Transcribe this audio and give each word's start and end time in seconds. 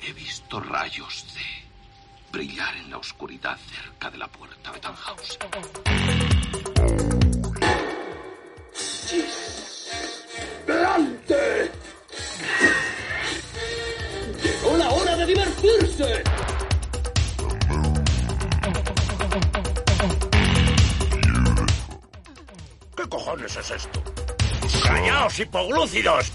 He 0.00 0.12
visto 0.14 0.58
rayos 0.58 1.26
de 1.34 2.32
brillar 2.32 2.74
en 2.76 2.90
la 2.90 2.96
oscuridad 2.96 3.58
cerca 3.58 4.10
de 4.10 4.16
la 4.16 4.26
puerta 4.26 4.72
de 4.72 4.80
Tannhaus. 4.80 5.38
¡Delante! 10.66 11.70
¡Llegó 14.42 14.76
la 14.78 14.90
hora 14.90 15.16
de 15.16 15.26
divertirse! 15.26 16.24
¿Qué 22.96 23.08
cojones 23.10 23.56
es 23.56 23.70
esto? 23.70 24.02
¡Callaos, 24.82 25.38
hipoglúcidos! 25.38 26.32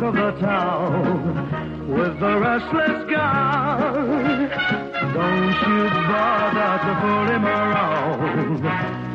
Talk 0.00 0.14
of 0.14 0.14
the 0.14 0.32
town 0.40 1.88
with 1.88 2.20
the 2.20 2.38
restless 2.38 3.10
guy. 3.10 4.48
Don't 5.12 5.60
you 5.68 5.88
bother 6.08 6.78
to 6.86 6.92
pull 7.00 7.26
him 7.34 7.44
around. 7.44 8.62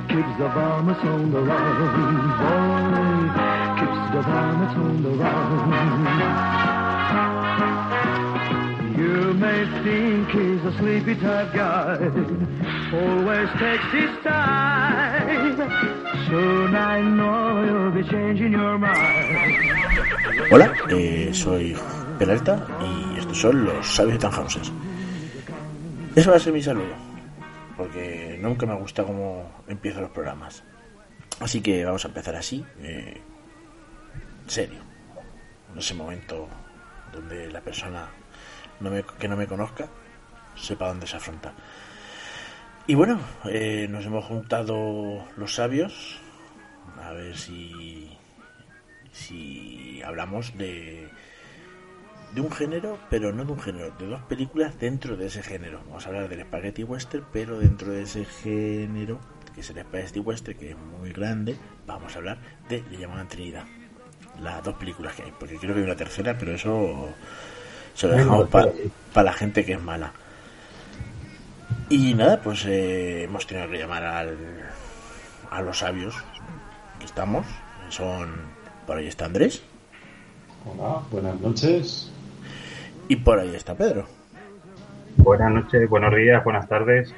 Keeps 0.07 0.37
the 0.37 0.47
vomits 0.49 1.01
on 1.01 1.31
the 1.31 1.41
run, 1.41 1.77
boy. 2.41 2.61
Keeps 3.79 4.11
the 4.13 4.21
vomits 4.21 4.75
on 4.75 5.03
the 5.03 5.09
run. 5.09 6.05
You 8.97 9.33
may 9.33 9.65
think 9.83 10.29
he's 10.29 10.63
a 10.65 10.71
sleepy 10.77 11.15
type 11.19 11.53
guy, 11.53 11.97
always 12.93 13.49
takes 13.59 13.91
his 13.91 14.09
time. 14.23 15.57
Soon 16.29 16.75
I 16.75 17.01
know 17.01 17.63
you'll 17.65 17.91
be 17.91 18.03
changing 18.09 18.51
your 18.53 18.77
mind. 18.77 19.64
Hola, 20.51 20.73
eh, 20.89 21.31
soy 21.33 21.75
Peralta 22.19 22.67
y 22.81 23.19
estos 23.19 23.39
son 23.39 23.65
los 23.65 23.87
sabios 23.87 24.13
de 24.13 24.19
Tannhauses. 24.19 24.71
Ese 26.15 26.29
va 26.29 26.35
a 26.35 26.39
ser 26.39 26.51
mi 26.51 26.61
saludo, 26.61 26.93
porque 27.77 28.37
nunca 28.41 28.65
me 28.65 28.75
gusta 28.75 29.03
cómo 29.03 29.63
empiezo 29.67 30.01
los 30.01 30.11
programas. 30.11 30.63
Así 31.39 31.61
que 31.61 31.85
vamos 31.85 32.03
a 32.05 32.09
empezar 32.09 32.35
así, 32.35 32.65
eh, 32.79 33.21
serio, 34.47 34.79
en 35.71 35.79
ese 35.79 35.93
momento 35.93 36.47
donde 37.13 37.49
la 37.51 37.61
persona 37.61 38.09
que 39.17 39.27
no 39.27 39.37
me 39.37 39.47
conozca 39.47 39.87
sepa 40.55 40.89
dónde 40.89 41.07
se 41.07 41.15
afronta. 41.15 41.53
Y 42.87 42.95
bueno, 42.95 43.19
eh, 43.45 43.87
nos 43.89 44.05
hemos 44.05 44.25
juntado 44.25 45.25
los 45.37 45.55
sabios, 45.55 46.19
a 47.01 47.11
ver 47.13 47.35
si 47.37 48.14
si 49.15 50.01
hablamos 50.03 50.57
de, 50.57 51.07
de 52.33 52.41
un 52.41 52.51
género, 52.51 52.99
pero 53.09 53.31
no 53.31 53.45
de 53.45 53.53
un 53.53 53.59
género, 53.59 53.91
de 53.91 54.07
dos 54.07 54.21
películas 54.23 54.77
dentro 54.77 55.15
de 55.15 55.27
ese 55.27 55.41
género. 55.41 55.81
Vamos 55.87 56.05
a 56.05 56.09
hablar 56.09 56.27
del 56.27 56.41
Spaghetti 56.41 56.83
Western, 56.83 57.25
pero 57.31 57.59
dentro 57.59 57.91
de 57.93 58.03
ese 58.03 58.25
género, 58.25 59.19
que 59.53 59.61
es 59.61 59.69
el 59.69 59.81
Spaghetti 59.81 60.19
Western, 60.19 60.57
que 60.57 60.71
es 60.71 60.77
muy 60.77 61.13
grande, 61.13 61.55
vamos 61.87 62.13
a 62.13 62.17
hablar 62.17 62.37
de 62.67 62.83
Le 62.91 62.97
llaman 62.97 63.27
Trinidad. 63.27 63.65
Las 64.41 64.61
dos 64.63 64.75
películas 64.75 65.15
que 65.15 65.23
hay, 65.23 65.33
porque 65.39 65.55
creo 65.57 65.73
que 65.73 65.79
hay 65.79 65.85
una 65.85 65.95
tercera, 65.95 66.37
pero 66.37 66.51
eso 66.53 67.09
se 67.93 68.07
lo 68.07 68.15
dejamos 68.15 68.49
para 68.49 69.23
la 69.23 69.33
gente 69.33 69.63
que 69.63 69.73
es 69.73 69.81
mala. 69.81 70.11
Y 71.87 72.15
nada, 72.15 72.41
pues 72.41 72.65
eh, 72.65 73.23
hemos 73.23 73.47
tenido 73.47 73.69
que 73.69 73.77
llamar 73.77 74.03
al, 74.03 74.37
a 75.51 75.61
los 75.61 75.77
sabios 75.77 76.15
que 76.99 77.05
estamos. 77.05 77.45
Son 77.89 78.54
por 78.85 78.97
ahí 78.97 79.07
está 79.07 79.25
Andrés. 79.25 79.61
Hola, 80.65 81.01
buenas 81.11 81.39
noches. 81.41 82.11
Y 83.07 83.17
por 83.17 83.39
ahí 83.39 83.55
está 83.55 83.75
Pedro. 83.75 84.07
Buenas 85.17 85.51
noches, 85.51 85.89
buenos 85.89 86.15
días, 86.15 86.43
buenas 86.43 86.67
tardes. 86.67 87.13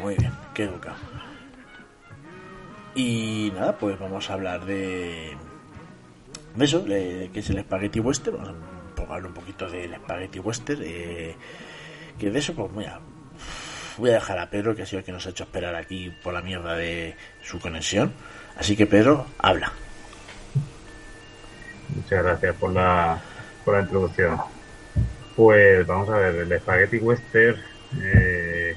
Muy 0.00 0.14
bien, 0.16 0.32
qué 0.54 0.64
educado. 0.64 0.96
Y 2.94 3.52
nada, 3.54 3.76
pues 3.78 3.98
vamos 3.98 4.28
a 4.30 4.34
hablar 4.34 4.64
de, 4.64 5.36
de 6.54 6.64
eso, 6.64 6.84
que 6.84 7.30
es 7.32 7.50
el 7.50 7.60
Spaghetti 7.60 8.00
Western. 8.00 8.36
Vamos 8.36 8.56
a 8.98 9.02
hablar 9.02 9.26
un 9.26 9.34
poquito 9.34 9.68
del 9.68 9.94
Spaghetti 9.94 10.38
Western. 10.38 10.80
Eh, 10.84 11.36
que 12.18 12.30
de 12.30 12.38
eso, 12.38 12.54
pues 12.54 12.70
mira, 12.72 13.00
voy 13.96 14.10
a 14.10 14.14
dejar 14.14 14.38
a 14.38 14.50
Pedro, 14.50 14.74
que 14.74 14.82
ha 14.82 14.86
sido 14.86 15.00
el 15.00 15.04
que 15.04 15.12
nos 15.12 15.26
ha 15.26 15.30
hecho 15.30 15.44
esperar 15.44 15.74
aquí 15.74 16.12
por 16.22 16.34
la 16.34 16.42
mierda 16.42 16.74
de 16.74 17.16
su 17.42 17.58
conexión. 17.58 18.12
Así 18.56 18.76
que 18.76 18.86
Pedro, 18.86 19.26
habla. 19.38 19.72
Muchas 21.94 22.22
gracias 22.22 22.56
por 22.56 22.72
la, 22.72 23.20
por 23.64 23.74
la 23.74 23.82
introducción. 23.82 24.38
Pues 25.36 25.86
vamos 25.86 26.08
a 26.10 26.16
ver, 26.18 26.34
el 26.36 26.60
Spaghetti 26.60 26.98
Western, 26.98 27.56
eh, 28.02 28.76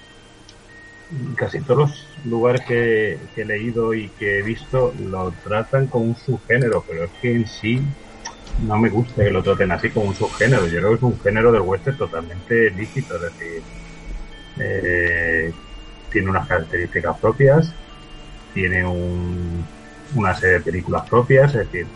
casi 1.36 1.62
todos 1.62 1.78
los 1.78 2.08
lugares 2.26 2.62
que, 2.66 3.18
he 3.36 3.46
leído 3.46 3.94
y 3.94 4.10
que 4.10 4.40
he 4.40 4.42
visto 4.42 4.94
lo 5.00 5.32
tratan 5.44 5.88
como 5.88 6.06
un 6.06 6.16
subgénero, 6.16 6.84
pero 6.88 7.06
es 7.06 7.12
que 7.22 7.36
en 7.36 7.48
sí 7.48 7.82
no 8.66 8.78
me 8.78 8.90
gusta 8.90 9.24
que 9.24 9.32
lo 9.32 9.44
traten 9.44 9.72
así 9.72 9.90
como 9.90 10.08
un 10.08 10.16
subgénero. 10.16 10.68
Yo 10.68 10.80
creo 10.80 10.90
que 10.92 10.96
es 10.96 11.04
un 11.04 11.20
género 11.20 11.52
del 11.52 11.62
western 11.62 11.98
totalmente 11.98 12.70
lícito, 12.72 13.16
es 13.16 13.22
decir, 13.22 13.62
eh, 14.60 15.54
tiene 16.12 16.30
unas 16.30 16.48
características 16.48 17.18
propias, 17.20 17.74
tiene 18.54 18.86
un, 18.86 19.66
una 20.16 20.36
serie 20.36 20.60
de 20.60 20.62
películas 20.62 21.10
propias, 21.10 21.56
es 21.56 21.72
decir, 21.72 21.88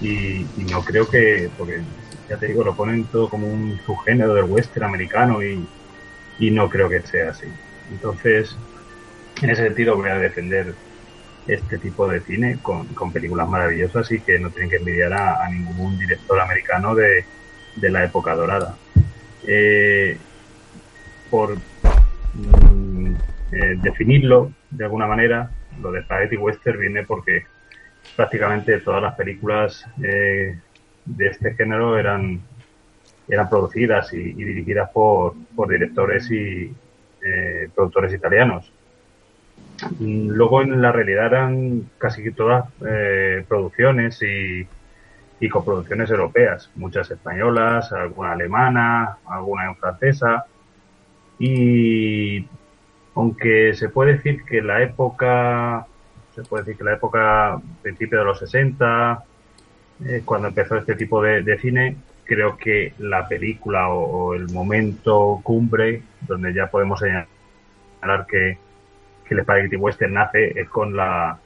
y, 0.00 0.46
no 0.70 0.82
creo 0.82 1.08
que, 1.08 1.50
porque 1.56 1.80
ya 2.28 2.36
te 2.36 2.46
digo, 2.48 2.64
lo 2.64 2.74
ponen 2.74 3.04
todo 3.04 3.28
como 3.28 3.46
un 3.46 3.78
subgénero 3.86 4.34
del 4.34 4.44
western 4.44 4.86
americano 4.86 5.42
y, 5.42 5.66
y 6.38 6.50
no 6.50 6.68
creo 6.68 6.88
que 6.88 7.02
sea 7.02 7.30
así. 7.30 7.46
Entonces, 7.90 8.56
en 9.42 9.50
ese 9.50 9.64
sentido 9.64 9.96
voy 9.96 10.10
a 10.10 10.18
defender 10.18 10.74
este 11.46 11.78
tipo 11.78 12.08
de 12.08 12.20
cine 12.20 12.58
con, 12.60 12.86
con 12.88 13.12
películas 13.12 13.48
maravillosas 13.48 14.10
y 14.10 14.20
que 14.20 14.38
no 14.38 14.50
tienen 14.50 14.70
que 14.70 14.76
envidiar 14.76 15.12
a, 15.12 15.44
a 15.44 15.48
ningún 15.48 15.98
director 15.98 16.40
americano 16.40 16.94
de, 16.94 17.24
de 17.76 17.90
la 17.90 18.04
época 18.04 18.34
dorada. 18.34 18.76
Eh, 19.46 20.18
por 21.30 21.56
mm, 22.34 23.14
eh, 23.52 23.76
definirlo 23.82 24.52
de 24.70 24.84
alguna 24.84 25.06
manera, 25.06 25.50
lo 25.80 25.92
de 25.92 26.02
Spaghetti 26.02 26.36
Western 26.36 26.80
viene 26.80 27.04
porque 27.04 27.44
prácticamente 28.14 28.80
todas 28.80 29.02
las 29.02 29.14
películas 29.14 29.84
eh, 30.02 30.58
de 31.04 31.26
este 31.26 31.54
género 31.54 31.98
eran 31.98 32.40
eran 33.28 33.48
producidas 33.48 34.12
y, 34.12 34.32
dirigidas 34.32 34.90
por, 34.90 35.34
por 35.54 35.68
directores 35.68 36.30
y 36.30 36.72
eh, 37.24 37.68
productores 37.74 38.12
italianos. 38.12 38.72
Luego 40.00 40.62
en 40.62 40.80
la 40.80 40.92
realidad 40.92 41.26
eran 41.26 41.90
casi 41.98 42.30
todas 42.30 42.66
eh, 42.86 43.44
producciones 43.48 44.22
y, 44.22 44.66
y 45.40 45.48
coproducciones 45.48 46.10
europeas, 46.10 46.70
muchas 46.76 47.10
españolas, 47.10 47.92
alguna 47.92 48.32
alemana, 48.32 49.18
alguna 49.26 49.66
en 49.66 49.76
francesa. 49.76 50.46
Y 51.38 52.46
aunque 53.14 53.74
se 53.74 53.88
puede 53.88 54.14
decir 54.14 54.44
que 54.44 54.62
la 54.62 54.82
época, 54.82 55.86
se 56.36 56.42
puede 56.42 56.64
decir 56.64 56.76
que 56.76 56.84
la 56.84 56.92
época, 56.92 57.58
principio 57.82 58.18
de 58.18 58.24
los 58.24 58.38
60, 58.38 59.24
eh, 60.04 60.22
cuando 60.22 60.48
empezó 60.48 60.76
este 60.76 60.94
tipo 60.94 61.22
de, 61.22 61.58
cine, 61.58 61.96
creo 62.24 62.58
que 62.58 62.92
la 62.98 63.26
película 63.26 63.88
o, 63.88 64.34
el 64.34 64.50
momento 64.50 65.40
cumbre, 65.42 66.02
donde 66.20 66.52
ya 66.52 66.66
podemos 66.66 67.00
señalar 67.00 68.26
que, 68.28 68.58
que 69.24 69.34
el 69.34 69.42
Spaghetti 69.42 69.76
Western 69.76 70.12
nace 70.12 70.60
es 70.60 70.68
con 70.68 70.94
la 70.94 71.38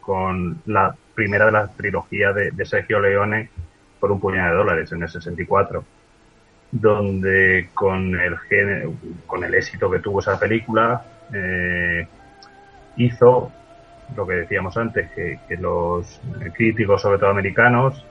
con 0.00 0.60
la 0.66 0.94
primera 1.14 1.46
de 1.46 1.52
la 1.52 1.68
trilogía 1.68 2.34
de, 2.34 2.52
Sergio 2.66 3.00
Leone 3.00 3.48
por 3.98 4.12
un 4.12 4.20
puñado 4.20 4.50
de 4.50 4.56
dólares 4.56 4.92
en 4.92 5.02
el 5.02 5.08
64 5.08 5.82
donde 6.70 7.70
con 7.72 8.14
el 8.20 8.36
con 9.26 9.44
el 9.44 9.54
éxito 9.54 9.90
que 9.90 10.00
tuvo 10.00 10.20
esa 10.20 10.38
película 10.38 11.02
eh, 11.32 12.06
hizo 12.98 13.50
lo 14.16 14.26
que 14.26 14.34
decíamos 14.34 14.76
antes 14.76 15.10
que, 15.12 15.38
que 15.48 15.56
los 15.56 16.20
críticos 16.54 17.02
sobre 17.02 17.18
todo 17.18 17.30
americanos 17.30 18.04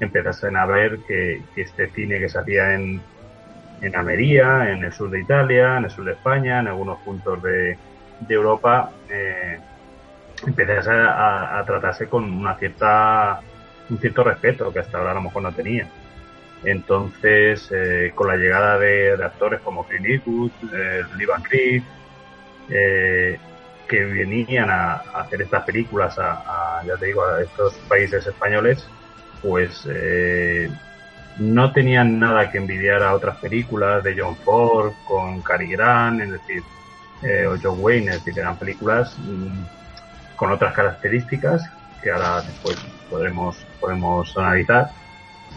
empezasen 0.00 0.56
a 0.56 0.66
ver 0.66 0.98
que, 1.06 1.42
este 1.56 1.88
cine 1.90 2.18
que 2.18 2.28
se 2.28 2.38
hacía 2.38 2.74
en, 2.74 3.00
en 3.80 3.96
Almería, 3.96 4.70
en 4.70 4.84
el 4.84 4.92
sur 4.92 5.10
de 5.10 5.20
Italia, 5.20 5.78
en 5.78 5.84
el 5.84 5.90
sur 5.90 6.04
de 6.04 6.12
España, 6.12 6.60
en 6.60 6.68
algunos 6.68 6.98
puntos 7.00 7.42
de, 7.42 7.76
Europa, 8.28 8.90
eh, 9.10 9.58
empezase 10.46 10.90
a, 10.90 11.58
a, 11.58 11.64
tratarse 11.64 12.08
con 12.08 12.24
una 12.24 12.54
cierta, 12.56 13.40
un 13.90 13.98
cierto 13.98 14.24
respeto 14.24 14.72
que 14.72 14.78
hasta 14.78 14.98
ahora 14.98 15.10
a 15.10 15.14
lo 15.14 15.22
mejor 15.22 15.42
no 15.42 15.52
tenía. 15.52 15.86
Entonces, 16.64 17.70
eh, 17.70 18.12
con 18.14 18.28
la 18.28 18.36
llegada 18.36 18.78
de, 18.78 19.12
actores 19.22 19.60
como 19.60 19.86
Clint 19.86 20.06
Eastwood, 20.06 20.50
eh, 20.72 21.02
Cleef, 21.42 21.84
eh, 22.70 23.38
que 23.94 24.04
venían 24.04 24.70
a, 24.70 24.94
hacer 25.14 25.42
estas 25.42 25.62
películas 25.64 26.18
a, 26.18 26.82
ya 26.84 26.96
te 26.96 27.06
digo, 27.06 27.24
a 27.24 27.42
estos 27.42 27.74
países 27.88 28.26
españoles, 28.26 28.88
pues 29.40 29.86
eh, 29.88 30.68
no 31.38 31.72
tenían 31.72 32.18
nada 32.18 32.50
que 32.50 32.58
envidiar 32.58 33.02
a 33.02 33.14
otras 33.14 33.36
películas 33.36 34.02
de 34.02 34.16
John 34.18 34.36
Ford 34.36 34.92
con 35.06 35.42
Cary 35.42 35.70
Grant, 35.70 36.22
es 36.22 36.32
decir, 36.32 36.62
eh, 37.22 37.46
o 37.46 37.56
John 37.62 37.76
Wayne, 37.78 38.10
es 38.10 38.24
decir, 38.24 38.40
eran 38.40 38.56
películas 38.56 39.16
mmm, 39.18 39.62
con 40.36 40.50
otras 40.50 40.74
características 40.74 41.62
que 42.02 42.10
ahora 42.10 42.42
después 42.42 42.76
podremos, 43.08 43.64
podemos 43.80 44.36
analizar, 44.36 44.90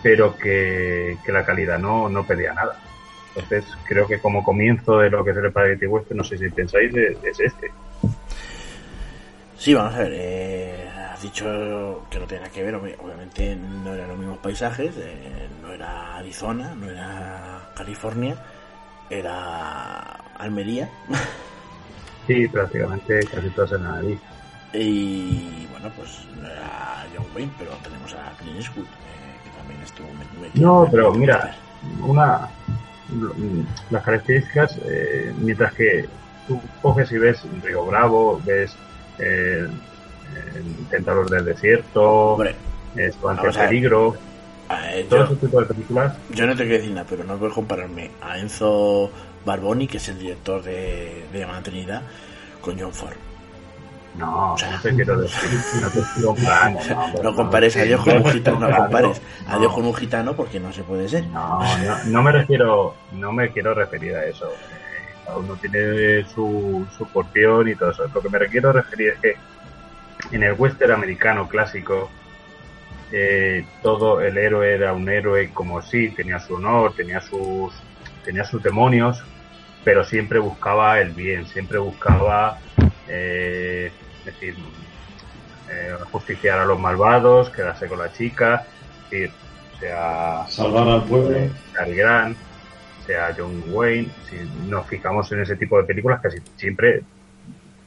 pero 0.03 0.37
que, 0.37 1.17
que 1.25 1.31
la 1.31 1.43
calidad 1.43 1.79
no, 1.79 2.07
no 2.07 2.23
pedía 2.23 2.53
nada. 2.53 2.77
Entonces, 3.35 3.65
creo 3.87 4.07
que 4.07 4.19
como 4.19 4.43
comienzo 4.43 4.99
de 4.99 5.09
lo 5.09 5.23
que 5.23 5.31
es 5.31 5.37
el 5.37 5.49
Spaghetti 5.49 5.87
Western, 5.87 6.17
no 6.17 6.23
sé 6.23 6.37
si 6.37 6.49
pensáis, 6.49 6.93
es 6.95 7.39
este. 7.39 7.71
Sí, 9.57 9.73
vamos 9.73 9.95
a 9.95 9.99
ver. 9.99 10.11
Eh, 10.13 10.89
has 11.11 11.21
dicho 11.21 12.05
que 12.09 12.19
no 12.19 12.25
tenía 12.27 12.49
que 12.49 12.63
ver, 12.63 12.75
obviamente 12.75 13.55
no 13.55 13.93
eran 13.93 14.09
los 14.09 14.17
mismos 14.17 14.37
paisajes, 14.37 14.93
eh, 14.97 15.49
no 15.61 15.73
era 15.73 16.17
Arizona, 16.17 16.75
no 16.75 16.89
era 16.89 17.71
California, 17.75 18.35
era 19.09 19.99
Almería. 20.37 20.89
Sí, 22.27 22.47
prácticamente 22.49 23.25
casi 23.25 23.49
todas 23.51 23.71
en 23.71 23.83
Madrid. 23.83 24.17
Y 24.73 25.65
bueno, 25.71 25.89
pues 25.95 26.27
no 26.39 26.47
era 26.47 27.05
John 27.15 27.25
Wayne, 27.33 27.53
pero 27.57 27.71
tenemos 27.81 28.13
a 28.13 28.37
Clint 28.37 28.57
Eastwood, 28.57 28.83
eh, 28.83 29.39
que 29.43 29.49
también 29.57 29.81
estuvo 29.81 30.07
metido. 30.13 30.83
No, 30.83 30.91
pero 30.91 31.13
mira, 31.13 31.55
una 32.01 32.49
las 33.89 34.03
características, 34.03 34.77
eh, 34.85 35.33
mientras 35.37 35.73
que 35.73 36.07
tú 36.47 36.61
coges 36.81 37.11
y 37.13 37.17
ves 37.17 37.41
Río 37.63 37.85
Bravo, 37.85 38.41
ves 38.45 38.75
eh, 39.19 39.67
Tentador 40.89 41.29
del 41.29 41.45
Desierto, 41.45 42.03
Hombre, 42.33 42.55
Estudiante 42.95 43.51
Peligro, 43.51 44.15
todo 45.09 45.19
yo, 45.19 45.25
ese 45.25 45.35
tipo 45.35 45.59
de 45.61 45.65
películas. 45.65 46.17
Yo 46.29 46.45
no 46.45 46.55
te 46.55 46.63
quiero 46.63 46.77
decir 46.77 46.91
nada, 46.91 47.07
pero 47.09 47.23
no 47.23 47.37
puedo 47.37 47.53
compararme 47.53 48.11
a 48.21 48.37
Enzo 48.37 49.09
Barboni, 49.45 49.87
que 49.87 49.97
es 49.97 50.09
el 50.09 50.19
director 50.19 50.61
de, 50.63 51.25
de 51.31 51.39
Llamada 51.39 51.63
Trinidad, 51.63 52.01
con 52.61 52.79
John 52.79 52.93
Ford. 52.93 53.15
No, 54.17 54.53
o 54.53 54.57
sea, 54.57 54.71
no 54.71 54.81
te 54.81 54.95
quiero 54.95 55.19
decir, 55.19 55.49
no 55.79 55.89
te 55.89 55.99
quiero 56.13 56.29
comparar, 56.29 56.73
no, 56.89 57.23
no, 57.23 57.35
compares 57.35 57.77
a 57.77 57.83
Dios 57.83 58.03
con 58.03 58.17
un 58.17 58.25
gitano, 58.25 58.67
no 58.67 58.75
compares 58.75 59.21
a 59.47 59.59
Dios 59.59 59.73
con 59.73 59.85
un 59.85 59.93
gitano 59.93 60.35
porque 60.35 60.59
no 60.59 60.73
se 60.73 60.83
puede 60.83 61.07
ser. 61.07 61.27
No, 61.27 61.59
no, 61.59 62.03
no 62.05 62.23
me 62.23 62.31
refiero, 62.31 62.95
no 63.11 63.31
me 63.31 63.51
quiero 63.51 63.75
referir 63.75 64.15
a 64.15 64.25
eso. 64.25 64.51
Cada 65.27 65.39
uno 65.39 65.55
tiene 65.57 66.23
su, 66.23 66.87
su 66.97 67.05
porción 67.09 67.67
y 67.67 67.75
todo 67.75 67.91
eso. 67.91 68.09
Lo 68.13 68.21
que 68.21 68.29
me 68.29 68.39
quiero 68.47 68.71
referir 68.71 69.09
es 69.09 69.19
que 69.19 69.35
en 70.31 70.43
el 70.43 70.53
western 70.53 70.93
americano 70.93 71.49
clásico, 71.49 72.09
eh, 73.11 73.65
todo 73.81 74.21
el 74.21 74.37
héroe 74.37 74.73
era 74.73 74.93
un 74.93 75.09
héroe 75.09 75.51
como 75.53 75.81
sí, 75.81 76.09
tenía 76.11 76.39
su 76.39 76.55
honor, 76.55 76.93
tenía 76.95 77.19
sus, 77.19 77.73
tenía 78.23 78.45
sus 78.45 78.63
demonios, 78.63 79.21
pero 79.83 80.05
siempre 80.05 80.39
buscaba 80.39 81.01
el 81.01 81.11
bien, 81.11 81.45
siempre 81.45 81.77
buscaba, 81.77 82.59
eh, 83.09 83.91
es 84.19 84.25
decir, 84.25 84.55
eh, 85.69 85.93
justiciar 86.09 86.59
a 86.59 86.65
los 86.65 86.79
malvados, 86.79 87.49
quedarse 87.49 87.87
con 87.87 87.99
la 87.99 88.13
chica, 88.13 88.65
es 89.05 89.09
decir, 89.09 89.31
sea 89.81 90.45
salvar 90.47 90.87
al 90.87 91.03
pueblo, 91.03 91.37
Cary 91.73 91.95
Grant, 91.95 92.37
sea 93.07 93.33
John 93.35 93.63
Wayne, 93.69 94.09
si 94.29 94.37
nos 94.69 94.85
fijamos 94.85 95.31
en 95.31 95.41
ese 95.41 95.55
tipo 95.55 95.77
de 95.77 95.85
películas, 95.85 96.21
casi 96.21 96.39
siempre 96.57 97.01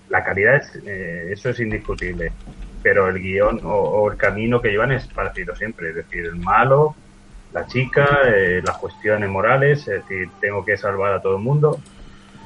la 0.08 0.24
calidad 0.24 0.56
es, 0.56 0.82
eh, 0.84 1.28
eso 1.30 1.50
es 1.50 1.60
indiscutible, 1.60 2.32
pero 2.82 3.08
el 3.08 3.20
guion 3.20 3.60
o, 3.62 4.10
el 4.10 4.16
camino 4.16 4.60
que 4.60 4.70
llevan 4.70 4.92
es 4.92 5.06
parecido 5.06 5.54
siempre, 5.54 5.90
es 5.90 5.94
decir, 5.94 6.24
el 6.24 6.36
malo, 6.36 6.96
la 7.52 7.66
chica, 7.66 8.22
eh, 8.26 8.60
las 8.64 8.78
cuestiones 8.78 9.28
morales, 9.28 9.80
es 9.86 10.02
decir, 10.02 10.28
tengo 10.40 10.64
que 10.64 10.76
salvar 10.76 11.12
a 11.12 11.22
todo 11.22 11.36
el 11.36 11.42
mundo, 11.42 11.78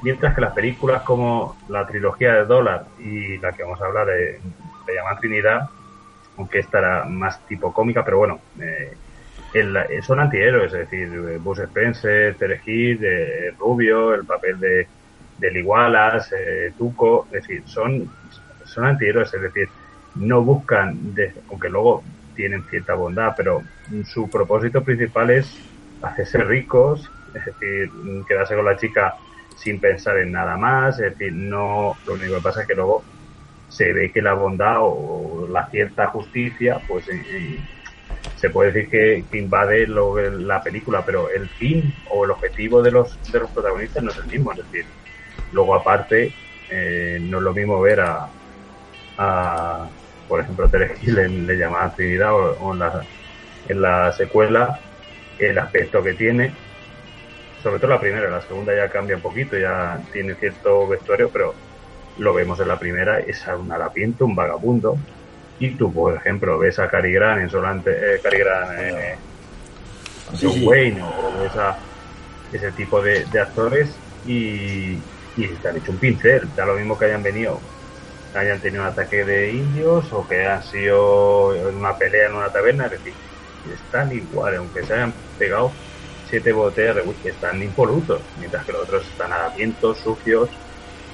mientras 0.03 0.35
que 0.35 0.43
las 0.43 0.53
películas 0.53 1.03
como 1.03 1.57
la 1.69 1.87
trilogía 1.87 2.35
de 2.35 2.45
Dólar 2.45 2.87
y 2.99 3.39
la 3.39 3.53
que 3.53 3.63
vamos 3.63 3.81
a 3.81 3.87
hablar 3.87 4.09
de, 4.09 4.41
de 4.87 4.95
llamar 4.95 5.21
Trinidad, 5.21 5.71
aunque 6.37 6.59
esta 6.59 6.79
era 6.79 7.05
más 7.05 7.41
tipo 7.47 7.73
cómica, 7.73 8.05
pero 8.05 8.19
bueno, 8.19 8.41
eh, 8.61 8.95
el, 9.55 10.03
son 10.03 10.21
antihéroes, 10.21 10.73
es 10.73 10.91
decir, 10.91 11.09
Bruce 11.41 11.65
Spencer, 11.65 12.35
Terry 12.35 12.99
eh, 13.01 13.55
Rubio, 13.59 14.15
el 14.15 14.25
papel 14.25 14.61
de 14.61 14.87
del 15.39 15.57
Igualas, 15.57 16.33
eh, 16.33 16.73
Tuco, 16.77 17.27
es 17.27 17.43
decir, 17.43 17.63
son, 17.67 18.11
son 18.65 18.85
antihéroes, 18.85 19.33
es 19.35 19.43
decir, 19.43 19.69
no 20.17 20.43
buscan, 20.43 21.15
aunque 21.51 21.69
luego 21.69 22.03
tienen 22.37 22.63
cierta 22.65 22.95
bondad, 22.95 23.35
pero 23.37 23.63
su 24.07 24.29
propósito 24.31 24.83
principal 24.83 25.31
es 25.31 25.57
hacerse 26.03 26.39
ricos, 26.39 27.11
es 27.35 27.45
decir, 27.45 27.91
quedarse 28.29 28.55
con 28.55 28.65
la 28.65 28.77
chica 28.77 29.15
sin 29.57 29.81
pensar 29.81 30.19
en 30.19 30.33
nada 30.33 30.57
más, 30.57 30.99
es 31.01 31.19
decir, 31.19 31.33
no, 31.33 31.97
lo 32.07 32.15
único 32.15 32.37
que 32.37 32.43
pasa 32.43 32.63
es 32.63 32.69
que 32.69 32.75
luego 32.75 33.03
se 33.69 33.93
ve 33.93 34.13
que 34.13 34.23
la 34.23 34.35
bondad 34.35 34.77
o 34.81 35.49
la 35.51 35.67
cierta 35.67 36.07
justicia, 36.09 36.81
pues 36.87 37.09
eh, 37.09 37.59
se 38.37 38.51
puede 38.51 38.73
decir 38.73 38.91
que, 38.91 39.39
invade 39.39 39.87
la 39.87 40.63
película, 40.63 41.05
pero 41.05 41.31
el 41.31 41.49
fin 41.49 41.95
o 42.11 42.25
el 42.25 42.31
objetivo 42.31 42.83
de 42.83 42.91
los, 42.91 43.19
de 43.33 43.41
los 43.41 43.51
protagonistas 43.51 44.03
no 44.03 44.11
es 44.11 44.19
el 44.19 44.27
mismo, 44.27 44.53
es 44.53 44.59
decir, 44.59 44.85
Luego, 45.55 45.77
aparte, 45.77 46.33
eh, 46.69 47.19
no 47.23 47.39
es 47.39 47.45
lo 47.45 47.55
mismo 47.55 47.81
ver 47.81 48.01
a, 48.01 48.29
a 49.17 49.89
por 50.29 50.41
ejemplo, 50.41 50.69
Tere 50.69 50.97
Hill 51.01 51.19
en 51.19 51.47
Le 51.47 51.57
llamada 51.57 51.95
Trinidad 51.95 52.35
o, 52.35 52.59
o 52.61 52.73
en, 52.73 52.81
la, 52.81 53.05
en, 53.69 53.81
la, 53.81 54.13
secuela 54.13 54.81
el 55.39 55.59
aspecto 55.59 56.03
que 56.03 56.15
tiene, 56.15 56.53
sobre 57.63 57.79
todo 57.79 57.91
la 57.91 58.01
primera, 58.01 58.29
la 58.29 58.41
segunda 58.41 58.75
ya 58.75 58.89
cambia 58.89 59.17
un 59.17 59.23
poquito, 59.23 59.57
ya 59.57 60.01
tiene 60.13 60.35
cierto 60.35 60.89
vestuario, 60.89 61.31
pero 61.33 61.55
lo 62.19 62.35
vemos 62.35 62.59
en 62.59 62.69
la 62.69 62.79
primera, 62.79 63.21
es 63.21 63.47
un 63.47 63.71
harapiento, 63.71 64.25
un 64.25 64.35
vagabundo, 64.35 64.97
y 65.59 65.77
tú, 65.77 65.93
por 65.93 66.15
ejemplo, 66.17 66.59
ves 66.59 66.79
a 66.79 66.89
Cary 66.89 67.13
Grant 67.13 67.43
en 67.43 67.51
Solante, 67.51 67.91
eh, 67.91 68.21
Cary 68.23 68.39
Grant 68.39 68.71
eh, 68.79 69.19
Sí. 70.35 70.65
Wayne 70.65 71.03
o 71.03 71.39
ves 71.43 71.55
a 71.57 71.79
ese 72.53 72.73
tipo 72.73 73.01
de, 73.03 73.25
de 73.27 73.41
actores 73.41 73.95
y, 74.27 74.99
y 75.37 75.49
te 75.61 75.69
han 75.69 75.77
hecho 75.77 75.93
un 75.93 75.99
pincel, 75.99 76.49
da 76.55 76.65
lo 76.67 76.75
mismo 76.75 76.99
que 76.99 77.05
hayan 77.07 77.23
venido, 77.23 77.61
hayan 78.35 78.61
tenido 78.61 78.83
un 78.83 78.89
ataque 78.89 79.25
de 79.25 79.53
indios 79.53 80.13
o 80.13 80.27
que 80.27 80.41
hayan 80.41 80.63
sido 80.63 81.55
en 81.55 81.77
una 81.77 81.97
pelea 81.97 82.29
en 82.29 82.35
una 82.35 82.49
taberna, 82.49 82.87
es 82.87 82.93
decir, 82.93 83.15
están 83.73 84.13
igual, 84.13 84.57
aunque 84.57 84.85
se 84.85 84.95
hayan 84.95 85.15
pegado 85.39 85.73
siete 86.29 86.53
botellas 86.53 86.97
de 86.97 87.03
whisky, 87.03 87.29
están 87.29 87.63
impolutos, 87.63 88.21
mientras 88.39 88.65
que 88.65 88.73
los 88.73 88.83
otros 88.83 89.07
están 89.07 89.33
harapientos, 89.33 89.99
sucios. 89.99 90.49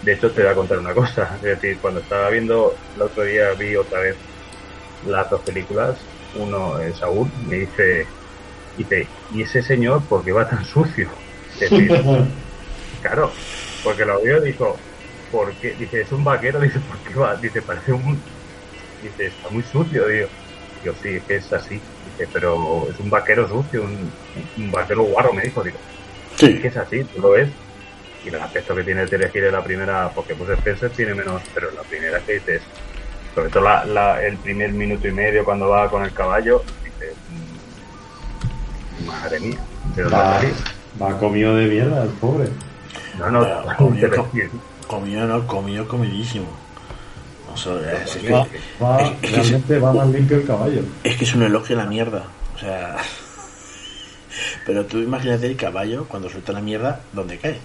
De 0.03 0.15
hecho, 0.15 0.31
te 0.31 0.43
voy 0.43 0.51
a 0.51 0.55
contar 0.55 0.79
una 0.79 0.95
cosa, 0.95 1.35
es 1.37 1.43
decir, 1.43 1.79
cuando 1.81 2.01
estaba 2.01 2.31
viendo, 2.31 2.75
el 2.95 3.03
otro 3.03 3.25
día 3.25 3.51
vi 3.53 3.77
otra 3.77 4.01
vez 4.01 4.17
las 5.07 5.29
dos 5.31 5.41
películas, 5.43 5.97
uno, 6.37 6.79
eh, 6.81 6.93
Saúl, 6.99 7.29
me 7.49 7.57
dice, 7.57 8.07
dice, 8.77 9.07
¿y 9.33 9.43
ese 9.43 9.63
señor 9.63 10.03
por 10.05 10.25
qué 10.25 10.33
va 10.33 10.49
tan 10.49 10.65
sucio? 10.65 11.09
Es 11.55 11.71
decir, 11.71 11.91
claro, 13.03 13.33
porque 13.83 14.05
lo 14.05 14.21
vio 14.21 14.39
y 14.45 14.49
dijo, 14.53 14.77
¿por 15.33 15.53
qué? 15.55 15.75
Dice, 15.79 16.03
es 16.03 16.13
un 16.13 16.25
vaquero, 16.25 16.61
dice, 16.61 16.79
¿por 16.81 16.99
qué 16.99 17.19
va? 17.19 17.37
Dice, 17.37 17.63
parece 17.63 17.93
un... 17.93 18.21
Dice, 19.03 19.27
está 19.27 19.49
muy 19.49 19.63
sucio, 19.63 20.07
digo. 20.09 20.29
Digo, 20.83 20.95
sí, 21.03 21.09
es 21.17 21.23
que 21.25 21.37
es 21.37 21.53
así. 21.53 21.75
Dice, 21.75 22.29
pero 22.33 22.87
es 22.91 22.99
un 23.01 23.09
vaquero 23.11 23.49
sucio, 23.49 23.83
un, 23.83 24.11
un 24.59 24.71
vaquero 24.71 25.03
guarro, 25.05 25.33
me 25.33 25.43
dijo. 25.43 25.63
Digo, 25.63 25.79
Sí. 26.37 26.59
que 26.59 26.69
es 26.69 26.77
así, 26.77 27.05
tú 27.05 27.21
lo 27.21 27.31
ves. 27.31 27.49
Y 28.25 28.29
el 28.29 28.35
aspecto 28.37 28.75
que 28.75 28.83
tiene 28.85 29.07
Telegir 29.07 29.45
en 29.45 29.53
la 29.53 29.65
primera, 29.65 30.11
porque 30.15 30.35
pues 30.35 30.51
Spencer 30.51 30.91
tiene 30.91 31.15
menos, 31.15 31.43
pero 31.55 31.71
la 31.73 31.83
primera 31.83 32.19
que 32.21 32.35
dices, 32.35 32.63
sobre 33.35 33.49
todo 33.51 33.63
la, 33.65 33.85
la- 33.85 34.23
el 34.23 34.37
primer 34.39 34.73
minuto 34.73 35.07
y 35.09 35.13
medio 35.13 35.45
cuando 35.45 35.69
va 35.69 35.89
con 35.91 36.03
el 36.05 36.13
caballo, 36.13 36.63
dices, 36.85 37.15
madre 39.07 39.41
mía, 39.41 39.59
¿de 39.97 40.03
dónde 40.03 40.17
Va, 40.17 40.41
va 41.01 41.19
comido 41.19 41.55
de 41.57 41.67
mierda 41.67 42.03
el 42.03 42.09
pobre. 42.11 42.49
No, 43.19 43.31
no, 43.31 43.41
Pero 44.01 44.29
comió, 44.87 45.27
no, 45.27 45.47
comió 45.47 45.87
comidísimo. 45.89 46.47
O 47.53 47.57
sea, 47.57 47.73
es, 48.05 48.17
que, 48.17 48.31
Va, 48.31 48.47
va- 48.83 49.03
es- 49.03 49.11
es 49.11 49.19
que 49.21 49.37
realmente 49.37 49.79
va 49.79 49.93
más 49.93 50.09
limpio 50.09 50.37
el 50.39 50.47
caballo. 50.47 50.83
es 51.05 51.17
que 51.17 51.25
es 51.25 51.35
un 51.35 51.43
elogio 51.43 51.77
a 51.79 51.83
la 51.83 51.89
mierda. 51.89 52.25
O 52.55 52.59
sea. 52.59 52.97
Pero 54.67 54.87
tú 54.87 54.99
imagínate 54.99 55.47
el 55.47 55.57
caballo 55.57 56.07
cuando 56.07 56.29
suelta 56.29 56.53
la 56.53 56.61
mierda, 56.61 57.01
¿dónde 57.13 57.39
cae? 57.39 57.59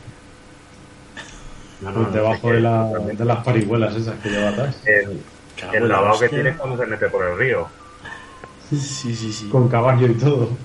No, 1.81 1.91
no, 1.91 1.99
no, 2.01 2.09
debajo 2.11 2.51
de, 2.51 2.61
la- 2.61 2.85
de 2.87 3.25
las 3.25 3.43
parihuelas 3.43 3.95
esas 3.95 4.15
que 4.21 4.29
lleva 4.29 4.49
atrás. 4.49 4.75
El, 4.85 5.21
Cago 5.55 5.73
el 5.73 5.87
lavado 5.87 6.19
que 6.19 6.29
tiene 6.29 6.49
es 6.51 6.57
cuando 6.57 6.77
se 6.77 6.85
mete 6.85 7.09
por 7.09 7.25
el 7.25 7.37
río, 7.37 7.73
Sí, 8.69 9.15
sí, 9.15 9.31
sí. 9.33 9.49
Con 9.49 9.69
caballo 9.69 10.07
y 10.07 10.15
todo. 10.17 10.57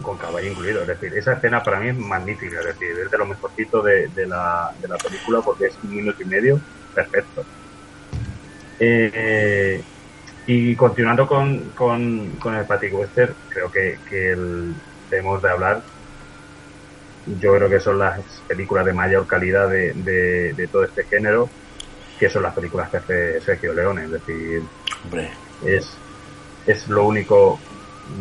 con 0.00 0.16
caballo 0.18 0.48
incluido. 0.50 0.82
Es 0.82 0.88
decir, 0.88 1.14
esa 1.16 1.34
escena 1.34 1.62
para 1.62 1.80
mí 1.80 1.88
es 1.88 1.96
magnífica, 1.96 2.60
es 2.60 2.66
decir, 2.66 2.96
es 3.04 3.10
de 3.10 3.18
lo 3.18 3.26
mejorcito 3.26 3.82
de, 3.82 4.08
de, 4.08 4.26
la, 4.26 4.72
de 4.80 4.88
la 4.88 4.96
película 4.98 5.40
porque 5.42 5.66
es 5.66 5.78
un 5.82 5.90
minuto 5.94 6.22
y 6.22 6.26
medio 6.26 6.60
perfecto. 6.94 7.46
Eh, 8.78 9.82
y 10.46 10.76
continuando 10.76 11.26
con, 11.26 11.70
con, 11.70 12.36
con 12.38 12.54
el 12.54 12.66
Patrick 12.66 12.94
Western, 12.94 13.34
creo 13.48 13.70
que, 13.70 13.98
que 14.08 14.30
el, 14.32 14.74
debemos 15.10 15.42
de 15.42 15.50
hablar. 15.50 15.82
Yo 17.26 17.54
creo 17.56 17.68
que 17.68 17.80
son 17.80 17.98
las 17.98 18.20
películas 18.46 18.84
de 18.86 18.92
mayor 18.92 19.26
calidad 19.26 19.68
de, 19.68 19.92
de, 19.94 20.52
de 20.54 20.68
todo 20.68 20.84
este 20.84 21.04
género, 21.04 21.50
que 22.18 22.30
son 22.30 22.42
las 22.42 22.54
películas 22.54 22.90
que 22.90 22.96
hace 22.96 23.40
Sergio 23.40 23.72
Leone. 23.72 24.04
Es 24.04 24.10
decir, 24.12 24.62
Hombre, 25.04 25.30
es, 25.64 25.90
es 26.66 26.88
lo 26.88 27.06
único 27.06 27.58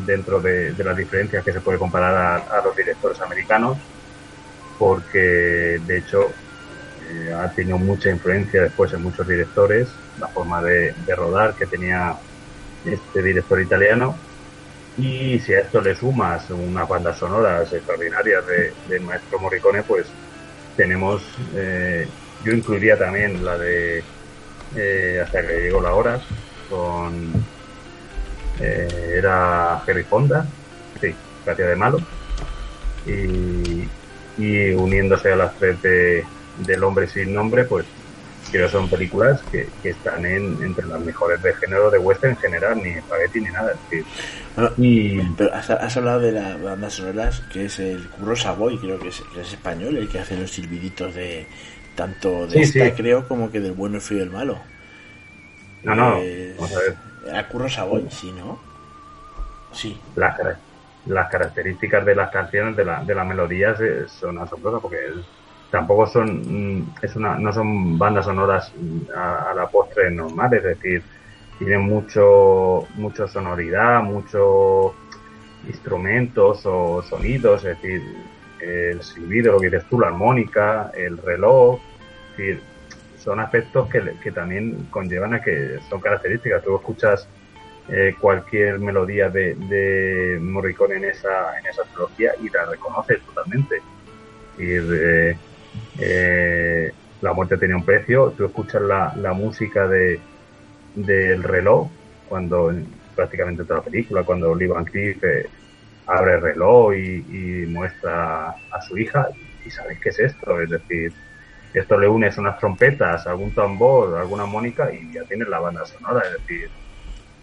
dentro 0.05 0.39
de, 0.39 0.71
de 0.73 0.83
las 0.83 0.97
diferencias 0.97 1.43
que 1.43 1.53
se 1.53 1.61
puede 1.61 1.77
comparar 1.77 2.15
a, 2.15 2.59
a 2.59 2.63
los 2.63 2.75
directores 2.75 3.19
americanos, 3.21 3.77
porque 4.77 5.79
de 5.85 5.97
hecho 5.97 6.31
eh, 7.09 7.33
ha 7.33 7.49
tenido 7.51 7.77
mucha 7.77 8.09
influencia 8.09 8.63
después 8.63 8.91
en 8.93 9.03
muchos 9.03 9.27
directores, 9.27 9.87
la 10.19 10.27
forma 10.27 10.61
de, 10.61 10.93
de 11.05 11.15
rodar 11.15 11.53
que 11.55 11.65
tenía 11.65 12.15
este 12.85 13.21
director 13.21 13.61
italiano. 13.61 14.17
Y 14.97 15.39
si 15.39 15.53
a 15.53 15.59
esto 15.59 15.81
le 15.81 15.93
sumas 15.93 16.49
unas 16.49 16.87
bandas 16.87 17.17
sonoras 17.17 17.71
extraordinarias 17.73 18.45
de, 18.47 18.73
del 18.87 19.01
maestro 19.01 19.39
Morricone, 19.39 19.83
pues 19.83 20.07
tenemos, 20.77 21.21
eh, 21.53 22.07
yo 22.45 22.53
incluiría 22.53 22.97
también 22.97 23.43
la 23.43 23.57
de 23.57 24.03
eh, 24.75 25.21
Hasta 25.23 25.45
que 25.45 25.61
llegó 25.61 25.81
la 25.81 25.93
hora, 25.93 26.19
con 26.69 27.33
eh, 28.59 29.15
era 29.17 29.77
Harry 29.79 30.03
Fonda, 30.03 30.45
sí, 31.01 31.13
que 31.43 31.51
hacía 31.51 31.67
de 31.67 31.75
malo, 31.75 31.99
y, 33.05 33.87
y 34.37 34.69
uniéndose 34.73 35.31
a 35.31 35.35
las 35.35 35.55
tres 35.55 35.81
de, 35.81 36.23
del 36.59 36.83
hombre 36.83 37.07
sin 37.07 37.33
nombre, 37.33 37.63
pues 37.65 37.85
creo 38.51 38.69
son 38.69 38.87
películas 38.89 39.41
que, 39.51 39.67
que 39.81 39.89
están 39.89 40.25
en, 40.25 40.57
entre 40.63 40.85
las 40.85 41.01
mejores 41.01 41.41
de 41.41 41.53
género 41.55 41.89
de 41.89 41.97
western 41.97 42.31
en 42.33 42.37
general, 42.37 42.81
ni 42.81 42.89
espagueti 42.91 43.41
ni 43.41 43.49
nada. 43.49 43.71
Es 43.73 43.77
decir, 43.89 44.05
Bueno, 44.55 44.71
y 44.77 45.19
pero 45.37 45.53
has, 45.53 45.69
has 45.69 45.97
hablado 45.97 46.19
de 46.19 46.31
las 46.31 46.61
bandas 46.61 46.93
sonoras, 46.93 47.41
que 47.51 47.65
es 47.65 47.79
el 47.79 48.07
Curro 48.09 48.35
Savoy, 48.35 48.77
creo 48.77 48.99
que 48.99 49.09
es, 49.09 49.21
que 49.33 49.41
es 49.41 49.53
español, 49.53 49.97
el 49.97 50.07
que 50.07 50.19
hace 50.19 50.37
los 50.37 50.51
silbiditos 50.51 51.15
de 51.15 51.47
tanto 51.95 52.47
de 52.47 52.57
Sí, 52.57 52.65
esta, 52.65 52.93
sí. 52.93 52.95
creo, 52.95 53.27
como 53.27 53.51
que 53.51 53.59
del 53.61 53.73
bueno, 53.73 53.95
el 53.95 54.01
frío 54.01 54.19
y 54.19 54.23
el 54.23 54.31
malo. 54.31 54.61
no, 55.83 55.95
no, 55.95 56.31
Pues, 56.57 56.57
vamos 56.57 56.73
a 56.75 56.79
ver, 56.79 56.97
Era 57.25 57.47
Curro 57.49 57.69
Savoy, 57.69 58.05
sí, 58.09 58.31
¿no? 58.31 58.59
Sí. 59.71 59.99
las, 60.15 60.35
las 61.05 61.29
características 61.29 62.05
de 62.05 62.15
las 62.15 62.31
canciones, 62.31 62.75
de, 62.75 62.85
la, 62.85 63.03
de 63.03 63.15
las 63.15 63.27
melodías 63.27 63.79
son 64.07 64.39
asombrosas 64.39 64.81
porque 64.81 64.97
es- 65.19 65.29
tampoco 65.69 66.05
son 66.07 66.79
mm, 66.81 66.93
es 67.01 67.15
una 67.15 67.37
no 67.37 67.51
son 67.51 67.97
bandas 67.97 68.25
sonoras 68.25 68.71
mm, 68.75 69.09
a, 69.15 69.51
a 69.51 69.53
la 69.55 69.67
postre 69.69 70.11
normales, 70.11 70.59
es 70.63 70.79
decir, 70.79 71.07
tienen 71.57 71.81
mucho 71.81 72.89
mucho 72.93 73.27
sonoridad, 73.27 74.01
mucho 74.03 74.99
instrumentos 75.63 76.61
o 76.65 77.01
sonidos, 77.03 77.65
es 77.65 77.79
decir, 77.79 78.01
el 78.91 79.01
silbido, 79.01 79.53
lo 79.53 79.60
que 79.60 79.69
dices 79.69 79.88
tú, 79.89 80.00
la 80.00 80.07
armónica, 80.07 80.91
el 80.95 81.17
reloj, 81.17 81.79
es 82.38 82.60
son 83.17 83.39
aspectos 83.39 83.89
que, 83.89 84.00
que 84.22 84.31
también 84.31 84.88
conllevan 84.91 85.34
a 85.34 85.41
que 85.41 85.79
son 85.89 86.00
características. 86.00 86.63
Tú 86.63 86.75
escuchas 86.75 87.27
eh, 87.89 88.13
cualquier 88.22 88.77
melodía 88.77 89.29
de, 89.29 89.55
de 89.55 90.38
Morricone 90.39 90.98
en 90.98 91.05
esa, 91.05 91.57
en 91.60 91.65
esa 91.65 91.84
trilogía 91.86 92.34
y 92.39 92.50
la 92.50 92.65
reconoces 92.65 93.19
totalmente. 93.22 93.81
Y 94.60 94.65
eh, 94.74 95.38
eh, 96.00 96.91
La 97.22 97.34
muerte 97.34 97.57
tenía 97.57 97.75
un 97.75 97.84
precio, 97.84 98.34
tú 98.38 98.45
escuchas 98.45 98.81
la, 98.84 99.13
la 99.15 99.34
música 99.34 99.88
de 99.88 100.19
del 100.93 101.43
reloj 101.43 101.89
cuando 102.29 102.72
prácticamente 103.15 103.63
toda 103.63 103.79
la 103.79 103.86
película, 103.86 104.24
cuando 104.24 104.53
Lee 104.53 104.67
Van 104.67 104.86
Cleef 104.86 105.24
eh, 105.24 105.48
abre 106.07 106.35
el 106.35 106.41
reloj 106.41 106.93
y, 106.95 107.65
muestra 107.67 108.50
a 108.50 108.81
su 108.88 108.97
hija 108.97 109.27
y 109.63 109.69
sabes 109.71 110.00
qué 110.01 110.09
es 110.09 110.19
esto, 110.19 110.59
es 110.62 110.69
decir, 110.69 111.13
esto 111.74 112.00
le 112.00 112.07
unes 112.09 112.38
unas 112.38 112.57
trompetas, 112.59 113.27
algún 113.27 113.53
tambor, 113.53 114.17
alguna 114.17 114.45
mónica 114.45 114.93
y 114.93 115.13
ya 115.13 115.25
tienes 115.25 115.47
la 115.50 115.59
banda 115.59 115.85
sonora, 115.85 116.21
es 116.27 116.33
decir, 116.47 116.71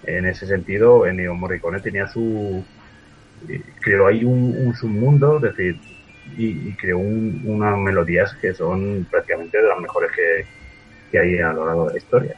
en 0.03 0.27
ese 0.27 0.47
sentido, 0.47 1.07
Ennio 1.07 1.35
Morricone 1.35 1.81
tenía 1.81 2.07
su. 2.09 2.69
eh, 3.49 3.75
creó 3.83 4.07
ahí 4.09 4.25
un, 4.25 4.53
un 4.57 4.75
submundo, 4.75 5.37
es 5.37 5.43
decir, 5.43 5.83
y, 6.25 6.77
creó 6.77 6.99
un- 6.99 7.41
unas 7.45 7.77
melodías 7.79 8.37
que 8.41 8.55
son 8.55 9.07
prácticamente 9.11 9.59
de 9.59 9.69
las 9.69 9.79
mejores 9.81 10.11
que, 10.17 10.45
que 11.11 11.19
hay 11.21 11.39
a 11.41 11.53
lo 11.53 11.67
largo 11.67 11.87
de 11.89 11.93
la 11.95 11.99
historia. 11.99 12.37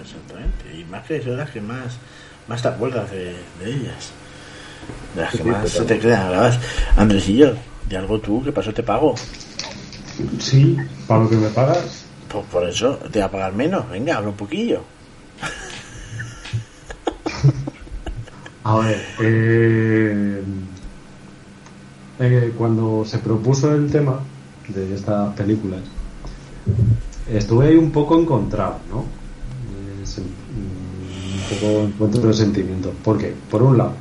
Exactamente. 0.00 0.72
Y 0.74 0.84
más 0.84 1.06
que 1.06 1.20
son 1.22 1.36
las 1.36 1.50
que 1.50 1.60
más, 1.60 1.98
más 2.48 2.62
te 2.62 2.68
acuerdas 2.68 3.10
de 3.10 3.36
ellas. 3.64 4.12
De 5.14 5.20
las 5.22 5.30
que 5.32 5.38
Sí, 5.38 5.44
más 5.44 5.68
se 5.70 5.84
te 5.84 5.98
quedan. 5.98 6.26
Además, 6.28 6.58
Andresillo, 6.96 7.54
de 7.88 7.96
algo 7.96 8.18
tú, 8.20 8.42
¿qué 8.42 8.52
pasó? 8.52 8.72
Te 8.72 8.82
pago. 8.82 9.14
Sí, 10.38 10.76
para 11.06 11.24
lo 11.24 11.30
que 11.30 11.36
me 11.36 11.48
pagas. 11.48 12.04
Pues 12.28 12.44
por 12.46 12.68
eso 12.68 12.98
te 13.10 13.20
va 13.20 13.26
a 13.26 13.30
pagar 13.30 13.52
menos. 13.52 13.88
Venga, 13.90 14.16
habla 14.16 14.30
un 14.30 14.36
poquillo. 14.36 14.82
A 18.64 18.76
ver, 18.78 19.04
eh, 19.20 20.42
eh, 22.18 22.54
cuando 22.56 23.04
se 23.04 23.18
propuso 23.18 23.74
el 23.74 23.90
tema 23.90 24.20
de 24.68 24.94
estas 24.94 25.34
películas, 25.34 25.80
estuve 27.30 27.68
ahí 27.68 27.76
un 27.76 27.90
poco 27.90 28.18
encontrado, 28.18 28.78
¿no? 28.90 29.00
Eh, 29.00 30.20
un 30.20 31.42
poco 31.50 31.80
encuentro 31.82 32.22
de 32.28 32.34
sentimientos. 32.34 32.92
¿Por 33.04 33.18
qué? 33.18 33.34
Por 33.50 33.62
un 33.62 33.76
lado, 33.76 33.92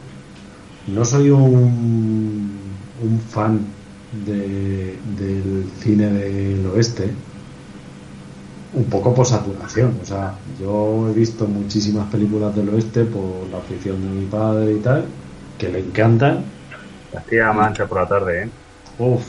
no 0.87 1.05
soy 1.05 1.29
un, 1.29 2.51
un 3.01 3.19
fan 3.29 3.59
de- 4.25 4.97
del 5.17 5.65
cine 5.79 6.07
del 6.11 6.65
oeste, 6.67 7.09
un 8.73 8.85
poco 8.85 9.13
por 9.13 9.25
saturación. 9.25 9.93
O 10.01 10.05
sea, 10.05 10.33
yo 10.59 11.07
he 11.09 11.13
visto 11.13 11.45
muchísimas 11.47 12.09
películas 12.09 12.55
del 12.55 12.69
oeste 12.69 13.03
por 13.05 13.47
la 13.51 13.57
afición 13.59 14.01
de 14.01 14.07
mi 14.21 14.25
padre 14.25 14.73
y 14.73 14.79
tal, 14.79 15.05
que 15.57 15.69
le 15.69 15.79
encantan. 15.79 16.43
Castilla 17.11 17.53
Mancha 17.53 17.85
por 17.85 18.01
la 18.01 18.07
tarde, 18.07 18.43
¿eh? 18.43 18.49
Uf, 18.99 19.23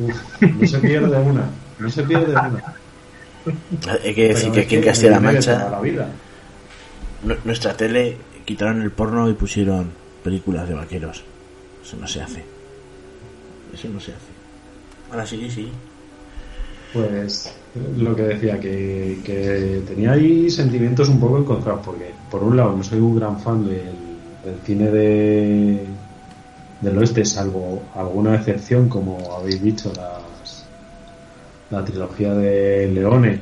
uf, 0.00 0.42
no 0.42 0.66
se 0.66 0.78
pierde 0.78 1.18
una, 1.18 1.50
no 1.78 1.90
se 1.90 2.02
pierde 2.02 2.32
una. 2.32 2.62
Hay 4.04 4.14
que 4.14 4.28
decir 4.28 4.52
que 4.52 4.60
es 4.60 4.66
aquí 4.66 4.76
en 4.76 4.82
Castilla-La 4.82 5.20
Mancha, 5.20 5.70
la 5.70 5.80
vida. 5.80 6.08
nu- 7.24 7.36
nuestra 7.44 7.74
tele 7.76 8.16
quitaron 8.44 8.82
el 8.82 8.90
porno 8.90 9.28
y 9.28 9.34
pusieron 9.34 9.90
películas 10.28 10.68
de 10.68 10.74
vaqueros. 10.74 11.24
Eso 11.82 11.96
no 11.96 12.06
se 12.06 12.20
hace. 12.20 12.44
Eso 13.72 13.88
no 13.88 13.98
se 13.98 14.12
hace. 14.12 14.32
Ahora 15.10 15.24
sí, 15.24 15.50
sí. 15.50 15.70
Pues 16.92 17.50
lo 17.96 18.14
que 18.14 18.22
decía, 18.22 18.60
que, 18.60 19.20
que 19.24 19.82
tenía 19.86 20.12
ahí 20.12 20.50
sentimientos 20.50 21.08
un 21.08 21.18
poco 21.18 21.38
encontrados, 21.38 21.80
porque 21.84 22.12
por 22.30 22.42
un 22.42 22.56
lado 22.58 22.76
no 22.76 22.82
soy 22.82 23.00
un 23.00 23.16
gran 23.16 23.40
fan 23.40 23.64
del, 23.64 23.94
del 24.44 24.58
cine 24.66 24.90
de, 24.90 25.86
del 26.82 26.98
oeste, 26.98 27.24
salvo 27.24 27.82
alguna 27.94 28.34
excepción, 28.34 28.90
como 28.90 29.34
habéis 29.34 29.62
dicho, 29.62 29.90
las, 29.96 30.66
la 31.70 31.82
trilogía 31.84 32.34
de 32.34 32.90
Leone 32.92 33.40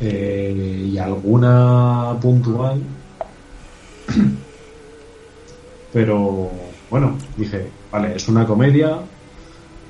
eh, 0.00 0.88
y 0.92 0.98
alguna 0.98 2.16
puntual. 2.20 2.82
Pero 5.92 6.50
bueno, 6.90 7.18
dije, 7.36 7.68
vale, 7.90 8.16
es 8.16 8.28
una 8.28 8.46
comedia, 8.46 8.98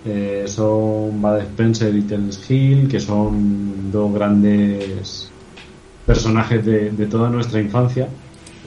eh, 0.05 0.45
son 0.47 1.23
Bud 1.23 1.39
Spencer 1.39 1.95
y 1.95 2.03
Terence 2.03 2.53
Hill, 2.53 2.89
que 2.89 3.01
son 3.01 3.91
dos 3.93 4.13
grandes 4.13 5.31
personajes 6.07 6.65
de, 6.65 6.91
de 6.91 7.07
toda 7.07 7.31
nuestra 7.31 7.61
infancia, 7.61 8.09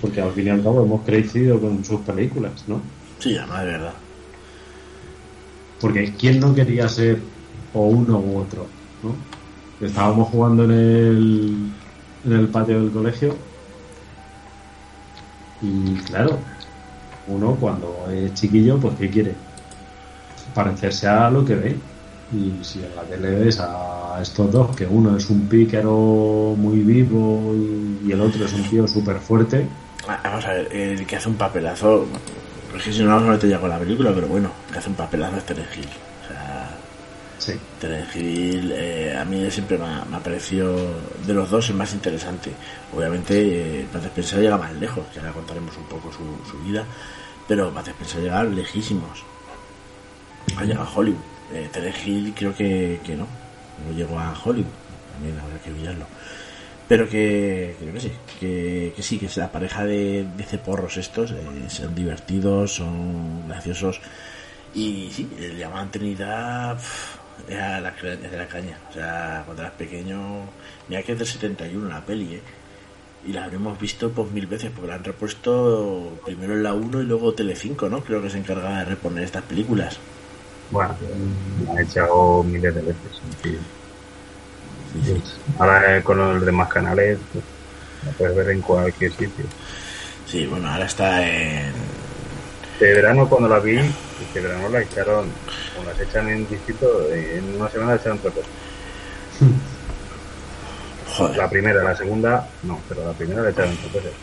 porque 0.01 0.21
al 0.21 0.31
fin 0.31 0.47
y 0.47 0.49
al 0.49 0.63
cabo 0.63 0.83
hemos 0.83 1.01
crecido 1.03 1.59
con 1.59 1.83
sus 1.83 2.01
películas, 2.01 2.63
¿no? 2.67 2.81
Sí, 3.19 3.37
además 3.37 3.59
de 3.61 3.71
verdad. 3.71 3.93
Porque 5.81 6.13
¿quién 6.17 6.39
no 6.39 6.55
quería 6.55 6.87
ser 6.87 7.19
o 7.73 7.87
uno 7.87 8.19
u 8.19 8.37
otro? 8.37 8.65
¿no? 9.03 9.85
Estábamos 9.85 10.29
jugando 10.29 10.63
en 10.63 10.71
el, 10.71 11.71
en 12.25 12.31
el 12.33 12.47
patio 12.47 12.79
del 12.79 12.91
colegio 12.91 13.35
y 15.61 15.95
claro, 16.05 16.39
uno 17.27 17.55
cuando 17.55 18.07
es 18.11 18.33
chiquillo, 18.33 18.77
pues 18.77 18.95
¿qué 18.97 19.09
quiere? 19.09 19.33
Parecerse 20.53 21.07
a 21.07 21.29
lo 21.29 21.45
que 21.45 21.55
ve. 21.55 21.75
Y 22.33 22.63
si 22.63 22.83
en 22.83 22.95
la 22.95 23.03
tele 23.03 23.31
ves 23.31 23.59
a 23.59 24.19
estos 24.21 24.51
dos, 24.51 24.75
que 24.75 24.85
uno 24.85 25.15
es 25.15 25.29
un 25.29 25.47
pícaro 25.47 26.55
muy 26.57 26.79
vivo 26.79 27.53
y, 27.55 28.11
el 28.11 28.21
otro 28.21 28.45
es 28.45 28.53
un 28.53 28.63
tío 28.63 28.87
súper 28.87 29.17
fuerte, 29.17 29.67
Ah, 30.07 30.19
Vamos 30.23 30.45
a 30.45 30.53
ver, 30.53 30.75
el 30.75 31.05
que 31.05 31.15
hace 31.15 31.29
un 31.29 31.35
papelazo. 31.35 32.05
Es 32.77 32.83
que 32.83 32.93
si 32.93 33.03
no 33.03 33.19
meter 33.19 33.49
ya 33.49 33.59
con 33.59 33.69
la 33.69 33.79
película, 33.79 34.11
pero 34.13 34.27
bueno, 34.27 34.51
que 34.71 34.77
hace 34.77 34.89
un 34.89 34.95
papelazo 34.95 35.37
es 35.37 35.45
Terence 35.45 35.79
Hill. 35.79 35.87
Sí. 37.45 37.53
Terence 37.79 38.19
eh, 38.19 39.15
a 39.15 39.23
mí 39.23 39.51
siempre 39.51 39.77
me 39.77 39.85
ha, 39.85 40.19
parecido 40.19 40.75
de 41.27 41.33
los 41.33 41.47
dos 41.47 41.69
el 41.69 41.75
más 41.75 41.93
interesante. 41.93 42.51
Obviamente, 42.91 43.81
eh, 43.81 43.87
Spencer 43.93 44.39
llega 44.39 44.57
más 44.57 44.73
lejos, 44.73 45.05
ya 45.13 45.21
le 45.21 45.31
contaremos 45.31 45.77
un 45.77 45.83
poco 45.83 46.11
su, 46.11 46.23
su 46.49 46.57
vida, 46.63 46.83
pero 47.47 47.69
Bud 47.69 47.87
Spencer 47.87 48.23
llega 48.23 48.43
lejísimos. 48.43 49.23
Ha 50.57 50.63
llegado 50.63 50.87
a 50.87 50.91
Hollywood. 50.91 51.21
Eh, 51.53 51.69
Terence 51.71 52.09
Hill 52.09 52.33
creo 52.35 52.55
que, 52.55 52.99
que 53.03 53.15
no, 53.15 53.27
no 53.85 53.95
llegó 53.95 54.19
a 54.19 54.33
Hollywood, 54.43 54.73
también 55.13 55.39
habrá 55.39 55.59
que 55.59 55.69
mirarlo. 55.69 56.07
Pero 56.87 57.07
que, 57.07 57.75
creo 57.79 57.93
que 57.93 57.99
sí, 57.99 58.11
que, 58.39 58.93
que 58.95 59.03
sí, 59.03 59.19
que 59.19 59.29
la 59.39 59.51
pareja 59.51 59.85
de, 59.85 60.25
de 60.35 60.43
ceporros 60.43 60.97
estos, 60.97 61.29
eh, 61.29 61.35
son 61.67 61.93
divertidos, 61.93 62.73
son 62.73 63.47
graciosos. 63.47 64.01
Y 64.73 65.11
sí, 65.11 65.29
el 65.39 65.57
llamado 65.57 65.87
Trinidad 65.91 66.79
era 67.47 67.79
la, 67.79 67.93
era 68.01 68.37
la 68.37 68.47
caña. 68.47 68.77
O 68.89 68.93
sea, 68.93 69.43
cuando 69.45 69.63
eras 69.63 69.75
pequeño, 69.75 70.41
mira 70.87 71.03
que 71.03 71.13
es 71.13 71.17
del 71.17 71.27
71 71.27 71.89
la 71.89 72.05
peli, 72.05 72.35
¿eh? 72.35 72.41
Y 73.27 73.33
la 73.33 73.45
habremos 73.45 73.79
visto 73.79 74.11
pues 74.11 74.31
mil 74.31 74.45
veces, 74.45 74.71
porque 74.71 74.87
la 74.87 74.95
han 74.95 75.03
repuesto 75.03 76.19
primero 76.23 76.53
en 76.53 76.61
la 76.61 76.73
1 76.73 77.01
y 77.01 77.05
luego 77.05 77.33
Telecinco, 77.33 77.89
¿no? 77.89 78.01
Creo 78.01 78.21
que 78.21 78.29
se 78.29 78.37
encargaba 78.37 78.79
de 78.79 78.85
reponer 78.85 79.23
estas 79.23 79.43
películas. 79.43 79.97
Bueno, 80.69 80.95
la 81.65 81.71
han 81.71 81.79
echado 81.79 82.43
miles 82.43 82.75
de 82.75 82.81
veces. 82.81 83.21
en 83.43 83.51
fin. 83.51 83.59
Ahora 85.59 86.01
con 86.03 86.17
los 86.17 86.45
demás 86.45 86.69
canales, 86.69 87.17
pues, 87.33 87.43
la 88.05 88.11
puedes 88.11 88.35
ver 88.35 88.49
en 88.51 88.61
cualquier 88.61 89.11
sitio. 89.11 89.45
Sí, 90.27 90.45
bueno, 90.45 90.69
ahora 90.69 90.85
está 90.85 91.27
en... 91.27 91.73
Este 92.73 92.93
verano 92.93 93.27
cuando 93.27 93.47
la 93.47 93.59
vi, 93.59 93.79
este 94.21 94.41
verano 94.41 94.69
la 94.69 94.81
echaron, 94.81 95.29
como 95.75 95.89
las 95.89 95.99
echan 95.99 96.29
en 96.29 96.47
distinto, 96.47 97.11
en 97.11 97.55
una 97.55 97.69
semana 97.69 97.91
la 97.91 97.97
echaron 97.97 98.19
tres 98.19 98.35
veces. 98.35 98.51
Joder. 101.15 101.37
La 101.37 101.49
primera, 101.49 101.83
la 101.83 101.95
segunda, 101.95 102.49
no, 102.63 102.79
pero 102.87 103.05
la 103.05 103.13
primera 103.13 103.41
la 103.41 103.49
echaron 103.49 103.75
tres 103.77 103.93
veces. 103.93 104.13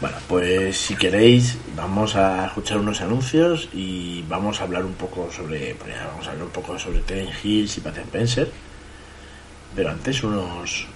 Bueno, 0.00 0.16
pues 0.28 0.78
si 0.78 0.96
queréis, 0.96 1.58
vamos 1.76 2.16
a 2.16 2.46
escuchar 2.46 2.78
unos 2.78 3.02
anuncios 3.02 3.68
y 3.74 4.22
vamos 4.22 4.60
a 4.60 4.64
hablar 4.64 4.86
un 4.86 4.94
poco 4.94 5.30
sobre, 5.30 5.74
pues 5.74 5.94
ya 5.94 6.06
vamos 6.06 6.26
a 6.26 6.30
hablar 6.30 6.46
un 6.46 6.52
poco 6.52 6.78
sobre 6.78 7.00
Terence 7.00 7.36
Hill 7.42 7.70
y 7.76 7.80
Pat 7.80 7.98
Spencer. 7.98 8.50
Pero 9.76 9.90
antes 9.90 10.22
unos, 10.22 10.86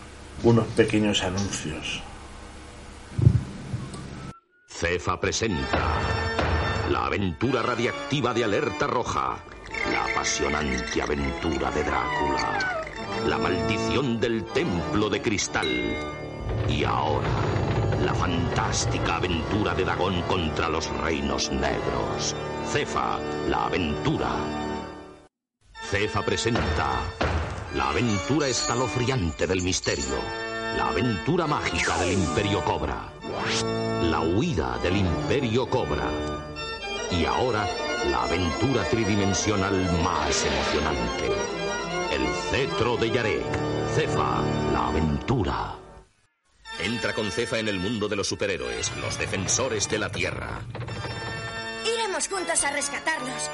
unos 0.42 0.66
pequeños 0.68 1.22
anuncios. 1.22 2.02
Cefa 4.66 5.20
presenta 5.20 6.43
la 6.90 7.06
aventura 7.06 7.62
radiactiva 7.62 8.34
de 8.34 8.44
Alerta 8.44 8.86
Roja, 8.86 9.38
la 9.90 10.04
apasionante 10.04 11.00
aventura 11.00 11.70
de 11.70 11.82
Drácula, 11.82 12.84
la 13.26 13.38
maldición 13.38 14.20
del 14.20 14.44
Templo 14.44 15.08
de 15.08 15.22
Cristal 15.22 15.68
y 16.68 16.84
ahora 16.84 17.28
la 18.04 18.14
fantástica 18.14 19.16
aventura 19.16 19.74
de 19.74 19.84
Dagón 19.84 20.20
contra 20.22 20.68
los 20.68 20.88
Reinos 20.98 21.50
Negros. 21.50 22.34
Cefa, 22.70 23.18
la 23.48 23.66
aventura. 23.66 24.28
Cefa 25.90 26.22
presenta 26.22 26.90
la 27.74 27.90
aventura 27.90 28.46
escalofriante 28.48 29.46
del 29.46 29.62
misterio, 29.62 30.16
la 30.76 30.88
aventura 30.88 31.46
mágica 31.46 31.96
del 31.98 32.12
Imperio 32.12 32.62
Cobra. 32.64 33.10
La 34.02 34.20
huida 34.20 34.78
del 34.82 34.96
Imperio 34.96 35.68
Cobra. 35.68 36.43
Y 37.18 37.24
ahora, 37.26 37.68
la 38.10 38.24
aventura 38.24 38.82
tridimensional 38.88 39.74
más 40.02 40.44
emocionante. 40.44 41.26
El 42.12 42.26
cetro 42.50 42.96
de 42.96 43.10
Yarek. 43.10 43.44
Cefa, 43.94 44.42
la 44.72 44.88
aventura. 44.88 45.76
Entra 46.80 47.14
con 47.14 47.30
Cefa 47.30 47.58
en 47.58 47.68
el 47.68 47.78
mundo 47.78 48.08
de 48.08 48.16
los 48.16 48.26
superhéroes, 48.26 48.90
los 49.00 49.16
defensores 49.16 49.88
de 49.88 49.98
la 49.98 50.10
Tierra. 50.10 50.60
Iremos 51.86 52.26
juntos 52.26 52.64
a 52.64 52.72
rescatarlos. 52.72 53.50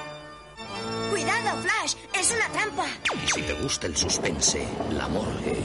Cuidado, 1.11 1.61
Flash, 1.61 1.97
es 2.19 2.31
una 2.31 2.49
trampa. 2.49 2.87
Y 3.23 3.29
si 3.29 3.43
te 3.43 3.53
gusta 3.55 3.89
el 3.89 3.97
suspense, 3.97 4.67
la 4.93 5.07
morgue. 5.09 5.57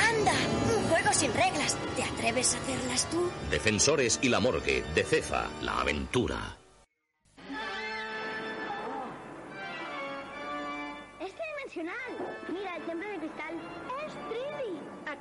Anda, 0.00 0.34
un 0.76 0.88
juego 0.88 1.12
sin 1.12 1.32
reglas. 1.32 1.76
¿Te 1.94 2.02
atreves 2.02 2.54
a 2.54 2.58
hacerlas 2.58 3.08
tú? 3.08 3.30
Defensores 3.50 4.18
y 4.20 4.30
la 4.30 4.40
morgue 4.40 4.82
de 4.94 5.04
Cefa, 5.04 5.46
la 5.62 5.80
aventura. 5.80 6.56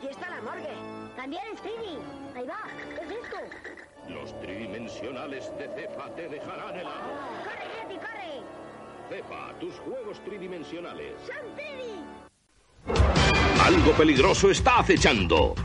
Aquí 0.04 0.12
está 0.12 0.30
la 0.30 0.42
morgue. 0.42 0.68
También 1.16 1.44
es 1.54 1.62
3D. 1.62 1.98
Ahí 2.36 2.46
va. 2.46 2.60
¿Qué 2.94 3.06
es 3.06 3.12
esto? 3.24 3.38
Los 4.10 4.38
tridimensionales 4.42 5.50
de 5.58 5.70
Cefa 5.70 6.14
te 6.14 6.28
dejarán 6.28 6.78
helado. 6.78 7.10
¡Corre, 7.46 7.70
Yeti, 7.88 7.96
corre! 7.96 8.44
Cefa, 9.08 9.58
tus 9.62 9.74
juegos 9.76 10.22
tridimensionales. 10.26 11.14
¡Son 11.26 11.56
3D! 11.56 12.04
Algo 13.66 13.94
peligroso 13.94 14.52
está 14.52 14.80
acechando. 14.80 15.56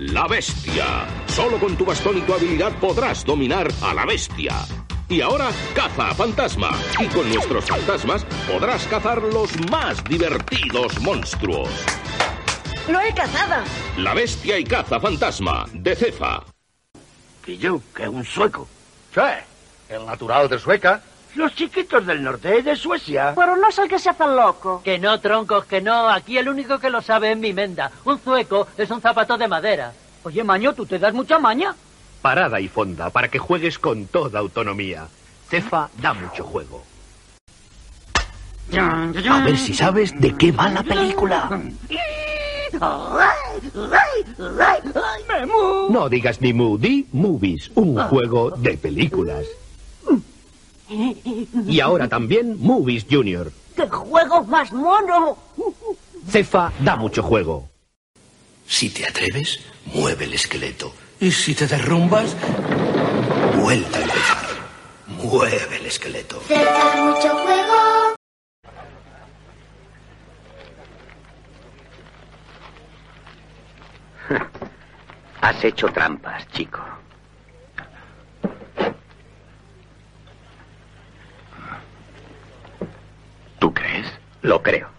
La 0.00 0.26
bestia. 0.26 1.06
Solo 1.28 1.60
con 1.60 1.76
tu 1.76 1.84
bastón 1.84 2.18
y 2.18 2.22
tu 2.22 2.34
habilidad 2.34 2.72
podrás 2.80 3.24
dominar 3.24 3.68
a 3.80 3.94
la 3.94 4.04
bestia. 4.04 4.54
Y 5.08 5.20
ahora 5.20 5.50
caza 5.72 6.08
a 6.08 6.14
fantasma. 6.14 6.70
Y 6.98 7.06
con 7.06 7.32
nuestros 7.32 7.64
fantasmas 7.66 8.24
podrás 8.50 8.88
cazar 8.88 9.22
los 9.22 9.56
más 9.70 10.02
divertidos 10.02 11.00
monstruos. 11.00 11.68
¡Lo 12.88 13.00
he 13.00 13.14
cazado! 13.14 13.64
La 13.96 14.12
bestia 14.12 14.58
y 14.58 14.64
caza 14.64 15.00
fantasma 15.00 15.64
de 15.72 15.96
Cefa. 15.96 16.42
Y 17.46 17.56
yo, 17.56 17.80
que 17.94 18.02
es 18.02 18.08
un 18.08 18.24
sueco. 18.24 18.68
Sí, 19.14 19.20
el 19.88 20.04
natural 20.04 20.48
de 20.48 20.58
Sueca. 20.58 21.02
Los 21.34 21.54
chiquitos 21.54 22.06
del 22.06 22.22
norte 22.22 22.62
de 22.62 22.76
Suecia. 22.76 23.32
Pero 23.34 23.56
no 23.56 23.68
es 23.68 23.78
el 23.78 23.88
que 23.88 23.98
se 23.98 24.10
hace 24.10 24.26
loco. 24.26 24.82
Que 24.84 24.98
no, 24.98 25.18
troncos, 25.18 25.64
que 25.64 25.80
no. 25.80 26.08
Aquí 26.08 26.38
el 26.38 26.48
único 26.48 26.78
que 26.78 26.90
lo 26.90 27.00
sabe 27.00 27.32
es 27.32 27.38
mi 27.38 27.52
menda. 27.52 27.90
Un 28.04 28.18
zueco 28.18 28.68
es 28.76 28.90
un 28.90 29.00
zapato 29.00 29.36
de 29.36 29.48
madera. 29.48 29.92
Oye, 30.22 30.44
Maño, 30.44 30.74
¿tú 30.74 30.86
te 30.86 30.98
das 30.98 31.12
mucha 31.12 31.38
maña? 31.38 31.74
Parada 32.22 32.60
y 32.60 32.68
fonda 32.68 33.10
para 33.10 33.28
que 33.28 33.38
juegues 33.38 33.78
con 33.78 34.06
toda 34.06 34.38
autonomía. 34.38 35.08
Cefa 35.48 35.88
da 36.00 36.14
mucho 36.14 36.44
juego. 36.44 36.84
A 38.72 39.40
ver 39.44 39.58
si 39.58 39.74
sabes 39.74 40.18
de 40.20 40.34
qué 40.36 40.52
va 40.52 40.68
la 40.68 40.82
película. 40.82 41.60
No 45.90 46.08
digas 46.08 46.40
ni 46.40 46.52
Moody, 46.52 47.06
Movies, 47.12 47.70
un 47.74 47.96
juego 47.96 48.50
de 48.50 48.76
películas. 48.76 49.46
Y 51.66 51.80
ahora 51.80 52.08
también 52.08 52.56
Movies 52.60 53.06
Junior. 53.10 53.52
¡Qué 53.76 53.88
juego 53.88 54.44
más 54.44 54.72
mono! 54.72 55.36
Cefa 56.28 56.72
da 56.80 56.96
mucho 56.96 57.22
juego. 57.22 57.68
Si 58.66 58.90
te 58.90 59.06
atreves, 59.06 59.60
mueve 59.92 60.24
el 60.24 60.34
esqueleto. 60.34 60.92
Y 61.20 61.30
si 61.30 61.54
te 61.54 61.66
derrumbas, 61.66 62.36
vuelta 63.60 63.98
a 63.98 64.02
empezar. 64.02 64.46
Mueve 65.06 65.76
el 65.76 65.86
esqueleto. 65.86 66.40
Cefa 66.46 67.04
mucho 67.04 67.36
juego. 67.36 67.93
Has 75.40 75.64
hecho 75.64 75.88
trampas, 75.88 76.46
chico. 76.48 76.80
¿Tú 83.58 83.72
crees? 83.72 84.06
Lo 84.42 84.62
creo. 84.62 84.93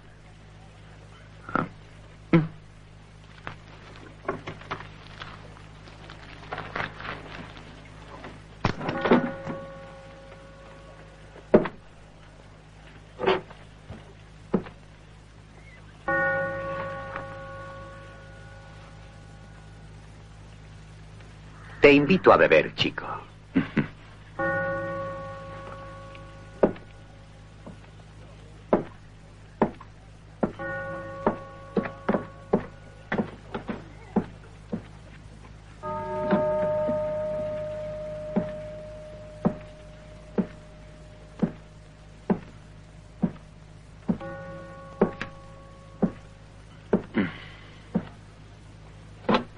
Te 21.86 21.92
invito 21.92 22.32
a 22.32 22.36
beber, 22.36 22.74
chico. 22.74 23.25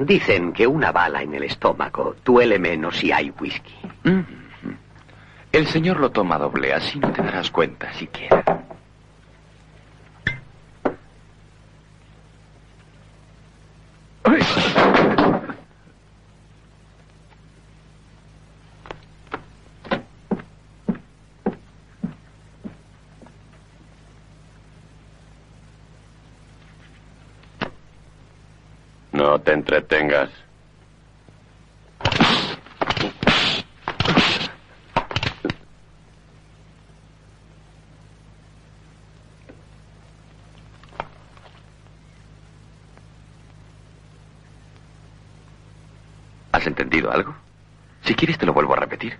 Dicen 0.07 0.53
que 0.53 0.65
una 0.65 0.93
bala 0.93 1.21
en 1.21 1.33
el 1.33 1.43
estómago 1.43 2.15
duele 2.23 2.57
menos 2.57 2.95
si 2.95 3.11
hay 3.11 3.29
whisky. 3.37 3.75
Mm. 4.05 4.21
El 5.51 5.67
señor 5.67 5.99
lo 5.99 6.11
toma 6.11 6.37
doble, 6.37 6.73
así 6.73 6.97
no 6.97 7.11
te 7.11 7.21
darás 7.21 7.51
cuenta 7.51 7.91
siquiera. 7.91 8.41
No 29.11 29.36
te 29.47 29.53
entretengas. 29.53 30.29
¿Has 46.51 46.67
entendido 46.67 47.09
algo? 47.09 47.33
Si 48.01 48.13
quieres 48.15 48.37
te 48.37 48.45
lo 48.45 48.51
vuelvo 48.51 48.73
a 48.73 48.79
repetir. 48.81 49.17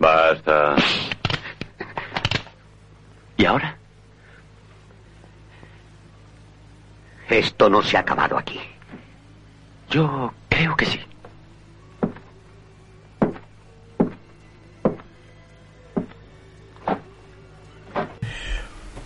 Basta. 0.00 0.76
¿Y 3.36 3.44
ahora? 3.44 3.76
Esto 7.60 7.68
no 7.68 7.82
se 7.82 7.98
ha 7.98 8.00
acabado 8.00 8.38
aquí. 8.38 8.58
Yo 9.90 10.32
creo 10.48 10.74
que 10.78 10.86
sí. 10.86 10.98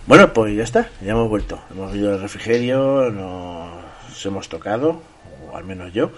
Bueno, 0.07 0.31
pues 0.31 0.55
ya 0.55 0.63
está, 0.63 0.89
ya 1.01 1.11
hemos 1.11 1.27
vuelto. 1.27 1.61
Hemos 1.69 1.93
ido 1.93 2.13
al 2.13 2.21
refrigerio, 2.21 3.11
nos 3.11 4.25
hemos 4.25 4.47
tocado, 4.47 5.01
o 5.51 5.57
al 5.57 5.65
menos 5.65 5.91
yo. 5.91 6.13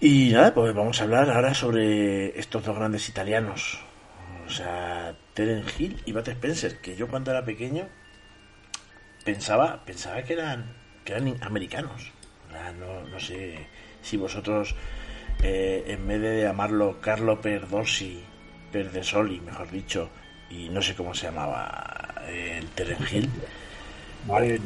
Y 0.00 0.30
nada, 0.30 0.54
pues 0.54 0.74
vamos 0.74 1.02
a 1.02 1.04
hablar 1.04 1.28
ahora 1.28 1.52
sobre 1.52 2.40
estos 2.40 2.64
dos 2.64 2.74
grandes 2.74 3.10
italianos. 3.10 3.78
O 4.46 4.48
sea, 4.48 5.14
Terence 5.34 5.74
Hill 5.82 6.00
y 6.06 6.12
Bud 6.12 6.26
Spencer, 6.26 6.80
que 6.80 6.96
yo 6.96 7.08
cuando 7.08 7.30
era 7.30 7.44
pequeño 7.44 7.86
pensaba 9.22 9.84
pensaba 9.84 10.22
que 10.22 10.32
eran 10.32 10.85
que 11.06 11.12
eran 11.14 11.34
americanos. 11.40 12.10
No, 12.78 13.08
no 13.08 13.20
sé 13.20 13.66
si 14.02 14.16
vosotros, 14.16 14.74
eh, 15.42 15.84
en 15.86 16.06
vez 16.06 16.20
de 16.20 16.42
llamarlo 16.42 17.00
Carlo 17.00 17.40
Perdossi, 17.40 18.20
Perdesoli, 18.72 19.40
mejor 19.40 19.70
dicho, 19.70 20.10
y 20.50 20.68
no 20.68 20.82
sé 20.82 20.94
cómo 20.94 21.14
se 21.14 21.26
llamaba 21.26 22.14
eh, 22.28 22.58
el 22.58 22.66
Terence 22.70 23.16
Hill. 23.16 23.30
Mario 24.26 24.58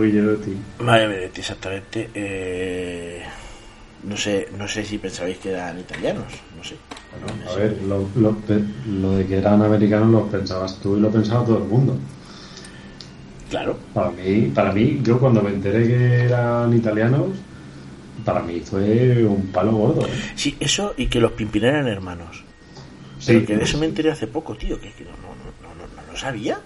Guillerotti. 0.00 0.56
Mario 0.78 1.10
Guillerotti, 1.10 1.40
exactamente. 1.40 2.10
Eh, 2.14 3.22
no 4.04 4.16
sé 4.16 4.48
no 4.56 4.66
sé 4.66 4.84
si 4.84 4.96
pensabais 4.96 5.38
que 5.38 5.50
eran 5.50 5.78
italianos, 5.78 6.32
no 6.56 6.64
sé. 6.64 6.76
A 7.50 7.54
ver, 7.56 7.82
lo, 7.82 8.08
lo, 8.14 8.36
lo 8.86 9.16
de 9.16 9.26
que 9.26 9.38
eran 9.38 9.60
americanos 9.62 10.08
lo 10.10 10.26
pensabas 10.28 10.78
tú 10.80 10.96
y 10.96 11.00
lo 11.00 11.10
pensaba 11.10 11.44
todo 11.44 11.58
el 11.58 11.64
mundo. 11.64 11.98
Claro. 13.50 13.76
Para 13.92 14.10
mí, 14.10 14.50
para 14.54 14.72
mí, 14.72 15.00
yo 15.02 15.18
cuando 15.18 15.42
me 15.42 15.50
enteré 15.50 15.86
que 15.86 16.24
eran 16.24 16.72
italianos, 16.74 17.28
para 18.24 18.40
mí 18.42 18.60
fue 18.60 19.24
un 19.24 19.48
palo 19.48 19.72
gordo. 19.72 20.06
¿eh? 20.06 20.10
Sí, 20.36 20.56
eso 20.60 20.94
y 20.96 21.06
que 21.08 21.20
los 21.20 21.32
Pimpinela 21.32 21.78
eran 21.78 21.88
hermanos. 21.88 22.44
Sí, 23.18 23.32
Pero 23.34 23.46
que 23.46 23.56
de 23.56 23.64
eso 23.64 23.76
me 23.78 23.86
enteré 23.86 24.10
hace 24.10 24.26
poco, 24.28 24.54
tío, 24.56 24.80
que, 24.80 24.92
que 24.92 25.04
no, 25.04 25.10
no, 25.10 25.34
no, 25.34 25.74
no, 25.74 25.86
no, 25.86 26.02
no 26.02 26.12
lo 26.12 26.16
sabía. 26.16 26.58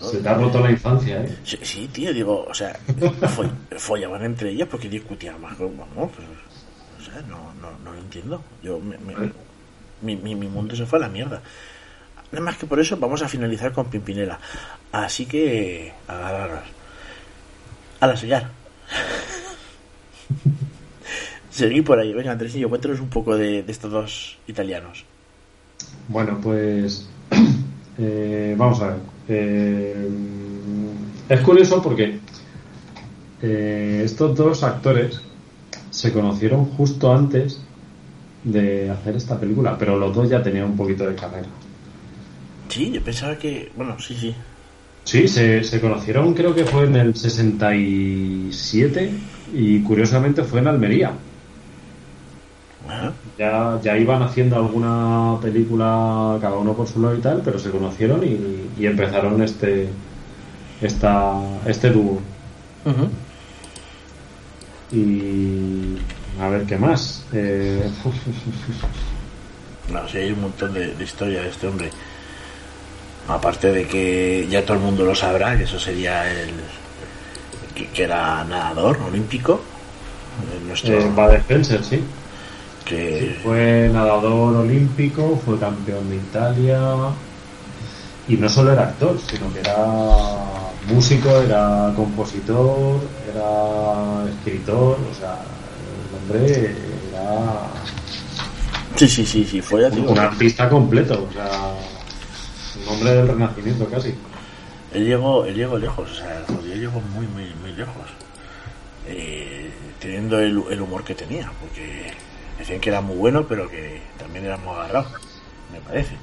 Se 0.00 0.18
te 0.18 0.28
ha 0.28 0.34
roto 0.34 0.60
la 0.60 0.70
infancia, 0.70 1.22
¿eh? 1.22 1.36
Sí, 1.44 1.58
sí, 1.62 1.88
tío, 1.92 2.12
digo, 2.12 2.44
o 2.48 2.54
sea, 2.54 2.76
fo- 2.88 3.50
follaban 3.76 4.22
entre 4.24 4.50
ellas 4.50 4.68
porque 4.70 4.88
discutían 4.88 5.40
más. 5.40 5.58
Vamos, 5.58 6.10
pues, 6.14 6.26
o 7.00 7.04
sea, 7.04 7.20
no, 7.22 7.52
no, 7.60 7.76
no 7.84 7.92
lo 7.92 7.98
entiendo. 7.98 8.42
Yo, 8.62 8.78
me- 8.80 8.98
me- 8.98 9.32
mi, 10.00 10.16
mi, 10.16 10.34
mi 10.34 10.48
mundo 10.48 10.74
se 10.74 10.86
fue 10.86 10.98
a 10.98 11.02
la 11.02 11.08
mierda. 11.08 11.42
Nada 12.32 12.44
más 12.44 12.56
que 12.56 12.66
por 12.66 12.80
eso 12.80 12.96
vamos 12.96 13.22
a 13.22 13.28
finalizar 13.28 13.72
con 13.72 13.86
Pimpinela. 13.86 14.38
Así 14.90 15.26
que, 15.26 15.92
agarraros. 16.08 16.64
A 18.00 18.06
la 18.06 18.16
sellar. 18.16 18.50
Seguí 21.50 21.82
por 21.82 21.98
ahí. 21.98 22.14
Venga, 22.14 22.32
Andrés, 22.32 22.56
y 22.56 22.60
yo 22.60 22.70
cuéntanos 22.70 23.00
un 23.00 23.10
poco 23.10 23.36
de, 23.36 23.62
de 23.62 23.70
estos 23.70 23.92
dos 23.92 24.38
italianos. 24.46 25.04
Bueno, 26.08 26.38
pues 26.42 27.08
eh, 27.98 28.54
vamos 28.56 28.80
a 28.80 28.88
ver. 28.88 28.96
Eh, 29.28 30.08
es 31.28 31.40
curioso 31.40 31.82
porque 31.82 32.18
eh, 33.42 34.02
estos 34.04 34.36
dos 34.36 34.62
actores 34.62 35.20
se 35.90 36.12
conocieron 36.12 36.64
justo 36.64 37.12
antes 37.12 37.60
de 38.44 38.90
hacer 38.90 39.16
esta 39.16 39.38
película, 39.38 39.76
pero 39.78 39.98
los 39.98 40.14
dos 40.14 40.28
ya 40.28 40.42
tenían 40.42 40.64
un 40.64 40.76
poquito 40.76 41.06
de 41.06 41.14
carrera. 41.14 41.48
Sí, 42.72 42.90
yo 42.90 43.02
pensaba 43.02 43.36
que. 43.36 43.70
Bueno, 43.76 43.98
sí, 43.98 44.16
sí. 44.18 44.34
Sí, 45.04 45.28
se, 45.28 45.62
se 45.62 45.80
conocieron 45.80 46.32
creo 46.32 46.54
que 46.54 46.64
fue 46.64 46.84
en 46.84 46.96
el 46.96 47.14
67 47.14 49.10
y 49.52 49.82
curiosamente 49.82 50.42
fue 50.42 50.60
en 50.60 50.68
Almería. 50.68 51.12
Ya, 53.38 53.78
ya 53.82 53.98
iban 53.98 54.22
haciendo 54.22 54.56
alguna 54.56 55.38
película 55.42 56.38
cada 56.40 56.56
uno 56.56 56.74
por 56.74 56.88
su 56.88 57.00
lado 57.02 57.16
y 57.16 57.20
tal, 57.20 57.42
pero 57.44 57.58
se 57.58 57.70
conocieron 57.70 58.22
y, 58.24 58.70
y 58.80 58.86
empezaron 58.86 59.42
este 59.42 59.88
esta, 60.80 61.34
este 61.66 61.90
dúo. 61.90 62.20
Y 64.92 65.96
a 66.40 66.48
ver 66.48 66.64
qué 66.64 66.76
más. 66.78 67.24
Eh, 67.32 67.82
No, 69.92 70.08
sí, 70.08 70.18
hay 70.18 70.30
un 70.32 70.42
montón 70.42 70.72
de, 70.72 70.94
de 70.94 71.04
historia 71.04 71.42
de 71.42 71.48
este 71.48 71.66
hombre. 71.66 71.90
Aparte 73.28 73.72
de 73.72 73.86
que 73.86 74.46
ya 74.50 74.64
todo 74.64 74.76
el 74.76 74.82
mundo 74.82 75.04
lo 75.04 75.14
sabrá, 75.14 75.56
que 75.56 75.64
eso 75.64 75.78
sería 75.78 76.30
el. 76.30 76.50
que, 77.74 77.86
que 77.88 78.02
era 78.04 78.44
nadador 78.44 78.98
olímpico. 79.08 79.60
eh, 80.52 80.60
Nuestro, 80.66 80.94
eh, 80.98 81.36
Spencer, 81.38 81.84
sí. 81.84 82.02
que 82.84 83.20
Sí, 83.20 83.40
Fue 83.42 83.88
nadador 83.92 84.56
olímpico, 84.56 85.40
fue 85.44 85.58
campeón 85.58 86.08
de 86.10 86.16
Italia 86.16 86.80
y 88.28 88.36
no 88.36 88.48
solo 88.48 88.72
era 88.72 88.82
actor, 88.84 89.18
sino 89.28 89.52
que 89.52 89.60
era 89.60 89.76
músico, 90.88 91.28
era 91.42 91.92
compositor, 91.96 93.00
era 93.32 94.24
escritor, 94.30 94.98
o 95.10 95.14
sea, 95.14 95.38
el 96.10 96.14
hombre 96.16 96.76
era 97.10 97.68
Sí, 98.96 99.08
sí, 99.08 99.24
sí, 99.26 99.44
sí, 99.44 99.60
fue 99.62 99.86
un, 99.90 100.08
un 100.08 100.18
artista 100.18 100.68
completo, 100.68 101.26
o 101.28 101.32
sea, 101.32 101.50
hombre 102.88 103.10
del 103.12 103.28
renacimiento 103.28 103.86
casi. 103.86 104.14
Él 104.92 105.06
llegó, 105.06 105.44
él 105.44 105.54
llegó 105.54 105.78
lejos, 105.78 106.10
o 106.10 106.14
sea, 106.14 106.38
el 106.38 106.44
judío 106.44 106.74
llegó 106.74 107.00
muy, 107.00 107.26
muy, 107.26 107.46
muy 107.60 107.72
lejos. 107.72 107.94
Eh, 109.06 109.70
teniendo 109.98 110.38
el, 110.38 110.62
el 110.70 110.80
humor 110.80 111.02
que 111.04 111.14
tenía, 111.14 111.50
porque 111.60 112.12
decían 112.58 112.80
que 112.80 112.90
era 112.90 113.00
muy 113.00 113.16
bueno, 113.16 113.46
pero 113.48 113.68
que 113.68 114.00
también 114.18 114.44
era 114.44 114.56
muy 114.56 114.74
agarrado, 114.74 115.08
me 115.72 115.80
parece. 115.80 116.16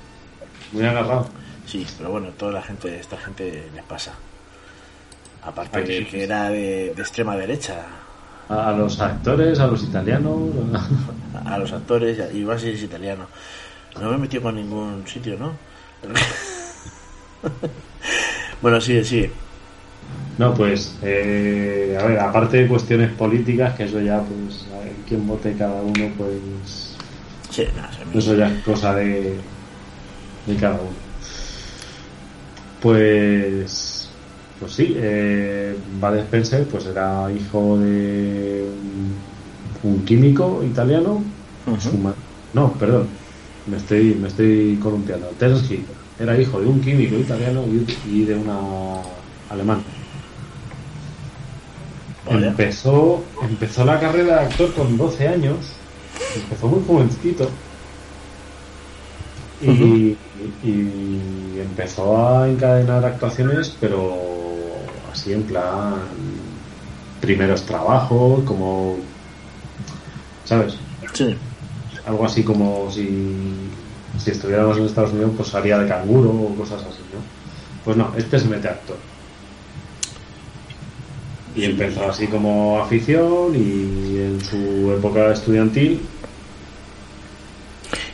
Muy 0.72 0.86
agarrado. 0.86 1.28
Sí, 1.66 1.86
pero 1.98 2.12
bueno, 2.12 2.30
toda 2.38 2.52
la 2.52 2.62
gente, 2.62 3.00
esta 3.00 3.18
gente 3.18 3.70
les 3.74 3.84
pasa. 3.84 4.14
Aparte 5.44 5.84
de 5.84 6.08
que 6.08 6.24
era 6.24 6.50
de, 6.50 6.94
de 6.96 7.02
extrema 7.02 7.36
derecha, 7.36 7.86
A, 8.50 8.72
los 8.72 9.00
actores, 9.00 9.60
a 9.60 9.68
los 9.68 9.84
italianos, 9.84 10.40
a 11.46 11.58
los 11.58 11.72
actores, 11.72 12.20
y 12.34 12.40
iba 12.40 12.56
a 12.56 12.60
ser 12.60 12.76
italiano. 12.76 13.28
No 14.00 14.10
me 14.10 14.16
he 14.16 14.18
metido 14.18 14.44
con 14.44 14.56
ningún 14.56 15.06
sitio, 15.08 15.38
¿no? 15.38 15.54
bueno, 18.62 18.82
sigue, 18.82 19.04
sigue. 19.04 19.32
No, 20.38 20.54
pues, 20.54 20.96
eh, 21.02 21.98
a 22.00 22.06
ver, 22.06 22.20
aparte 22.20 22.58
de 22.58 22.68
cuestiones 22.68 23.12
políticas, 23.12 23.76
que 23.76 23.84
eso 23.84 24.00
ya, 24.00 24.22
pues, 24.22 24.66
a 24.74 24.84
ver 24.84 24.94
quién 25.08 25.28
vote 25.28 25.54
cada 25.58 25.82
uno, 25.82 26.10
pues, 26.18 26.96
Sí, 27.50 27.64
no, 27.76 28.20
eso 28.20 28.36
ya 28.36 28.48
es 28.48 28.64
cosa 28.64 28.96
de, 28.96 29.36
de 30.46 30.56
cada 30.60 30.76
uno. 30.76 30.92
Pues, 32.82 34.08
pues 34.60 34.72
sí, 34.72 34.94
eh, 34.98 35.76
Bud 36.00 36.16
Spencer, 36.20 36.64
pues 36.66 36.86
era 36.86 37.30
hijo 37.32 37.78
de 37.80 38.66
un, 39.84 39.92
un 39.92 40.06
químico 40.06 40.64
italiano. 40.64 41.22
su 41.80 41.92
no, 42.54 42.74
perdón, 42.74 43.08
me 43.70 43.78
estoy, 43.78 44.16
me 44.16 44.28
estoy 44.28 44.78
columpiando. 44.78 45.28
Terence 45.30 45.74
Hill 45.74 45.86
era 46.20 46.40
hijo 46.40 46.60
de 46.60 46.68
un 46.68 46.82
químico 46.82 47.16
italiano 47.16 47.64
y, 48.06 48.26
de 48.26 48.36
una 48.36 49.02
alemana. 49.50 49.84
Empezó, 52.30 53.24
empezó 53.42 53.86
la 53.86 54.00
carrera 54.00 54.36
de 54.36 54.48
actor 54.48 54.74
con 54.74 54.98
12 54.98 55.28
años, 55.28 55.58
empezó 56.36 56.68
muy 56.68 56.86
jovencito 56.86 57.50
y, 59.62 60.16
y 60.64 61.60
empezó 61.60 62.28
a 62.28 62.48
encadenar 62.50 63.04
actuaciones, 63.04 63.76
pero 63.80 64.76
así 65.12 65.34
en 65.34 65.44
plan 65.44 65.96
primeros 67.20 67.66
trabajos, 67.66 68.44
como, 68.44 68.98
¿sabes? 70.46 70.78
Sí. 71.14 71.36
Algo 72.10 72.26
así 72.26 72.44
como 72.44 72.90
si, 72.92 73.08
si 74.18 74.32
estuviéramos 74.32 74.78
en 74.78 74.86
Estados 74.86 75.12
Unidos, 75.12 75.32
pues 75.38 75.54
haría 75.54 75.78
de 75.78 75.88
canguro 75.88 76.32
o 76.32 76.56
cosas 76.56 76.82
así, 76.82 77.02
¿no? 77.14 77.20
Pues 77.86 77.96
no, 77.96 78.12
este 78.18 78.40
se 78.40 78.48
mete 78.48 78.68
actor. 78.68 78.98
Y 81.56 81.66
empezó 81.66 82.10
así 82.10 82.28
como 82.28 82.80
afición 82.80 83.56
y 83.56 84.18
en 84.18 84.42
su 84.44 84.94
época 84.98 85.32
estudiantil 85.32 86.02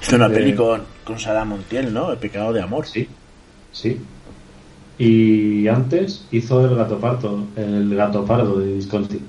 Hizo 0.06 0.18
una 0.18 0.30
peli 0.30 0.54
con, 0.54 0.84
con 1.04 1.18
Sara 1.18 1.44
Montiel, 1.46 1.92
¿no? 1.92 2.12
El 2.12 2.20
pecado 2.20 2.54
de 2.54 2.62
amor. 2.62 2.86
Sí. 2.86 3.08
Sí. 3.72 4.00
Y 5.00 5.68
antes 5.68 6.26
hizo 6.32 6.64
el 6.64 6.76
gato 6.76 7.00
pardo, 7.00 7.44
el 7.56 7.96
gato 7.96 8.24
pardo 8.24 8.60
de 8.60 8.74
Visconti. 8.74 9.20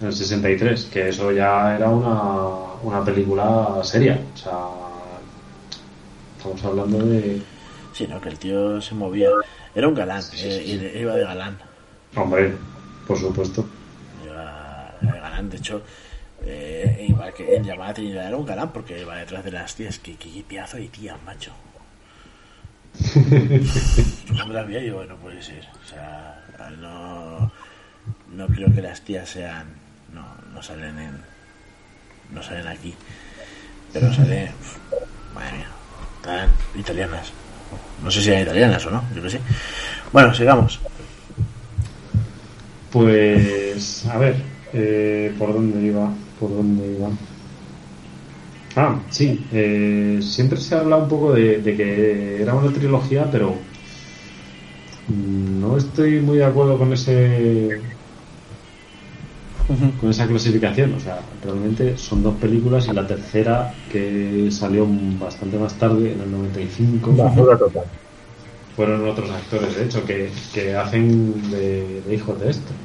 En 0.00 0.06
el 0.08 0.12
63, 0.12 0.84
que 0.86 1.10
eso 1.10 1.30
ya 1.30 1.76
era 1.76 1.88
una, 1.88 2.69
una 2.82 3.04
película 3.04 3.80
seria. 3.82 4.20
O 4.34 4.36
sea, 4.36 4.68
estamos 6.36 6.64
hablando 6.64 6.98
de. 6.98 7.42
Sí, 7.92 8.06
¿no? 8.06 8.20
Que 8.20 8.28
el 8.30 8.38
tío 8.38 8.80
se 8.80 8.94
movía. 8.94 9.30
Era 9.74 9.88
un 9.88 9.94
galán, 9.94 10.22
eh, 10.34 10.96
iba 11.00 11.14
de 11.14 11.24
galán. 11.24 11.58
Hombre, 12.16 12.54
por 13.06 13.18
supuesto. 13.18 13.64
Iba 14.24 14.94
de 15.00 15.20
galán, 15.20 15.50
de 15.50 15.56
hecho, 15.56 15.82
eh, 16.42 17.06
iba 17.08 17.30
que 17.32 17.56
en 17.56 17.64
llamada 17.64 17.94
Trinidad 17.94 18.26
era 18.28 18.36
un 18.36 18.46
galán 18.46 18.72
porque 18.72 19.00
iba 19.00 19.16
detrás 19.16 19.44
de 19.44 19.52
las 19.52 19.74
tías. 19.74 19.98
Que, 19.98 20.16
que 20.16 20.44
pedazo 20.48 20.76
de 20.76 20.88
tía, 20.88 21.16
macho. 21.24 21.52
Yo 24.34 24.46
me 24.46 24.54
las 24.54 24.68
y 24.68 24.74
digo, 24.80 25.04
no 25.04 25.16
puede 25.16 25.42
ser. 25.42 25.66
O 25.84 25.88
sea, 25.88 26.44
no, 26.80 27.52
no 28.32 28.46
creo 28.48 28.72
que 28.72 28.82
las 28.82 29.02
tías 29.02 29.28
sean. 29.28 29.68
No, 30.12 30.26
no 30.52 30.62
salen 30.62 30.98
en. 30.98 31.29
No 32.34 32.42
salen 32.42 32.66
aquí. 32.66 32.94
Pero 33.92 34.12
salen. 34.12 34.50
Madre 35.34 35.56
mía. 35.58 35.68
Están 36.16 36.50
italianas. 36.76 37.32
No 38.02 38.10
sé 38.10 38.22
si 38.22 38.30
eran 38.30 38.42
italianas 38.42 38.84
o 38.86 38.90
no, 38.90 39.02
yo 39.14 39.22
que 39.22 39.30
sé. 39.30 39.40
Bueno, 40.12 40.34
sigamos. 40.34 40.80
Pues, 42.90 44.06
a 44.06 44.18
ver, 44.18 44.36
eh, 44.72 45.32
¿por 45.38 45.52
dónde 45.52 45.80
iba? 45.80 46.10
¿Por 46.38 46.50
dónde 46.50 46.92
iba? 46.92 47.08
Ah, 48.76 48.98
sí, 49.10 49.46
eh, 49.52 50.20
siempre 50.22 50.60
se 50.60 50.74
habla 50.74 50.96
un 50.96 51.08
poco 51.08 51.32
de, 51.32 51.60
de 51.60 51.76
que 51.76 52.42
era 52.42 52.54
una 52.54 52.72
trilogía, 52.72 53.28
pero 53.30 53.56
no 55.08 55.76
estoy 55.76 56.20
muy 56.20 56.38
de 56.38 56.44
acuerdo 56.44 56.78
con 56.78 56.92
ese 56.92 57.80
con 59.96 60.10
esa 60.10 60.26
clasificación. 60.26 60.94
O 60.94 61.00
sea, 61.00 61.34
realmente 61.42 61.96
son 61.96 62.22
dos 62.22 62.38
películas 62.38 62.88
y 62.88 62.92
la 62.92 63.06
tercera 63.06 63.84
que 63.88 64.48
salió 64.50 64.86
bastante 64.88 65.58
más 65.58 65.78
tarde, 65.78 66.12
en 66.12 66.20
el 66.22 66.30
95, 66.30 67.14
Basura 67.16 67.58
total. 67.58 67.84
fueron 68.74 69.06
otros 69.08 69.30
actores, 69.30 69.76
de 69.76 69.84
hecho, 69.84 70.04
que, 70.04 70.48
que 70.52 70.74
hacen 70.76 71.50
de, 71.50 72.02
de 72.02 72.14
hijos 72.14 72.40
de 72.40 72.50
esto. 72.50 72.80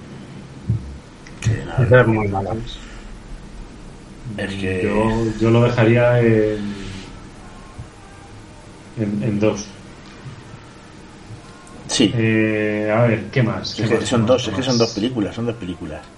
Es 1.78 2.08
muy 2.08 2.28
mala. 2.28 2.56
Es 4.38 4.56
que. 4.56 4.80
Yo, 4.80 5.36
yo 5.38 5.52
lo 5.52 5.64
dejaría 5.64 6.20
en, 6.22 7.04
en, 8.96 9.24
en 9.24 9.40
dos. 9.40 9.76
Sí. 11.88 12.06
Eh, 12.12 12.92
a 12.94 13.02
ver, 13.04 13.30
¿qué 13.32 13.44
más? 13.44 13.76
¿Qué 13.76 13.84
Es 13.84 13.90
que 13.90 13.98
más? 13.98 14.06
son 14.06 14.26
¿Qué 14.26 14.26
dos, 14.26 14.42
más? 14.42 14.48
es 14.48 14.54
¿Qué 14.54 14.56
que 14.56 14.64
son 14.64 14.78
dos 14.78 14.92
películas, 14.92 15.36
son 15.36 15.46
dos 15.46 15.56
películas. 15.58 16.15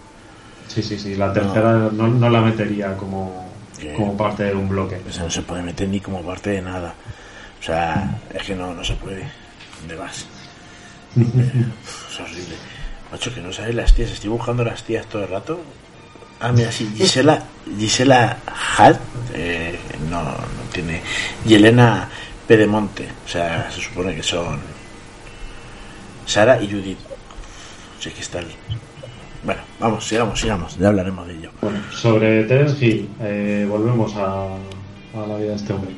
Sí, 0.78 0.84
sí, 0.84 1.00
sí. 1.00 1.16
La 1.16 1.34
tercera 1.34 1.90
no, 1.92 2.08
no 2.08 2.30
la 2.30 2.40
metería 2.42 2.96
como, 2.96 3.50
Que- 3.80 3.94
como 3.94 4.16
parte 4.16 4.44
de 4.44 4.54
un 4.54 4.70
bloque. 4.70 5.02
O 5.10 5.12
sea, 5.12 5.24
no 5.24 5.30
se 5.32 5.42
puede 5.42 5.64
meter 5.64 5.88
ni 5.90 6.00
como 6.00 6.22
parte 6.22 6.52
de 6.52 6.62
nada. 6.62 6.94
O 7.60 7.64
sea, 7.64 8.20
es 8.34 8.44
que 8.44 8.54
no, 8.56 8.74
no 8.76 8.84
se 8.84 8.94
puede. 8.94 9.24
¿Dónde 9.80 9.96
vas? 9.96 10.26
Eh, 11.18 11.26
es 12.12 12.20
horrible. 12.20 12.56
Macho, 13.12 13.34
que 13.34 13.42
no 13.42 13.52
sabes 13.52 13.74
las 13.74 13.94
tías. 13.96 14.12
Estoy 14.12 14.30
buscando 14.30 14.64
las 14.64 14.84
tías 14.84 15.08
todo 15.08 15.24
el 15.24 15.30
rato. 15.30 15.60
Ah, 16.40 16.52
mira, 16.52 16.72
sí, 16.72 16.88
Gisela, 16.96 17.44
Gisela 17.80 18.38
Had, 18.78 18.98
eh, 19.34 19.80
no, 20.12 20.22
no 20.22 20.38
tiene. 20.72 21.02
Y 21.44 21.56
Elena 21.56 22.08
Pedemonte. 22.48 23.08
O 23.26 23.28
sea, 23.28 23.72
se 23.72 23.82
supone 23.82 24.14
que 24.16 24.22
son 24.22 24.60
Sara 26.28 26.62
y 26.62 26.70
Judith. 26.70 27.00
Sí 28.00 28.12
que 28.12 28.22
están. 28.22 28.46
Bueno, 29.44 29.62
vamos, 29.80 30.06
sigamos, 30.08 30.40
sigamos. 30.40 30.78
Ya 30.78 30.90
hablaremos 30.90 31.28
de 31.28 31.36
ello. 31.36 31.52
Bueno, 31.62 31.80
sobre 31.92 32.44
Terence 32.46 32.84
Hill, 32.86 33.10
eh, 33.22 33.66
volvemos 33.70 34.16
a, 34.16 34.46
a 34.56 35.28
la 35.28 35.38
vida 35.38 35.50
de 35.50 35.56
este 35.56 35.74
hombre. 35.74 35.92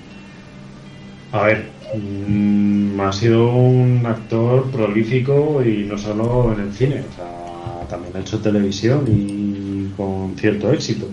A 1.31 1.43
ver, 1.43 1.69
mm, 1.95 2.99
ha 3.01 3.11
sido 3.13 3.51
un 3.53 4.03
actor 4.05 4.69
prolífico 4.71 5.63
y 5.63 5.85
no 5.85 5.97
solo 5.97 6.53
en 6.53 6.61
el 6.61 6.73
cine, 6.73 7.03
o 7.11 7.15
sea, 7.15 7.87
también 7.87 8.15
ha 8.17 8.19
hecho 8.19 8.39
televisión 8.39 9.05
y 9.07 9.91
con 9.95 10.35
cierto 10.37 10.71
éxito. 10.71 11.07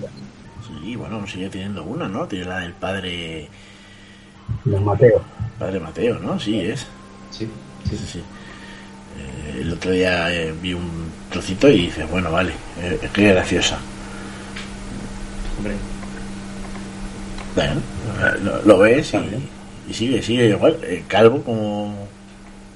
Sí, 0.83 0.97
bueno, 0.97 1.27
sigue 1.27 1.49
teniendo 1.49 1.85
una, 1.85 2.09
¿no? 2.09 2.27
Tiene 2.27 2.47
la 2.47 2.61
del 2.61 2.73
padre. 2.73 3.49
Don 4.65 4.85
Mateo. 4.85 5.23
Padre 5.59 5.81
Mateo, 5.81 6.19
¿no? 6.19 6.39
Sí, 6.39 6.61
es. 6.61 6.87
Sí, 7.31 7.49
sí, 7.89 7.97
sí. 7.97 8.23
El 9.61 9.73
otro 9.73 9.91
día 9.91 10.33
eh, 10.35 10.55
vi 10.61 10.75
un 10.75 11.07
trocito 11.31 11.69
y 11.69 11.87
dices, 11.87 12.09
bueno, 12.11 12.31
vale, 12.31 12.53
eh, 12.81 12.99
es 13.03 13.11
que 13.11 13.29
graciosa. 13.29 13.79
Hombre. 15.59 15.75
Bueno, 17.55 17.81
lo, 18.43 18.63
lo 18.63 18.79
ves 18.79 19.15
y, 19.15 19.91
y 19.91 19.95
sigue, 19.95 20.23
sigue 20.23 20.49
igual. 20.51 20.77
eh, 20.83 21.05
calvo 21.09 21.43
como. 21.43 22.07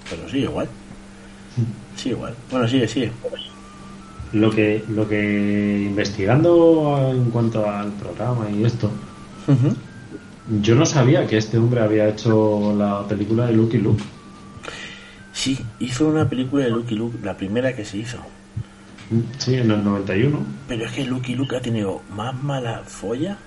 Pero 0.09 0.29
sigue 0.29 0.45
igual. 0.45 0.69
Sigue 1.97 2.15
igual. 2.15 2.35
Bueno, 2.51 2.67
sigue, 2.67 2.89
sigue. 2.89 3.13
Lo 4.33 4.51
que, 4.51 4.83
lo 4.89 5.07
que 5.09 5.83
investigando 5.87 7.11
en 7.11 7.31
cuanto 7.31 7.69
al 7.69 7.91
programa 7.93 8.49
y 8.51 8.65
esto, 8.65 8.91
yo 10.63 10.75
no 10.77 10.87
sabía 10.87 11.27
que 11.27 11.37
este 11.37 11.59
hombre 11.59 11.81
había 11.81 12.09
hecho 12.09 12.75
la 12.77 13.07
película 13.07 13.47
de 13.47 13.53
Lucky 13.53 13.79
Luke. 13.79 14.03
Sí, 15.41 15.59
hizo 15.79 16.07
una 16.07 16.29
película 16.29 16.65
de 16.65 16.71
Lucky 16.71 16.95
Luke, 16.97 17.17
la 17.23 17.35
primera 17.35 17.75
que 17.75 17.87
se 17.87 17.97
hizo. 17.97 18.19
Sí, 19.39 19.55
en 19.55 19.71
el 19.71 19.83
91. 19.83 20.39
Pero 20.69 20.85
es 20.85 20.93
que 20.93 21.05
Lucky 21.07 21.35
Luke 21.35 21.57
ha 21.57 21.63
tenido 21.63 22.03
más 22.15 22.35
mala 22.43 22.83
folla. 22.87 23.39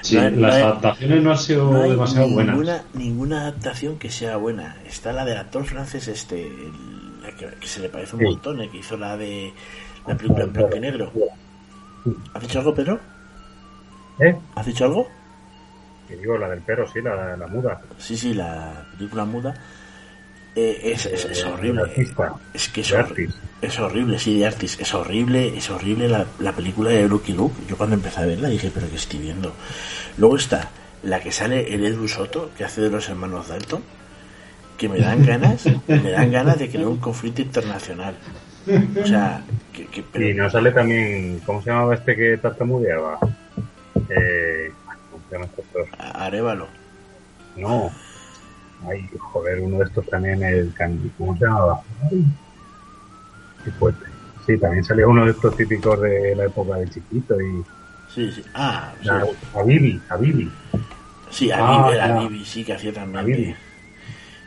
Sí, 0.00 0.14
No 0.14 0.22
las 0.22 0.32
no 0.32 0.46
hay- 0.46 0.62
adaptaciones 0.62 1.22
no 1.24 1.30
han 1.32 1.38
sido 1.38 1.72
no 1.72 1.82
hay 1.82 1.90
demasiado 1.90 2.26
ninguna, 2.28 2.54
buenas. 2.54 2.82
Ninguna 2.94 3.40
adaptación 3.40 3.98
que 3.98 4.10
sea 4.10 4.36
buena. 4.36 4.76
Está 4.86 5.12
la 5.12 5.24
del 5.24 5.38
actor 5.38 5.64
francés 5.64 6.06
este, 6.06 6.42
el- 6.46 7.20
la 7.22 7.32
que, 7.32 7.46
que 7.58 7.66
se 7.66 7.80
le 7.80 7.88
parece 7.88 8.14
un 8.14 8.20
Sí. 8.20 8.26
montón, 8.28 8.60
el 8.60 8.70
que 8.70 8.78
hizo 8.78 8.96
la 8.96 9.16
de 9.16 9.52
la 10.06 10.14
película 10.16 10.44
en 10.44 10.52
blanco 10.52 10.76
y 10.76 10.80
negro. 10.80 11.12
¿Has 12.32 12.42
dicho 12.42 12.60
algo, 12.60 12.72
Pedro? 12.74 13.00
¿Eh? 14.20 14.36
¿Has 14.54 14.66
dicho 14.66 14.84
algo? 14.84 15.08
Y 16.08 16.14
digo, 16.14 16.38
la 16.38 16.48
del 16.48 16.60
perro, 16.60 16.86
sí, 16.86 17.00
la, 17.02 17.36
la 17.36 17.46
muda. 17.48 17.80
Sí, 17.98 18.16
sí, 18.16 18.34
la 18.34 18.86
película 18.96 19.24
muda. 19.24 19.52
Eh, 20.56 20.92
es, 20.94 21.06
es, 21.06 21.24
es 21.24 21.44
horrible. 21.44 21.82
Es 22.54 22.68
que 22.68 22.82
es, 22.82 22.92
hor- 22.92 23.06
es 23.60 23.78
horrible, 23.80 24.18
sí, 24.18 24.38
de 24.38 24.46
Artis. 24.46 24.78
Es 24.80 24.94
horrible, 24.94 25.56
es 25.56 25.68
horrible 25.70 26.08
la, 26.08 26.26
la 26.38 26.52
película 26.52 26.90
de 26.90 27.08
Lucky 27.08 27.32
Luke. 27.32 27.54
Yo 27.68 27.76
cuando 27.76 27.96
empecé 27.96 28.20
a 28.20 28.26
verla 28.26 28.48
dije, 28.48 28.70
pero 28.72 28.88
¿qué 28.88 28.96
estoy 28.96 29.18
viendo? 29.20 29.52
Luego 30.18 30.36
está 30.36 30.70
la 31.02 31.20
que 31.20 31.32
sale 31.32 31.74
el 31.74 31.84
Edu 31.84 32.06
Soto, 32.08 32.50
que 32.56 32.64
hace 32.64 32.80
de 32.82 32.90
los 32.90 33.08
hermanos 33.08 33.48
Dalton, 33.48 33.82
que 34.78 34.88
me 34.88 34.98
dan 35.00 35.24
ganas, 35.26 35.66
me 35.88 36.10
dan 36.10 36.30
ganas 36.30 36.58
de 36.58 36.68
crear 36.70 36.86
un 36.86 36.98
conflicto 36.98 37.42
internacional. 37.42 38.14
O 39.02 39.06
sea, 39.06 39.42
que, 39.72 39.86
que- 39.86 40.02
pero- 40.04 40.28
Y 40.28 40.34
nos 40.34 40.52
sale 40.52 40.70
también, 40.70 41.40
¿cómo 41.44 41.60
se 41.62 41.70
llamaba 41.70 41.94
este 41.96 42.14
que 42.16 42.36
tartamudeaba? 42.38 43.18
Eh, 44.08 44.70
¿Cómo 45.10 45.22
se 45.28 45.34
llama 45.34 45.46
este 45.46 45.62
actor? 45.62 45.86
Arevalo. 45.98 46.68
No. 47.56 47.92
Ay, 48.88 49.08
joder, 49.18 49.60
uno 49.60 49.78
de 49.78 49.84
estos 49.84 50.06
también, 50.06 50.42
el 50.42 50.72
can- 50.74 51.10
¿cómo 51.16 51.36
se 51.36 51.44
llamaba? 51.44 51.80
Ay, 52.10 52.24
Qué 53.64 53.70
fuerte. 53.72 54.04
Sí, 54.46 54.58
también 54.58 54.84
salió 54.84 55.08
uno 55.08 55.24
de 55.24 55.30
estos 55.30 55.56
típicos 55.56 56.00
de 56.02 56.34
la 56.36 56.44
época 56.44 56.76
de 56.76 56.88
chiquito 56.90 57.40
y... 57.40 57.64
Sí, 58.14 58.30
sí. 58.30 58.44
Ah, 58.54 58.92
sí. 59.00 59.06
La- 59.06 59.26
a 59.54 59.62
Bibi, 59.62 60.00
a 60.10 60.16
Bibi. 60.16 60.50
Sí, 61.30 61.50
a 61.50 61.56
Ah, 61.58 61.86
Bibi, 61.88 61.96
ya. 61.96 62.18
Bibi, 62.28 62.44
sí, 62.44 62.64
que 62.64 62.74
hacía 62.74 62.92
también. 62.92 63.18
A 63.18 63.22
Bibi. 63.22 63.54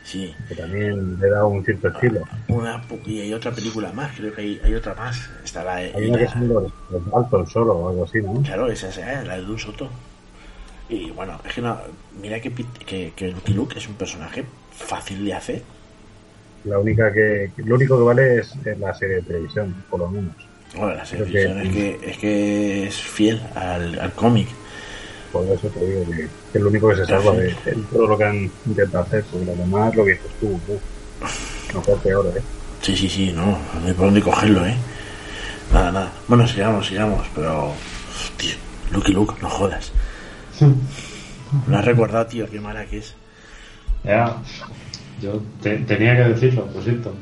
Sí. 0.04 0.34
Que 0.48 0.54
también 0.54 1.18
le 1.20 1.28
da 1.28 1.44
un 1.44 1.62
cierto 1.64 1.88
estilo. 1.88 2.22
Una, 2.46 2.80
y 3.04 3.20
hay 3.20 3.34
otra 3.34 3.50
película 3.50 3.92
más, 3.92 4.16
creo 4.16 4.32
que 4.32 4.40
hay, 4.40 4.60
hay 4.64 4.74
otra 4.74 4.94
más. 4.94 5.28
Está 5.44 5.64
la, 5.64 5.74
Hay 5.74 6.08
una 6.08 6.18
que 6.18 6.28
son 6.28 6.48
los, 6.48 6.72
los 6.90 7.10
Dalton 7.10 7.46
solo 7.46 7.72
o 7.74 7.88
algo 7.90 8.04
así, 8.04 8.22
¿no? 8.22 8.40
Claro, 8.42 8.70
esa 8.70 8.88
es 8.88 8.98
eh, 8.98 9.22
la 9.26 9.34
de 9.36 9.42
Dun 9.42 9.58
Soto. 9.58 9.90
Y 10.88 11.10
bueno, 11.10 11.40
es 11.44 11.54
que 11.54 11.60
no, 11.60 11.78
mira 12.20 12.40
que, 12.40 12.52
que, 12.52 13.12
que 13.14 13.28
Lucky 13.28 13.52
Luke 13.52 13.78
es 13.78 13.86
un 13.88 13.94
personaje 13.94 14.44
fácil 14.72 15.24
de 15.24 15.34
hacer. 15.34 15.62
La 16.64 16.78
única 16.78 17.12
que, 17.12 17.50
lo 17.58 17.76
único 17.76 17.98
que 17.98 18.04
vale 18.04 18.38
es, 18.38 18.54
es 18.64 18.78
la 18.78 18.94
serie 18.94 19.16
de 19.16 19.22
televisión, 19.22 19.74
por 19.90 20.00
lo 20.00 20.08
menos. 20.08 20.34
Bueno, 20.74 20.94
la 20.94 21.04
Creo 21.04 21.24
televisión 21.24 21.60
es 21.60 21.72
que, 21.72 22.10
es 22.10 22.18
que 22.18 22.86
es 22.86 22.96
fiel 22.96 23.40
al, 23.54 23.98
al 23.98 24.12
cómic. 24.12 24.48
Por 25.32 25.44
eso 25.44 25.68
te 25.68 25.86
digo 25.86 26.06
que, 26.10 26.24
es 26.24 26.62
lo 26.62 26.68
único 26.68 26.88
que 26.88 26.96
se 26.96 27.06
salva 27.06 27.32
de, 27.32 27.54
de 27.64 27.76
todo 27.92 28.06
lo 28.06 28.16
que 28.16 28.24
han 28.24 28.50
intentado 28.66 29.04
hacer. 29.04 29.24
Porque 29.30 29.46
lo 29.46 29.54
demás, 29.56 29.94
lo 29.94 30.04
que 30.04 30.12
dices 30.12 30.30
tú, 30.40 30.58
uf, 31.22 31.74
mejor 31.74 31.98
peor, 32.00 32.34
¿eh? 32.36 32.42
Sí, 32.80 32.96
sí, 32.96 33.08
sí, 33.08 33.32
no, 33.32 33.46
no 33.46 33.86
hay 33.86 33.92
por 33.92 34.06
dónde 34.06 34.22
cogerlo, 34.22 34.64
¿eh? 34.64 34.74
Nada, 35.72 35.92
nada. 35.92 36.12
Bueno, 36.26 36.46
sigamos, 36.48 36.86
sigamos, 36.86 37.26
pero... 37.34 37.74
Lucky 38.90 39.12
Luke, 39.12 39.34
no 39.42 39.50
jodas. 39.50 39.92
Me 41.68 41.76
has 41.76 41.84
recordado, 41.84 42.26
tío, 42.26 42.48
qué 42.50 42.60
mala 42.60 42.84
que 42.86 42.98
es. 42.98 43.14
Ya, 44.04 44.36
yo 45.22 45.42
te- 45.62 45.78
tenía 45.78 46.16
que 46.16 46.24
decirlo, 46.34 46.66
por 46.66 46.82
cierto. 46.82 47.14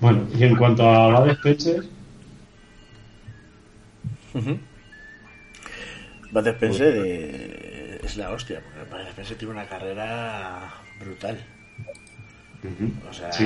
Bueno, 0.00 0.26
y 0.38 0.44
en 0.44 0.56
cuanto 0.56 0.88
a 0.88 1.30
Spencer, 1.32 1.84
Ujú. 4.34 4.58
Bud 6.32 6.46
Spencer 6.48 6.94
eh, 6.96 8.00
es 8.02 8.16
la 8.16 8.30
hostia, 8.30 8.60
porque 8.60 8.90
Bud 8.90 9.08
Spencer 9.08 9.36
tiene 9.38 9.54
una 9.54 9.66
carrera 9.66 10.72
brutal. 10.98 11.38
O 13.08 13.12
sea, 13.12 13.30
sí, 13.32 13.44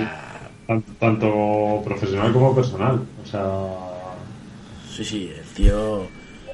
tan- 0.66 0.82
tanto 0.98 1.82
profesional 1.84 2.32
como 2.32 2.54
personal. 2.54 3.04
O 3.22 3.26
sea, 3.26 3.42
sí, 4.90 5.04
sí, 5.04 5.32
el 5.36 5.46
tío, 5.54 6.08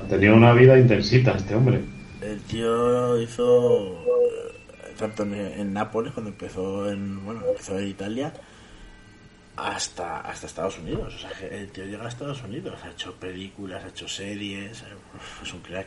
tenía 0.08 0.32
una 0.34 0.52
vida 0.52 0.78
intensita 0.78 1.32
este 1.32 1.54
hombre. 1.54 1.80
el 2.22 2.40
tío 2.42 3.20
hizo 3.20 4.02
eh, 4.04 4.94
tanto 4.98 5.22
en, 5.24 5.34
en 5.34 5.72
Nápoles 5.72 6.12
cuando 6.12 6.30
empezó 6.30 6.90
en, 6.90 7.24
bueno, 7.24 7.40
empezó 7.48 7.78
en 7.78 7.88
Italia 7.88 8.32
hasta 9.56 10.20
hasta 10.20 10.46
Estados 10.46 10.78
Unidos. 10.78 11.14
O 11.14 11.18
sea, 11.18 11.30
el 11.48 11.68
tío 11.68 11.84
llega 11.84 12.04
a 12.04 12.08
Estados 12.08 12.42
Unidos, 12.42 12.74
ha 12.84 12.90
hecho 12.90 13.14
películas, 13.14 13.84
ha 13.84 13.88
hecho 13.88 14.08
series, 14.08 14.82
eh, 14.82 14.86
es 15.42 15.52
un 15.52 15.60
crack. 15.60 15.86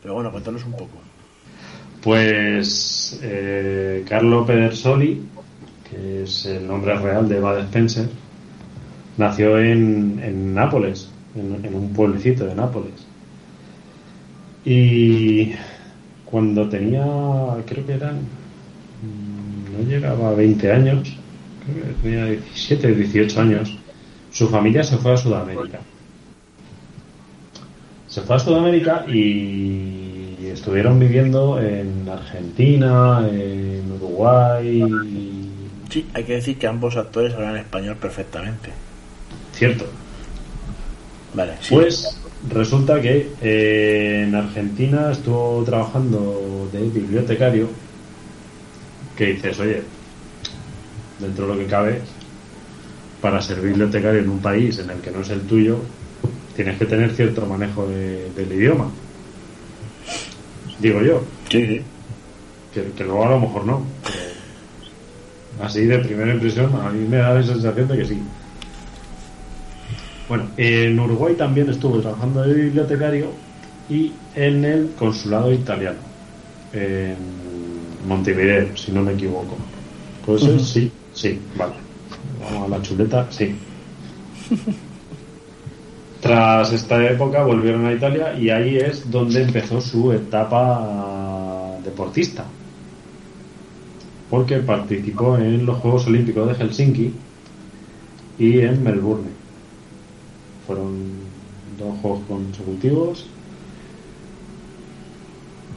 Pero 0.00 0.14
bueno, 0.14 0.30
cuéntanos 0.30 0.64
un 0.64 0.72
poco. 0.72 1.00
Pues 2.02 3.20
eh, 3.22 4.04
Carlo 4.08 4.44
Pedersoli, 4.44 5.22
que 5.88 6.24
es 6.24 6.46
el 6.46 6.66
nombre 6.66 6.96
real 6.96 7.28
de 7.28 7.40
Bud 7.40 7.58
Spencer, 7.58 8.08
nació 9.16 9.58
en, 9.58 10.20
en 10.22 10.54
Nápoles, 10.54 11.08
en, 11.36 11.64
en 11.64 11.74
un 11.74 11.92
pueblecito 11.92 12.44
de 12.46 12.54
Nápoles. 12.56 13.01
Y 14.64 15.52
cuando 16.24 16.68
tenía, 16.68 17.04
creo 17.66 17.86
que 17.86 17.92
eran, 17.94 18.16
mm, 18.16 19.72
no 19.72 19.88
llegaba 19.88 20.30
a 20.30 20.34
20 20.34 20.72
años, 20.72 21.16
creo 21.64 21.84
que 21.84 22.02
tenía 22.02 22.26
17 22.26 22.92
o 22.92 22.94
18 22.94 23.40
años, 23.40 23.78
su 24.30 24.48
familia 24.48 24.84
se 24.84 24.96
fue 24.96 25.12
a 25.12 25.16
Sudamérica. 25.16 25.80
Se 28.08 28.20
fue 28.20 28.36
a 28.36 28.38
Sudamérica 28.38 29.04
y 29.08 30.46
estuvieron 30.52 30.98
viviendo 30.98 31.60
en 31.60 32.08
Argentina, 32.08 33.26
en 33.30 33.90
Uruguay. 33.92 34.82
Sí, 35.90 36.06
hay 36.14 36.24
que 36.24 36.34
decir 36.34 36.58
que 36.58 36.66
ambos 36.66 36.96
actores 36.96 37.34
hablan 37.34 37.56
español 37.56 37.96
perfectamente. 37.96 38.70
Cierto. 39.52 39.86
Vale, 41.34 41.54
sí. 41.60 41.74
Pues 41.74 42.21
resulta 42.50 43.00
que 43.00 43.32
eh, 43.40 44.24
en 44.26 44.34
Argentina 44.34 45.10
estuvo 45.12 45.62
trabajando 45.64 46.68
de 46.72 46.80
bibliotecario. 46.88 47.68
Que 49.16 49.26
dices, 49.34 49.60
oye, 49.60 49.82
dentro 51.20 51.46
de 51.46 51.54
lo 51.54 51.58
que 51.60 51.66
cabe, 51.66 52.00
para 53.20 53.40
ser 53.42 53.60
bibliotecario 53.60 54.20
en 54.20 54.28
un 54.30 54.38
país 54.40 54.78
en 54.78 54.90
el 54.90 54.98
que 55.00 55.10
no 55.10 55.20
es 55.20 55.30
el 55.30 55.42
tuyo, 55.42 55.78
tienes 56.56 56.78
que 56.78 56.86
tener 56.86 57.10
cierto 57.12 57.46
manejo 57.46 57.86
de- 57.86 58.30
del 58.34 58.52
idioma. 58.52 58.90
Digo 60.80 61.02
yo. 61.02 61.22
Sí, 61.50 61.66
sí. 61.66 61.82
Que, 62.74 62.84
que 62.96 63.04
luego 63.04 63.24
a 63.26 63.30
lo 63.30 63.40
mejor 63.40 63.64
no. 63.66 63.82
pero 64.02 65.64
así 65.66 65.84
de 65.84 65.98
primera 65.98 66.32
impresión, 66.32 66.74
a 66.74 66.90
mí 66.90 67.06
me 67.06 67.18
da 67.18 67.34
la 67.34 67.42
sensación 67.42 67.86
de 67.86 67.98
que 67.98 68.04
sí. 68.06 68.18
Bueno, 70.32 70.46
en 70.56 70.98
Uruguay 70.98 71.34
también 71.34 71.68
estuvo 71.68 71.98
trabajando 71.98 72.40
de 72.40 72.54
bibliotecario 72.54 73.26
y 73.90 74.12
en 74.34 74.64
el 74.64 74.88
consulado 74.98 75.52
italiano, 75.52 75.98
en 76.72 77.16
Montevideo, 78.08 78.74
si 78.74 78.92
no 78.92 79.02
me 79.02 79.12
equivoco. 79.12 79.58
¿Puede 80.24 80.38
ser? 80.38 80.54
Ujú. 80.54 80.64
Sí, 80.64 80.90
sí, 81.12 81.38
vale. 81.58 81.74
Vamos 82.40 82.64
a 82.64 82.68
la 82.78 82.82
chuleta, 82.82 83.26
sí. 83.28 83.54
Tras 86.22 86.72
esta 86.72 87.10
época 87.10 87.42
volvieron 87.42 87.84
a 87.84 87.92
Italia 87.92 88.32
y 88.32 88.48
ahí 88.48 88.78
es 88.78 89.10
donde 89.10 89.42
empezó 89.42 89.82
su 89.82 90.12
etapa 90.12 91.76
deportista. 91.84 92.46
Porque 94.30 94.60
participó 94.60 95.36
en 95.36 95.66
los 95.66 95.76
Juegos 95.80 96.06
Olímpicos 96.06 96.48
de 96.48 96.54
Helsinki 96.54 97.12
y 98.38 98.60
en 98.60 98.82
Melbourne. 98.82 99.31
Fueron 100.66 101.10
dos 101.78 101.98
juegos 102.00 102.20
consecutivos. 102.28 103.26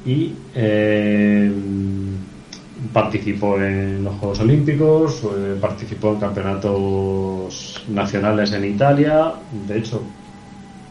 Y 0.06 0.34
eh, 0.54 1.52
participó 2.94 3.60
en 3.60 4.04
los 4.04 4.16
Juegos 4.16 4.40
Olímpicos, 4.40 5.22
eh, 5.24 5.58
participó 5.60 6.14
en 6.14 6.20
campeonatos 6.20 7.84
nacionales 7.90 8.52
en 8.54 8.66
Italia. 8.66 9.34
De 9.68 9.80
hecho, 9.80 10.04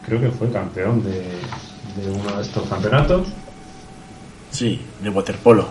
creo 0.05 0.19
que 0.19 0.29
fue 0.29 0.51
campeón 0.51 1.01
de, 1.03 1.11
de 1.11 2.11
uno 2.11 2.35
de 2.35 2.41
estos 2.41 2.67
campeonatos. 2.67 3.27
Sí, 4.51 4.81
de 5.01 5.09
waterpolo. 5.09 5.67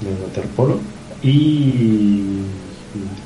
De 0.00 0.24
waterpolo. 0.24 0.78
Y 1.22 2.42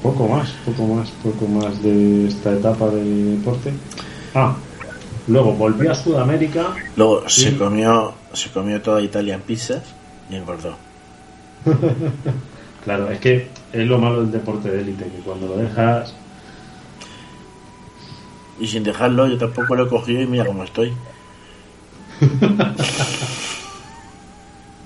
poco 0.03 0.29
más, 0.29 0.51
poco 0.65 0.87
más, 0.87 1.11
poco 1.23 1.47
más 1.47 1.83
de 1.83 2.29
esta 2.29 2.53
etapa 2.53 2.89
de 2.91 3.05
deporte. 3.37 3.73
Ah, 4.35 4.57
luego 5.29 5.53
volvió 5.53 5.93
a 5.93 5.95
Sudamérica. 5.95 6.75
Luego 6.97 7.29
se 7.29 7.57
comió 7.57 8.15
se 8.37 8.51
comió 8.51 8.81
toda 8.83 9.01
Italia 9.01 9.35
en 9.35 9.41
pizzas 9.41 9.83
y 10.31 10.37
engordó. 10.37 10.77
claro, 12.85 13.11
es 13.11 13.19
que 13.19 13.49
es 13.73 13.87
lo 13.87 13.99
malo 13.99 14.21
del 14.21 14.31
deporte 14.31 14.71
de 14.71 14.83
élite, 14.83 15.05
que 15.05 15.19
cuando 15.25 15.49
lo 15.49 15.57
dejas 15.57 16.15
Y 18.61 18.67
sin 18.69 18.85
dejarlo, 18.85 19.27
yo 19.27 19.39
tampoco 19.39 19.75
lo 19.75 19.87
he 19.87 19.89
cogido 19.89 20.23
y 20.23 20.27
mira 20.27 20.45
cómo 20.45 20.65
estoy. 20.65 20.93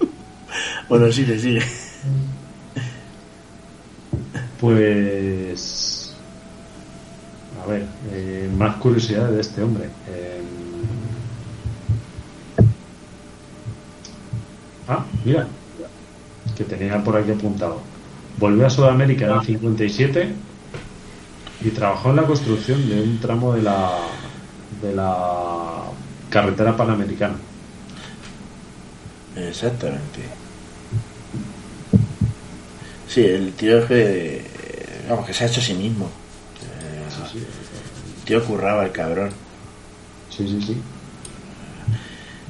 bueno, 0.89 1.13
sigue, 1.13 1.39
sigue. 1.39 1.63
Pues. 4.61 6.15
A 7.63 7.67
ver, 7.67 7.87
eh, 8.13 8.51
más 8.57 8.77
curiosidades 8.77 9.35
de 9.35 9.41
este 9.41 9.63
hombre. 9.63 9.89
Eh, 10.09 10.41
Ah, 14.89 15.05
mira, 15.25 15.47
que 16.57 16.65
tenía 16.65 17.03
por 17.05 17.17
aquí 17.17 17.31
apuntado. 17.31 17.81
Volvió 18.39 18.67
a 18.67 18.71
Sudamérica 18.71 19.27
en 19.27 19.33
el 19.33 19.43
57 19.43 20.35
y 21.63 21.71
trabajó 21.71 22.11
en 22.11 22.17
la 22.17 22.25
construcción 22.27 22.89
de 22.89 23.01
un 23.01 23.21
tramo 23.21 23.53
de 23.55 23.63
la 23.63 23.99
de 24.83 24.95
la 24.95 25.85
carretera 26.29 26.77
panamericana. 26.77 27.37
Exactamente. 29.37 30.21
Sí, 33.09 33.25
el 33.25 33.53
tío 33.53 33.79
es 33.79 33.85
que. 33.87 34.50
Vamos, 35.11 35.27
que 35.27 35.35
se 35.35 35.45
ha 35.45 35.47
hecho 35.49 35.61
a 35.61 35.65
sí 35.65 35.75
mismo. 35.75 36.07
Eh, 36.63 37.05
El 38.19 38.25
tío 38.25 38.45
curraba 38.45 38.85
el 38.85 38.93
cabrón. 38.93 39.31
Sí, 40.31 40.47
sí, 40.49 40.63
sí. 40.63 40.81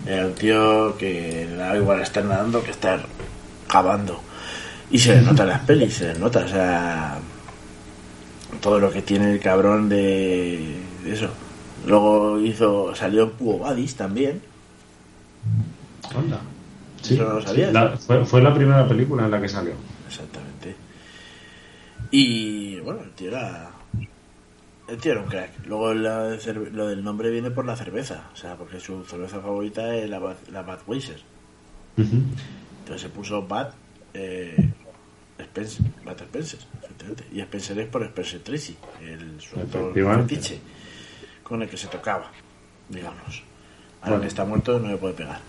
Era 0.07 0.27
un 0.27 0.35
tío 0.35 0.97
que 0.99 1.47
le 1.49 1.57
daba 1.57 1.77
igual 1.77 2.01
estar 2.01 2.25
nadando 2.25 2.63
que 2.63 2.71
estar 2.71 3.07
cavando. 3.69 4.21
Y 4.91 4.99
se 4.99 5.15
le 5.15 5.23
nota 5.23 5.43
en 5.45 5.49
las 5.51 5.61
pelis, 5.61 5.95
se 5.95 6.13
le 6.13 6.19
nota, 6.19 6.41
o 6.41 6.49
sea. 6.49 7.19
Todo 8.61 8.79
lo 8.79 8.91
que 8.91 9.01
tiene 9.03 9.33
el 9.33 9.41
cabrón 9.41 9.89
de, 9.89 10.77
de 11.05 11.13
eso. 11.15 11.29
Luego 11.87 12.39
hizo. 12.41 12.95
Salió 12.95 13.33
Pugo 13.33 13.61
Badis 13.61 13.95
también. 13.95 14.43
Anda. 16.15 16.41
Eso 17.03 17.23
no 17.25 17.35
lo 17.35 17.43
sabías. 17.43 17.73
La- 17.73 17.97
fue, 17.97 18.25
fue 18.27 18.43
la 18.43 18.53
primera 18.53 18.87
película 18.87 19.25
en 19.25 19.31
la 19.31 19.41
que 19.41 19.49
salió. 19.49 19.73
Exactamente. 20.09 20.75
Y 22.11 22.81
bueno, 22.81 23.03
el 23.03 23.11
tío 23.13 23.29
era. 23.29 23.71
El 24.89 24.97
tío 24.99 25.13
era 25.13 25.21
un 25.23 25.29
crack. 25.29 25.67
Luego 25.67 25.95
la 25.95 26.25
de 26.25 26.39
cerve- 26.39 26.71
lo 26.71 26.89
del 26.89 27.05
nombre 27.05 27.31
viene 27.31 27.51
por 27.51 27.65
la 27.65 27.77
cerveza. 27.77 28.29
O 28.33 28.37
sea, 28.37 28.57
porque 28.57 28.81
su 28.81 29.05
cerveza 29.05 29.41
favorita 29.41 29.95
es 29.95 30.11
la, 30.11 30.19
Bud- 30.19 30.49
la 30.51 30.63
Budweiser. 30.63 31.21
Entonces 31.97 33.03
se 33.03 33.09
puso 33.09 33.43
Bud 33.43 33.67
eh, 34.15 34.57
Spencer, 35.39 35.87
Bud 36.05 36.21
Spencer. 36.21 36.59
Y 37.33 37.41
Spencer 37.41 37.79
es 37.79 37.89
por 37.89 38.03
Spencer 38.03 38.41
Tracy, 38.41 38.77
el 39.03 39.41
su 39.41 39.57
fetiche 40.27 40.59
con 41.45 41.63
el 41.63 41.69
que 41.69 41.77
se 41.77 41.87
tocaba, 41.89 42.31
digamos. 42.89 43.43
Ahora 44.01 44.11
Bueno. 44.17 44.21
que 44.23 44.29
está 44.29 44.45
muerto 44.45 44.79
no 44.81 44.89
le 44.89 44.97
puede 44.97 45.15
pegar. 45.15 45.41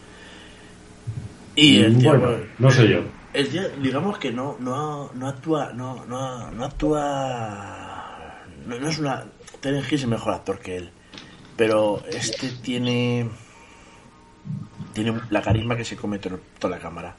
Y 1.56 1.80
el 1.82 1.98
tío, 1.98 2.10
Bueno, 2.18 2.38
no 2.60 2.70
sé 2.72 2.88
yo. 2.90 3.02
El 3.34 3.50
tío, 3.50 3.70
digamos 3.78 4.18
que 4.20 4.32
no, 4.32 4.58
no, 4.60 5.12
no 5.14 5.28
actúa, 5.28 5.72
no, 5.74 6.06
no, 6.06 6.52
no 6.52 6.66
actúa, 6.66 8.46
no, 8.66 8.80
no 8.80 8.88
es 8.90 9.00
una, 9.00 9.26
Terence 9.62 9.88
Hill 9.96 10.02
es 10.02 10.08
mejor 10.08 10.34
actor 10.34 10.60
que 10.60 10.78
él, 10.78 10.90
pero 11.56 12.04
este 12.12 12.52
tiene, 12.52 13.30
tiene 14.94 15.22
la 15.30 15.42
carisma 15.42 15.76
que 15.76 15.86
se 15.86 15.96
come 15.96 16.20
to- 16.20 16.40
toda 16.60 16.76
la 16.78 16.82
cámara, 16.82 17.16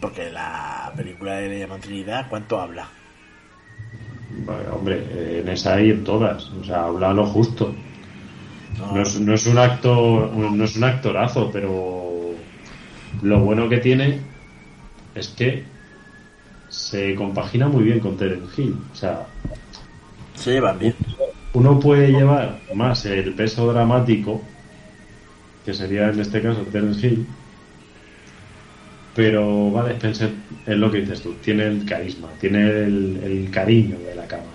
porque 0.00 0.30
la 0.30 0.92
película 0.96 1.34
de 1.36 1.58
Llama 1.58 1.78
Trinidad, 1.80 2.28
¿cuánto 2.28 2.60
habla? 2.60 2.88
Vale, 4.46 4.68
hombre, 4.68 5.40
en 5.40 5.48
esa 5.48 5.80
y 5.80 5.90
en 5.90 6.04
todas. 6.04 6.50
O 6.50 6.64
sea, 6.64 6.84
habla 6.84 7.12
lo 7.12 7.26
justo. 7.26 7.74
No 8.92 9.00
es, 9.02 9.20
no 9.20 9.34
es 9.34 9.46
un 9.46 9.58
actor, 9.58 10.32
no 10.32 10.64
es 10.64 10.76
un 10.76 10.84
actorazo, 10.84 11.50
pero 11.52 12.34
lo 13.22 13.40
bueno 13.40 13.68
que 13.68 13.78
tiene 13.78 14.20
es 15.14 15.28
que 15.28 15.64
se 16.68 17.14
compagina 17.14 17.68
muy 17.68 17.84
bien 17.84 18.00
con 18.00 18.16
Terence 18.16 18.60
Hill. 18.60 18.76
O 18.92 18.96
sea, 18.96 19.26
Se 20.34 20.52
llevan 20.52 20.78
bien. 20.78 20.94
uno 21.52 21.78
puede 21.78 22.08
llevar 22.08 22.60
más 22.74 23.04
el 23.06 23.32
peso 23.34 23.72
dramático, 23.72 24.42
que 25.64 25.72
sería 25.74 26.08
en 26.10 26.20
este 26.20 26.42
caso 26.42 26.60
Terence 26.72 27.06
Hill, 27.06 27.26
pero 29.14 29.70
va 29.72 29.84
a 29.86 29.90
Spencer 29.92 30.30
es 30.66 30.76
lo 30.76 30.90
que 30.90 31.00
dices 31.02 31.22
tú, 31.22 31.34
tiene 31.34 31.66
el 31.66 31.84
carisma, 31.84 32.28
tiene 32.40 32.62
el, 32.68 33.20
el 33.22 33.50
cariño 33.50 33.96
de 33.98 34.14
la 34.14 34.26
cámara. 34.26 34.48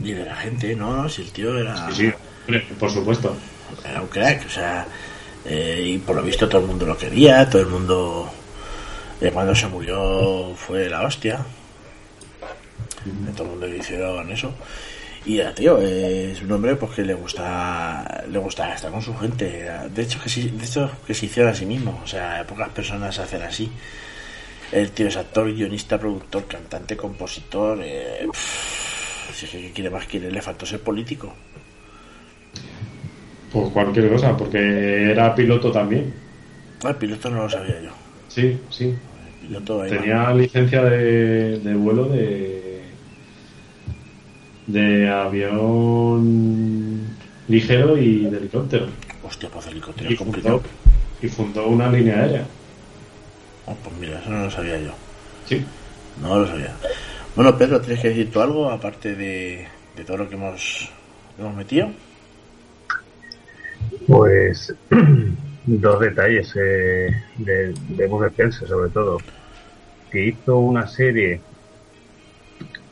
Y 0.00 0.12
de 0.12 0.24
la 0.24 0.34
gente, 0.36 0.74
no, 0.74 0.96
no, 1.02 1.08
si 1.08 1.22
el 1.22 1.30
tío 1.30 1.58
era, 1.58 1.90
Sí, 1.92 2.10
sí, 2.48 2.58
por 2.78 2.90
supuesto. 2.90 3.36
era 3.84 4.00
un 4.00 4.08
crack, 4.08 4.46
o 4.46 4.48
sea, 4.48 4.86
eh, 5.44 5.82
y 5.86 5.98
por 5.98 6.16
lo 6.16 6.22
visto 6.22 6.48
todo 6.48 6.62
el 6.62 6.66
mundo 6.66 6.86
lo 6.86 6.96
quería, 6.96 7.48
todo 7.48 7.60
el 7.62 7.68
mundo, 7.68 8.30
eh, 9.20 9.30
cuando 9.32 9.54
se 9.54 9.66
murió 9.68 10.54
fue 10.56 10.88
la 10.88 11.02
hostia, 11.02 11.44
Eh, 13.06 13.32
todo 13.36 13.44
el 13.44 13.50
mundo 13.50 13.66
le 13.66 13.78
hicieron 13.78 14.30
eso. 14.30 14.54
Y 15.26 15.38
era, 15.38 15.54
tío, 15.54 15.80
es 15.80 16.40
un 16.42 16.52
hombre 16.52 16.76
pues 16.76 16.92
que 16.92 17.02
le 17.04 17.14
gusta 17.14 18.24
le 18.28 18.38
gusta 18.38 18.74
estar 18.74 18.90
con 18.90 19.02
su 19.02 19.14
gente. 19.16 19.46
De 19.94 20.02
hecho 20.02 20.20
que 20.22 20.28
sí, 20.28 20.50
de 20.50 20.64
hecho 20.64 20.90
que 21.06 21.14
se 21.14 21.26
hicieron 21.26 21.52
a 21.52 21.54
sí 21.54 21.66
mismo, 21.66 22.00
o 22.04 22.06
sea, 22.06 22.44
pocas 22.46 22.68
personas 22.70 23.18
hacen 23.18 23.42
así. 23.42 23.70
El 24.72 24.90
tío 24.92 25.08
es 25.08 25.16
actor, 25.16 25.52
guionista, 25.54 25.98
productor, 25.98 26.46
cantante, 26.46 26.96
compositor. 26.96 27.80
Eh, 27.82 28.26
pff, 28.30 29.34
si 29.34 29.46
es 29.46 29.50
que 29.52 29.60
¿qué 29.62 29.72
quiere 29.72 29.90
más 29.90 30.06
quiere, 30.06 30.30
le 30.30 30.42
faltó 30.42 30.66
ser 30.66 30.80
político. 30.82 31.34
Por 33.52 33.72
cualquier 33.72 34.10
cosa, 34.10 34.36
porque 34.36 35.10
era 35.12 35.34
piloto 35.34 35.70
también. 35.70 36.12
Ah, 36.84 36.90
el 36.90 36.96
piloto 36.96 37.30
no 37.30 37.42
lo 37.44 37.50
sabía 37.50 37.80
yo. 37.80 37.90
Sí, 38.34 38.58
sí. 38.70 38.94
Tenía 39.88 40.32
licencia 40.32 40.82
de, 40.84 41.60
de 41.60 41.74
vuelo 41.74 42.06
de 42.06 42.82
de 44.66 45.08
avión 45.08 47.06
ligero 47.48 47.96
y 47.98 48.24
de 48.24 48.38
helicóptero. 48.38 48.86
Hostia, 49.22 49.48
pues 49.50 49.66
helicóptero 49.66 50.10
Y 50.10 50.14
es 50.14 50.18
complicado. 50.18 50.60
fundó, 50.60 50.70
y 51.22 51.28
fundó 51.28 51.68
una 51.68 51.90
línea 51.90 52.20
aérea. 52.22 52.46
Oh, 53.66 53.74
pues 53.84 53.96
mira, 53.98 54.18
eso 54.20 54.30
no 54.30 54.44
lo 54.44 54.50
sabía 54.50 54.80
yo. 54.80 54.92
Sí. 55.46 55.64
No 56.20 56.38
lo 56.40 56.46
sabía. 56.48 56.74
Bueno, 57.36 57.56
Pedro, 57.58 57.80
¿tienes 57.80 58.00
que 58.00 58.08
decir 58.08 58.32
tú 58.32 58.40
algo 58.40 58.70
aparte 58.70 59.14
de, 59.14 59.66
de 59.96 60.04
todo 60.04 60.16
lo 60.16 60.28
que 60.28 60.34
hemos, 60.36 60.88
hemos 61.38 61.54
metido? 61.54 61.88
Pues 64.06 64.74
dos 65.66 66.00
detalles 66.00 66.52
eh, 66.56 67.10
de, 67.36 67.72
de 67.72 68.26
Spencer, 68.28 68.68
sobre 68.68 68.90
todo. 68.90 69.18
Que 70.10 70.26
hizo 70.26 70.58
una 70.58 70.86
serie 70.86 71.40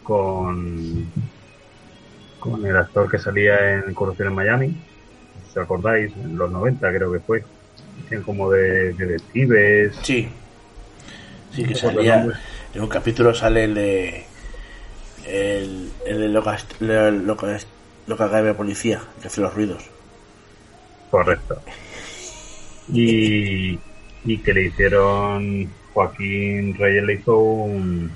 con, 0.02 1.06
con 2.40 2.66
el 2.66 2.76
actor 2.76 3.10
que 3.10 3.18
salía 3.18 3.74
en 3.74 3.94
Corrupción 3.94 4.28
en 4.28 4.34
Miami. 4.34 4.76
¿Os 5.48 5.56
acordáis? 5.56 6.12
En 6.16 6.36
los 6.36 6.50
90 6.50 6.92
creo 6.92 7.12
que 7.12 7.20
fue. 7.20 7.44
Como 8.26 8.50
de, 8.50 8.92
de 8.92 9.06
detectives. 9.06 9.96
Sí. 10.02 10.28
Sí, 11.54 11.64
que 11.64 11.72
el 11.72 11.76
salía. 11.76 12.26
En 12.74 12.82
un 12.82 12.88
capítulo 12.88 13.34
sale 13.34 13.64
el 13.64 13.74
de. 13.74 14.24
El, 15.26 15.92
el 16.04 16.18
de 16.18 16.28
el 16.28 17.26
loca 18.06 18.28
de 18.42 18.54
policía, 18.54 19.00
que 19.20 19.28
hace 19.28 19.40
los 19.40 19.54
ruidos. 19.54 19.84
Correcto. 21.10 21.62
Y, 22.89 23.78
y 24.24 24.39
que 24.43 24.53
le 24.55 24.66
hicieron 24.66 25.68
Joaquín 25.93 26.74
Reyes 26.78 27.05
le 27.05 27.14
hizo 27.14 27.39
un 27.39 28.11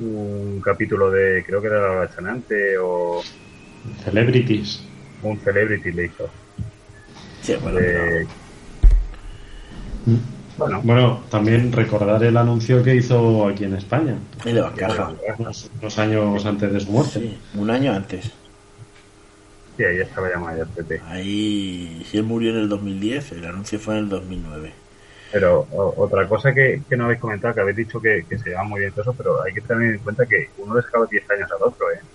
un 0.00 0.60
capítulo 0.64 1.10
de 1.10 1.44
creo 1.46 1.60
que 1.60 1.66
era 1.68 2.00
la 2.00 2.14
chanante 2.14 2.78
o 2.78 3.20
Celebrities. 4.04 4.82
un 5.22 5.38
celebrity 5.40 5.92
le 5.92 6.06
hizo 6.06 6.30
Sí, 7.42 7.54
bueno, 7.60 7.78
De- 7.78 8.26
Bueno, 10.56 10.80
bueno, 10.84 11.20
también 11.30 11.72
recordar 11.72 12.22
el 12.22 12.36
anuncio 12.36 12.82
que 12.82 12.94
hizo 12.94 13.48
aquí 13.48 13.64
en 13.64 13.74
España. 13.74 14.16
Y 14.44 14.52
de 14.52 14.60
Bancaja. 14.60 15.12
Unos, 15.38 15.70
unos 15.80 15.98
años 15.98 16.46
antes 16.46 16.72
de 16.72 16.80
su 16.80 16.90
muerte. 16.92 17.20
Sí, 17.20 17.38
un 17.54 17.70
año 17.70 17.92
antes. 17.92 18.30
Sí 19.76 19.84
ahí 19.84 20.00
estaba 20.00 20.30
ya 20.30 20.38
mayor 20.38 20.72
Pepe 20.72 21.06
Ahí, 21.06 22.02
si 22.06 22.16
él 22.16 22.24
murió 22.24 22.50
en 22.50 22.56
el 22.56 22.68
2010, 22.70 23.30
el 23.32 23.44
anuncio 23.44 23.78
fue 23.78 23.94
en 23.94 24.04
el 24.04 24.08
2009. 24.08 24.72
Pero 25.30 25.62
o- 25.62 25.94
otra 26.04 26.28
cosa 26.28 26.54
que, 26.54 26.84
que 26.88 26.96
no 26.96 27.04
habéis 27.06 27.20
comentado, 27.20 27.54
que 27.54 27.60
habéis 27.60 27.76
dicho 27.76 28.00
que, 28.00 28.24
que 28.28 28.38
se 28.38 28.50
lleva 28.50 28.64
muy 28.64 28.80
bien 28.80 28.92
todo 28.92 29.02
eso, 29.02 29.16
pero 29.16 29.42
hay 29.42 29.52
que 29.54 29.62
tener 29.62 29.94
en 29.96 30.02
cuenta 30.02 30.26
que 30.26 30.52
uno 30.56 30.74
le 30.76 30.82
sacaba 30.82 31.06
10 31.10 31.28
años 31.30 31.50
al 31.50 31.62
otro, 31.68 31.90
¿eh? 31.92 32.06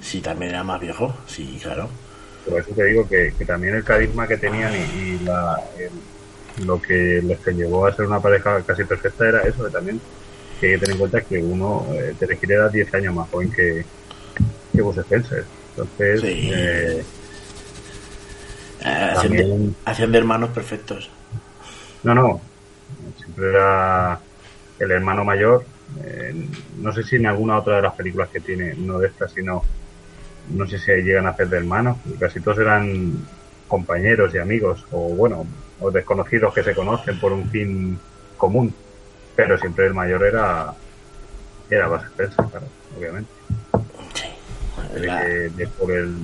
Sí, 0.00 0.20
también 0.20 0.50
era 0.52 0.64
más 0.64 0.80
viejo, 0.80 1.14
sí, 1.26 1.58
claro. 1.62 1.90
Por 2.44 2.60
eso 2.60 2.74
te 2.74 2.84
digo 2.84 3.06
que, 3.08 3.34
que 3.36 3.44
también 3.44 3.74
el 3.74 3.84
carisma 3.84 4.26
que 4.28 4.38
tenían 4.38 4.74
y, 4.74 4.78
y 4.84 5.18
la, 5.20 5.56
el- 5.76 6.04
lo 6.56 6.80
que 6.80 7.20
les 7.22 7.40
que 7.40 7.52
llevó 7.52 7.86
a 7.86 7.94
ser 7.94 8.06
una 8.06 8.20
pareja 8.20 8.64
casi 8.64 8.84
perfecta 8.84 9.28
era 9.28 9.42
eso, 9.48 9.64
que 9.64 9.70
también 9.70 10.02
que 10.60 10.66
hay 10.66 10.72
que 10.74 10.78
tener 10.80 10.92
en 10.94 10.98
cuenta 10.98 11.24
que 11.26 11.38
uno 11.44 11.88
eh, 11.94 12.16
te 12.18 12.26
requiere 12.26 12.56
dar 12.56 12.70
10 12.72 12.92
años 12.94 13.14
más 13.14 13.28
joven 13.30 13.50
que, 13.52 13.84
Entonces, 14.80 16.20
Sí. 16.20 16.50
eh, 16.52 17.04
Eh, 18.80 19.12
hacían, 19.84 20.10
de, 20.10 20.12
de 20.12 20.18
hermanos 20.18 20.50
perfectos. 20.50 21.10
No, 22.04 22.14
no. 22.14 22.40
Siempre 23.16 23.50
era 23.50 24.18
el 24.78 24.90
hermano 24.90 25.24
mayor. 25.24 25.64
eh, 26.04 26.34
no 26.78 26.92
sé 26.92 27.02
si 27.02 27.16
en 27.16 27.26
alguna 27.26 27.58
otra 27.58 27.76
de 27.76 27.82
las 27.82 27.94
películas 27.94 28.28
que 28.28 28.40
tiene, 28.40 28.74
no 28.74 28.98
de 28.98 29.08
estas, 29.08 29.32
sino. 29.32 29.64
No 30.50 30.66
sé 30.66 30.78
si 30.78 30.90
llegan 31.02 31.26
a 31.26 31.30
hacer 31.30 31.48
de 31.48 31.58
hermanos. 31.58 31.96
y 32.06 32.12
Casi 32.18 32.40
todos 32.40 32.58
eran 32.58 33.26
compañeros 33.66 34.34
y 34.34 34.38
amigos, 34.38 34.86
o 34.92 35.08
bueno, 35.14 35.46
o 35.80 35.90
desconocidos 35.90 36.54
que 36.54 36.62
se 36.62 36.74
conocen 36.74 37.18
por 37.18 37.32
un 37.32 37.48
fin 37.50 37.98
común. 38.36 38.72
Pero 39.36 39.58
siempre 39.58 39.86
el 39.86 39.94
mayor 39.94 40.24
era. 40.24 40.72
Era 41.70 41.88
Bas 41.88 42.04
Spencer, 42.04 42.44
claro, 42.46 42.66
obviamente. 42.98 43.30
La- 44.94 45.22
De, 45.24 45.48
de 45.50 45.66
por 45.68 45.90
el, 45.92 46.14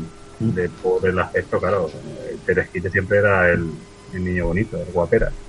de 0.40 0.68
por 0.68 1.06
el 1.06 1.18
aspecto, 1.18 1.58
claro. 1.60 1.90
eh, 1.92 2.36
Teresquite 2.46 2.90
siempre 2.90 3.18
era 3.18 3.50
el, 3.50 3.70
el 4.14 4.24
niño 4.24 4.46
bonito, 4.46 4.78
el 4.80 4.92
guapera. 4.92 5.30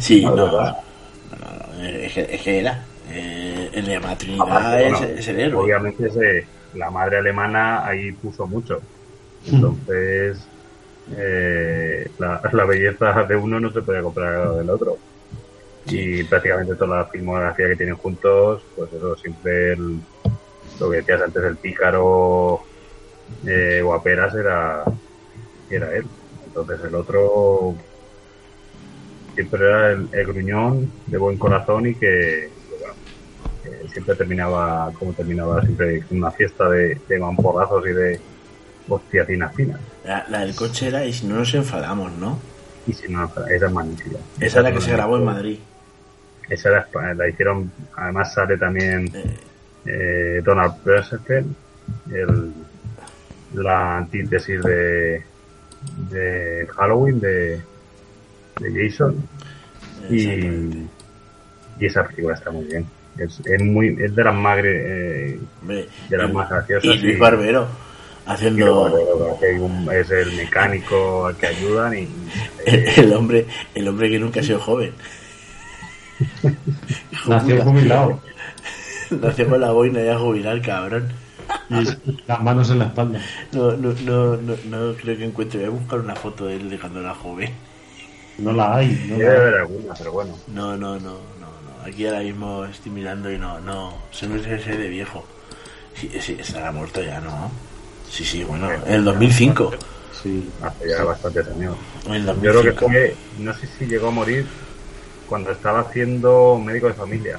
Sí, 0.00 0.24
no, 0.24 0.34
no, 0.34 0.50
no, 0.50 1.84
es, 1.84 2.12
que, 2.12 2.26
es 2.34 2.42
que 2.42 2.58
era. 2.58 2.84
Eh, 3.10 3.70
de 3.72 4.00
la 4.00 4.18
Trinidad 4.18 4.42
Aparte, 4.48 4.86
es, 4.86 4.92
bueno, 4.92 5.06
es 5.18 5.28
el 5.28 5.40
héroe. 5.40 5.64
Obviamente 5.64 6.06
ese- 6.08 6.46
la 6.74 6.90
madre 6.90 7.18
alemana 7.18 7.86
ahí 7.86 8.10
puso 8.12 8.46
mucho. 8.46 8.80
Entonces, 9.46 10.38
eh, 11.16 12.10
la, 12.18 12.40
la 12.52 12.64
belleza 12.64 13.22
de 13.22 13.36
uno 13.36 13.60
no 13.60 13.72
se 13.72 13.80
puede 13.82 14.02
comprar 14.02 14.34
a 14.34 14.44
la 14.46 14.52
del 14.58 14.70
otro. 14.70 14.98
Y 15.86 16.22
prácticamente 16.24 16.74
toda 16.74 16.98
la 16.98 17.04
filmografía 17.06 17.68
que 17.68 17.76
tienen 17.76 17.96
juntos, 17.96 18.62
pues 18.76 18.92
eso, 18.92 19.16
siempre 19.16 19.72
el- 19.74 20.00
lo 20.80 20.90
que 20.90 20.96
decías 20.98 21.22
antes, 21.22 21.42
el 21.42 21.56
pícaro 21.56 22.60
eh, 23.46 23.80
guaperas 23.82 24.34
era, 24.34 24.84
era 25.70 25.94
él. 25.96 26.06
Entonces 26.46 26.80
el 26.84 26.94
otro 26.94 27.74
siempre 29.34 29.60
era 29.60 29.92
el, 29.92 30.08
el 30.12 30.26
gruñón 30.26 30.90
de 31.06 31.18
buen 31.18 31.36
corazón 31.38 31.86
y 31.86 31.94
que, 31.94 32.50
bueno, 32.80 32.94
siempre 33.92 34.14
terminaba 34.16 34.90
como 34.98 35.12
terminaba 35.12 35.62
siempre 35.62 36.02
una 36.10 36.30
fiesta 36.30 36.68
de, 36.68 36.98
de 37.08 37.18
mamporrazos 37.18 37.86
y 37.86 37.92
de 37.92 38.20
hostiacinas 38.88 39.54
finas. 39.54 39.80
La, 40.04 40.26
la 40.28 40.40
del 40.40 40.54
coche 40.54 40.88
era 40.88 41.04
y 41.04 41.12
si 41.12 41.26
no 41.26 41.36
nos 41.36 41.54
enfadamos, 41.54 42.12
¿no? 42.12 42.38
Y 42.86 42.92
si 42.94 43.12
no, 43.12 43.30
esa 43.50 43.66
es 43.66 43.72
magnífica. 43.72 44.16
Esa 44.40 44.58
es 44.58 44.64
la 44.64 44.72
que 44.72 44.80
se 44.80 44.92
grabó 44.92 45.16
en 45.18 45.24
Madrid. 45.24 45.58
Esa 46.48 46.70
era, 46.70 46.88
espa- 46.90 47.14
la 47.14 47.28
hicieron, 47.28 47.70
además 47.94 48.32
sale 48.32 48.56
también 48.56 49.10
eh, 49.14 49.36
Donald 50.44 50.74
Pleasant, 50.82 51.28
el, 52.10 52.52
la 53.54 53.98
antítesis 53.98 54.62
de, 54.62 55.22
de 56.10 56.66
Halloween 56.76 57.20
de, 57.20 57.60
de 58.60 58.88
Jason. 58.90 59.16
Y, 60.10 60.30
y 61.80 61.86
esa 61.86 62.04
película 62.04 62.34
está 62.34 62.50
muy 62.50 62.64
bien. 62.66 62.86
Es, 63.18 63.40
es 63.44 63.62
muy, 63.62 63.96
es 64.00 64.14
de 64.14 64.24
las 64.24 64.34
más, 64.34 64.58
eh, 64.62 65.38
de 66.08 66.16
las 66.16 66.30
y- 66.30 66.32
más 66.32 66.48
graciosas. 66.48 66.84
y 66.94 66.98
Luis 66.98 67.18
Barbero 67.18 67.66
haciendo- 68.26 68.86
es 69.92 70.10
el 70.10 70.36
mecánico 70.36 71.26
al 71.26 71.36
que 71.36 71.46
ayudan 71.46 71.98
y, 71.98 72.08
El, 72.66 72.86
el 73.04 73.12
hombre, 73.14 73.46
el 73.74 73.88
hombre 73.88 74.10
que 74.10 74.18
nunca 74.18 74.40
ha 74.40 74.42
sido 74.42 74.60
joven. 74.60 74.92
Nació 77.28 77.62
jubilado. 77.64 78.20
Nació 79.20 79.48
con 79.48 79.60
la 79.60 79.70
boina 79.72 80.02
ya 80.02 80.18
jubilar, 80.18 80.60
cabrón. 80.62 81.08
Y 81.70 81.84
las 82.26 82.42
manos 82.42 82.70
en 82.70 82.78
la 82.80 82.86
espalda. 82.86 83.20
No, 83.52 83.72
no, 83.72 83.92
no, 84.04 84.36
no, 84.36 84.54
no 84.68 84.94
creo 84.94 85.16
que 85.16 85.24
encuentre. 85.24 85.60
Voy 85.60 85.68
a 85.68 85.80
buscar 85.80 86.00
una 86.00 86.14
foto 86.14 86.46
de 86.46 86.56
él 86.56 86.70
de 86.70 86.78
cuando 86.78 87.00
era 87.00 87.14
joven. 87.14 87.50
No 88.38 88.52
la 88.52 88.76
hay. 88.76 89.06
No 89.08 89.16
Debe 89.16 89.24
la 89.24 89.30
hay. 89.32 89.36
haber 89.40 89.54
alguna, 89.60 89.94
pero 89.96 90.12
bueno. 90.12 90.34
No, 90.48 90.76
no, 90.76 90.94
no, 90.98 91.00
no, 91.00 91.18
no. 91.40 91.86
Aquí 91.86 92.06
ahora 92.06 92.20
mismo 92.20 92.64
estoy 92.64 92.92
mirando 92.92 93.30
y 93.32 93.38
no, 93.38 93.60
no. 93.60 93.94
Se 94.10 94.26
me 94.28 94.40
hace 94.40 94.76
de 94.76 94.88
viejo. 94.88 95.24
Sí, 95.94 96.10
sí, 96.20 96.36
estará 96.38 96.70
muerto 96.70 97.02
ya, 97.02 97.20
¿no? 97.20 97.50
Sí, 98.10 98.24
sí, 98.24 98.44
bueno, 98.44 98.70
en 98.72 98.92
el 98.92 99.04
2005. 99.04 99.72
Sí. 100.22 100.48
Hace 100.62 100.88
ya 100.88 101.04
bastantes 101.04 101.46
años. 101.48 101.76
En 102.06 102.14
el 102.14 102.26
Yo 102.26 102.34
creo 102.40 102.62
que 102.62 102.70
2005. 102.70 102.86
fue, 102.86 103.16
no 103.38 103.54
sé 103.54 103.66
si 103.78 103.86
llegó 103.86 104.08
a 104.08 104.10
morir 104.12 104.46
cuando 105.28 105.50
estaba 105.50 105.80
haciendo 105.80 106.60
médico 106.64 106.86
de 106.88 106.94
familia. 106.94 107.38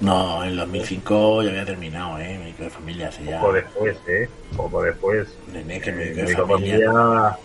No, 0.00 0.44
en 0.44 0.50
el 0.50 0.56
2005 0.56 1.42
ya 1.42 1.50
había 1.50 1.64
terminado, 1.64 2.18
¿eh? 2.18 2.38
Médico 2.38 2.62
de 2.64 2.70
familia 2.70 3.08
hace 3.08 3.24
ya. 3.24 3.40
Poco 3.40 3.52
después, 3.54 3.96
¿eh? 4.06 4.28
Poco 4.56 4.82
después. 4.82 5.28
Nene, 5.52 5.80
que 5.80 5.90
Eh, 5.90 5.92
médico 5.92 6.16
de 6.16 6.22
médico 6.22 6.42
de 6.42 6.52
familia. 6.54 6.86
familia- 6.92 7.38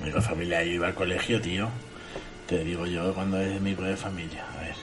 Médico 0.00 0.16
de 0.18 0.22
familia, 0.24 0.62
yo 0.64 0.70
iba 0.72 0.86
al 0.88 0.94
colegio, 0.94 1.40
tío. 1.40 1.68
Te 2.46 2.62
digo 2.64 2.84
yo 2.86 3.14
cuando 3.14 3.40
es 3.40 3.60
médico 3.62 3.82
de 3.82 3.96
familia. 3.96 4.44
A 4.56 4.60
ver. 4.60 4.74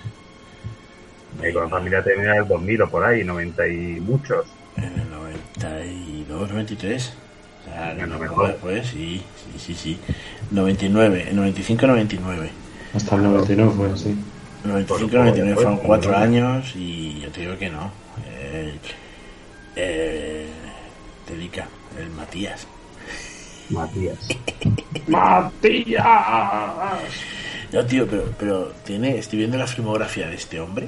Médico 1.41 1.61
de 1.61 1.67
familia 1.69 2.03
tenía 2.03 2.35
el 2.35 2.47
2000 2.47 2.81
o 2.81 2.89
por 2.89 3.03
ahí, 3.05 3.23
90 3.23 3.67
y 3.67 3.99
muchos. 3.99 4.47
En 4.75 4.85
el 4.85 5.09
92, 5.11 6.49
93. 6.49 7.13
O 7.61 7.69
sea, 7.69 7.93
Bueno, 7.95 8.13
poco 8.15 8.21
mejor. 8.23 8.47
después, 8.47 8.87
sí, 8.87 9.21
sí, 9.53 9.59
sí, 9.59 9.73
sí. 9.75 9.99
99, 10.49 11.27
en 11.29 11.35
95, 11.35 11.85
99. 11.85 12.49
Hasta 12.95 13.15
el 13.17 13.23
99 13.23 13.71
fue 13.75 13.91
así. 13.91 14.15
95, 14.67 15.09
Por- 15.11 15.19
99 15.19 15.53
por- 15.53 15.63
fueron 15.63 15.77
por- 15.79 15.85
cuatro 15.87 16.11
por- 16.11 16.21
años 16.21 16.73
y 16.75 17.19
yo 17.21 17.29
te 17.31 17.41
digo 17.41 17.57
que 17.57 17.69
no. 17.69 17.91
Eh, 18.29 18.79
eh, 19.75 20.47
Dedica, 21.27 21.67
el 21.99 22.09
Matías. 22.11 22.65
Matías. 23.69 24.17
¡Matías! 25.07 26.05
No, 27.71 27.85
tío, 27.85 28.07
pero, 28.07 28.33
pero 28.39 28.71
tiene, 28.85 29.17
estoy 29.17 29.39
viendo 29.39 29.57
la 29.57 29.67
filmografía 29.67 30.27
de 30.29 30.35
este 30.35 30.59
hombre. 30.59 30.87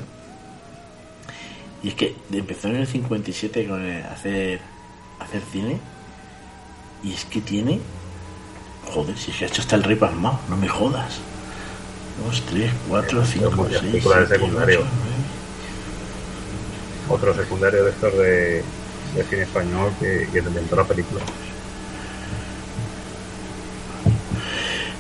Y 1.84 1.90
es 1.90 1.94
que 1.96 2.16
empezó 2.32 2.68
en 2.70 2.78
el 2.78 2.88
57 2.88 3.68
con 3.68 3.84
el- 3.86 4.04
hacer, 4.04 4.60
hacer 5.20 5.42
cine. 5.52 5.78
Y 7.04 7.14
es 7.14 7.26
que 7.26 7.42
tiene. 7.42 7.80
Joder, 8.94 9.18
si 9.18 9.32
es 9.32 9.38
que 9.38 9.46
ha 9.46 9.48
hecho 9.48 9.62
hasta 9.62 9.76
el 9.76 9.84
rey 9.84 9.96
palmado, 9.96 10.40
no 10.50 10.58
me 10.58 10.68
jodas. 10.68 11.20
Dos, 12.26 12.44
tres, 12.50 12.72
cuatro, 12.88 13.26
cinco, 13.26 13.52
muchas 13.52 13.80
seis, 13.82 13.92
películas 13.92 14.20
de 14.20 14.26
siete, 14.28 14.40
secundario. 14.46 14.80
ocho, 14.82 14.90
nueve. 14.98 15.16
Otro 17.10 17.34
secundario 17.34 17.84
de 17.86 17.90
estos 17.92 18.14
de, 18.14 18.64
de 19.16 19.24
cine 19.30 19.42
español 19.44 19.92
que, 20.00 20.28
que 20.32 20.40
inventó 20.40 20.76
la 20.76 20.84
película. 20.84 21.22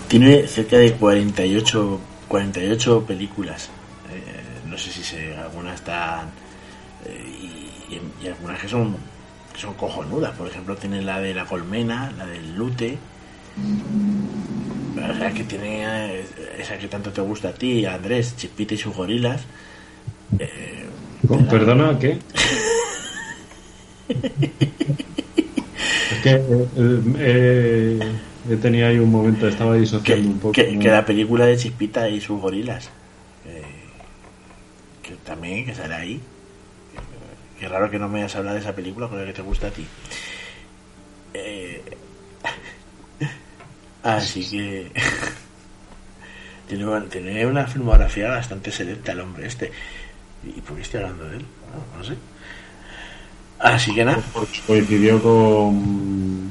Tiene 0.07 0.47
cerca 0.47 0.78
de 0.78 0.93
48, 0.93 1.99
48 2.28 3.05
películas. 3.05 3.70
Eh, 4.11 4.67
no 4.67 4.78
sé 4.78 4.91
si 4.91 5.03
se, 5.03 5.36
algunas 5.38 5.76
están. 5.76 6.30
eh, 7.05 7.26
y, 7.89 7.93
y- 7.95 8.01
y 8.24 8.28
algunas 8.28 8.59
que 8.59 8.67
son, 8.67 8.95
que 9.53 9.59
son 9.59 9.74
cojonudas. 9.76 10.36
Por 10.36 10.47
ejemplo, 10.47 10.76
tiene 10.76 11.01
la 11.03 11.20
de 11.20 11.34
la 11.36 11.45
colmena, 11.45 12.11
la 12.17 12.26
del 12.26 12.55
lute. 12.55 12.97
Sea, 15.17 15.32
que 15.32 15.43
tiene 15.43 15.84
eh, 16.22 16.26
esa 16.60 16.78
que 16.78 16.88
tanto 16.88 17.12
te 17.12 17.22
gusta 17.22 17.49
a 17.49 17.53
ti, 17.53 17.86
Andrés, 17.86 18.36
Chipita 18.36 18.74
y 18.74 18.78
sus 18.78 18.95
gorilas. 18.95 19.43
Eh. 20.38 20.86
¿Perdona? 21.49 21.97
¿Qué? 21.99 22.20
es 24.10 24.18
que 26.24 26.32
eh, 26.32 26.68
eh, 27.18 27.99
eh, 28.49 28.55
tenido 28.62 28.88
ahí 28.88 28.99
un 28.99 29.12
momento, 29.12 29.47
estaba 29.47 29.76
disociando 29.76 30.30
un 30.30 30.39
poco. 30.39 30.53
Que, 30.53 30.72
¿no? 30.72 30.82
que 30.82 30.89
la 30.89 31.05
película 31.05 31.45
de 31.45 31.57
Chispita 31.57 32.10
y 32.10 32.22
sus 32.22 32.41
gorilas. 32.41 32.89
Que, 33.43 35.10
que 35.10 35.16
también, 35.24 35.66
que 35.66 35.76
sale 35.76 35.95
ahí. 35.95 36.22
Qué 37.60 37.68
raro 37.68 37.91
que 37.91 37.99
no 37.99 38.07
me 38.07 38.20
hayas 38.20 38.38
hablado 38.38 38.55
de 38.55 38.62
esa 38.62 38.74
película, 38.74 39.10
porque 39.10 39.26
que 39.26 39.34
te 39.34 39.41
gusta 39.41 39.68
a 39.68 39.72
ti. 39.72 39.86
Eh, 41.34 41.84
así 44.03 44.49
que. 44.49 44.91
tiene, 46.70 46.86
una- 46.86 47.05
tiene 47.05 47.45
una 47.45 47.67
filmografía 47.67 48.30
bastante 48.30 48.72
selecta 48.72 49.11
el 49.11 49.20
hombre 49.20 49.47
este. 49.47 49.72
¿Y 50.45 50.61
por 50.61 50.78
qué 50.78 50.84
estoy 50.84 51.01
hablando 51.01 51.26
de 51.28 51.38
él? 51.38 51.45
No, 51.74 51.97
no 51.97 52.03
sé. 52.05 52.13
Así 53.59 53.93
que 53.93 54.05
nada. 54.05 54.22
Porque 54.34 54.59
coincidió 54.65 55.22
con. 55.22 56.49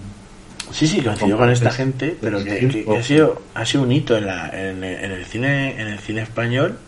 Sí, 0.70 0.86
sí, 0.86 1.00
coincidió 1.00 1.38
con 1.38 1.48
esta 1.50 1.70
gente, 1.70 2.14
pero 2.20 2.44
que, 2.44 2.58
que- 2.68 2.84
que 2.84 2.96
ha 2.98 3.02
sido 3.02 3.42
ha 3.54 3.64
sido 3.64 3.84
un 3.84 3.92
hito 3.92 4.16
en, 4.18 4.26
la, 4.26 4.48
en, 4.50 4.84
el- 4.84 5.04
en 5.04 5.10
el 5.12 5.24
cine 5.24 5.80
en 5.80 5.88
el 5.88 5.98
cine 6.00 6.20
español 6.20 6.78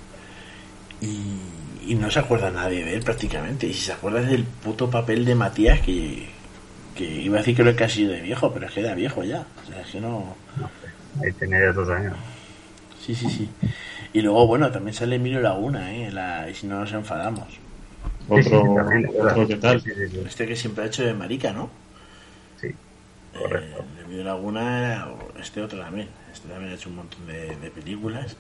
y, 1.00 1.90
y 1.90 1.94
no 1.94 2.10
se 2.10 2.18
acuerda 2.18 2.50
nadie 2.50 2.84
de 2.84 2.94
él 2.96 3.02
prácticamente. 3.02 3.66
Y 3.66 3.72
si 3.72 3.80
se 3.86 3.92
acuerda 3.92 4.20
es 4.20 4.28
del 4.28 4.44
puto 4.44 4.90
papel 4.90 5.24
de 5.24 5.34
Matías 5.34 5.80
que, 5.80 6.28
que 6.94 7.04
iba 7.04 7.36
a 7.36 7.38
decir 7.38 7.56
que 7.56 7.64
lo 7.64 7.74
que 7.74 7.84
ha 7.84 7.88
sido 7.88 8.12
de 8.12 8.20
viejo, 8.20 8.52
pero 8.52 8.66
es 8.66 8.72
que 8.72 8.80
era 8.80 8.94
viejo 8.94 9.24
ya. 9.24 9.46
O 9.64 9.66
sea, 9.72 9.80
es 9.80 9.88
que 9.88 10.00
no. 10.02 10.36
Ahí 11.24 11.32
tenía 11.32 11.60
ya 11.60 11.72
dos 11.72 11.88
años. 11.88 12.14
Sí, 13.14 13.28
sí, 13.28 13.30
sí. 13.30 13.48
Y 14.12 14.20
luego, 14.22 14.46
bueno, 14.46 14.70
también 14.70 14.94
sale 14.94 15.16
Emilio 15.16 15.40
Laguna, 15.40 15.94
¿eh? 15.94 16.10
la- 16.12 16.48
y 16.48 16.54
si 16.54 16.66
no 16.66 16.80
nos 16.80 16.92
enfadamos. 16.92 17.48
Otro, 18.28 18.42
Sí, 18.42 18.42
sí, 18.50 18.50
sí, 18.60 18.74
también, 18.74 19.10
otro 19.18 19.48
que 19.48 19.56
tal. 19.56 19.80
Sí, 19.80 19.90
sí, 19.94 20.08
sí. 20.08 20.22
Este 20.26 20.46
que 20.46 20.56
siempre 20.56 20.84
ha 20.84 20.86
hecho 20.86 21.04
de 21.04 21.14
marica, 21.14 21.52
¿no? 21.52 21.70
Sí, 22.60 22.68
correcto. 23.32 23.82
Eh, 23.82 24.02
Emilio 24.04 24.24
Laguna 24.24 25.08
este 25.40 25.62
otro 25.62 25.78
también. 25.80 26.08
Este 26.32 26.48
también 26.48 26.72
ha 26.72 26.74
hecho 26.74 26.88
un 26.88 26.96
montón 26.96 27.26
de, 27.26 27.56
de 27.56 27.70
películas. 27.70 28.36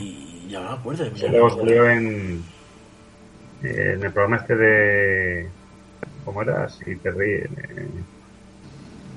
Y 0.00 0.48
ya 0.48 0.60
me 0.60 0.68
acuerdo 0.68 1.04
de 1.04 1.10
Emilio 1.10 1.50
salió 1.50 1.90
en, 1.90 2.42
en 3.62 4.02
el 4.04 4.12
programa 4.12 4.36
este 4.36 4.56
de. 4.56 5.48
¿Cómo 6.24 6.42
era? 6.42 6.68
Si 6.68 6.96
te 6.96 7.10
ríes. 7.10 7.50
eh, 7.50 8.04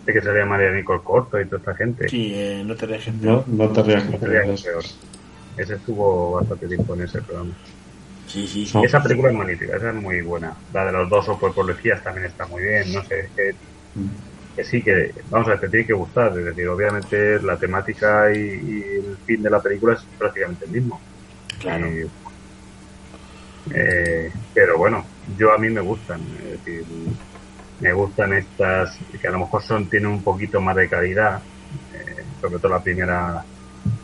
de 0.05 0.13
que 0.13 0.21
salía 0.21 0.45
María 0.45 0.71
Nicole 0.71 1.01
Corto 1.03 1.39
y 1.39 1.45
toda 1.45 1.59
esta 1.59 1.75
gente. 1.75 2.09
Sí, 2.09 2.31
eh, 2.33 2.63
no 2.65 2.75
te 2.75 2.87
dejes 2.87 3.13
No, 3.15 3.43
no 3.47 3.69
te 3.69 3.83
rías 3.83 4.09
No 4.09 4.17
rías 4.17 4.63
rías. 4.63 4.97
Ese 5.57 5.75
estuvo 5.75 6.33
bastante 6.33 6.67
tiempo 6.67 6.93
en 6.95 7.01
ese 7.01 7.21
programa. 7.21 7.53
Sí, 8.27 8.47
sí. 8.47 8.71
Esa 8.83 9.03
película 9.03 9.29
es 9.29 9.35
magnífica, 9.35 9.75
esa 9.75 9.89
es 9.89 9.95
muy 9.95 10.21
buena. 10.21 10.55
La 10.73 10.85
de 10.85 10.93
los 10.93 11.09
dos 11.09 11.25
por 11.37 11.53
policías 11.53 12.01
también 12.01 12.27
está 12.27 12.45
muy 12.47 12.63
bien. 12.63 12.93
No 12.93 13.03
sé, 13.03 13.19
es 13.19 13.29
que, 13.35 13.55
que 14.55 14.63
sí, 14.63 14.81
que 14.81 15.13
vamos 15.29 15.47
a 15.47 15.51
ver, 15.51 15.59
te 15.59 15.69
tiene 15.69 15.85
que 15.85 15.93
gustar. 15.93 16.37
Es 16.37 16.45
decir, 16.45 16.67
obviamente 16.69 17.41
la 17.41 17.57
temática 17.57 18.33
y, 18.33 18.37
y 18.37 18.83
el 19.05 19.17
fin 19.25 19.43
de 19.43 19.49
la 19.49 19.61
película 19.61 19.95
es 19.95 20.01
prácticamente 20.17 20.63
el 20.65 20.71
mismo. 20.71 21.01
Claro. 21.59 21.87
Y, 21.91 22.09
eh, 23.73 24.31
pero 24.53 24.77
bueno, 24.77 25.05
yo 25.37 25.53
a 25.53 25.57
mí 25.57 25.69
me 25.69 25.81
gustan. 25.81 26.21
Es 26.43 26.51
decir, 26.51 26.85
me 27.81 27.91
gustan 27.93 28.33
estas 28.33 28.95
que 29.19 29.27
a 29.27 29.31
lo 29.31 29.39
mejor 29.39 29.61
son 29.63 29.87
tienen 29.89 30.09
un 30.09 30.23
poquito 30.23 30.61
más 30.61 30.75
de 30.75 30.87
calidad, 30.87 31.41
eh, 31.93 32.23
sobre 32.39 32.59
todo 32.59 32.71
la 32.71 32.79
primera 32.83 33.43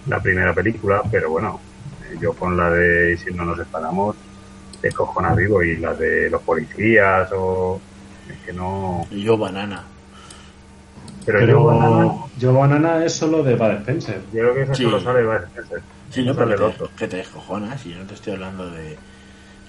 la 0.07 0.19
primera 0.19 0.53
película, 0.53 1.01
pero 1.11 1.29
bueno, 1.29 1.59
eh, 2.03 2.17
yo 2.19 2.33
con 2.33 2.57
la 2.57 2.69
de 2.71 3.17
Si 3.17 3.31
no 3.33 3.45
nos 3.45 3.57
separamos, 3.57 4.15
de 4.81 4.91
cojona 4.91 5.33
vivo 5.35 5.61
y 5.63 5.77
la 5.77 5.93
de 5.93 6.29
los 6.29 6.41
policías 6.41 7.29
o 7.33 7.79
es 8.29 8.37
que 8.45 8.53
no. 8.53 9.05
Yo, 9.11 9.37
Banana. 9.37 9.83
Pero, 11.25 11.39
Pero 11.39 11.51
yo, 11.51 11.63
Banana, 11.65 12.11
Joe 12.41 12.53
Banana 12.53 13.05
es 13.05 13.13
solo 13.13 13.43
de 13.43 13.55
Bud 13.55 13.71
Spencer. 13.81 14.21
yo 14.33 14.39
creo 14.39 14.53
que 14.55 14.61
esa 14.63 14.73
Sí. 14.75 14.83
solo 14.83 15.01
sale 15.01 15.25
Bud 15.25 15.43
Spencer. 15.47 15.81
Sí, 16.09 16.23
no, 16.23 16.33
sale 16.33 16.55
pero 16.55 16.71
te, 16.71 16.83
que 16.95 17.07
te 17.07 17.17
descojonas 17.17 17.85
y 17.85 17.91
yo 17.91 17.99
no 17.99 18.05
te 18.05 18.13
estoy 18.13 18.33
hablando 18.33 18.69
de. 18.71 18.97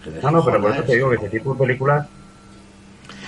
que 0.04 0.11
te 0.11 0.22
No, 0.22 0.30
no, 0.30 0.44
pero 0.44 0.61
por 0.62 0.70
eso 0.70 0.82
te 0.84 0.94
digo 0.94 1.11
que 1.11 1.16
ese 1.16 1.28
tipo 1.30 1.52
de 1.54 1.59
películas 1.59 2.06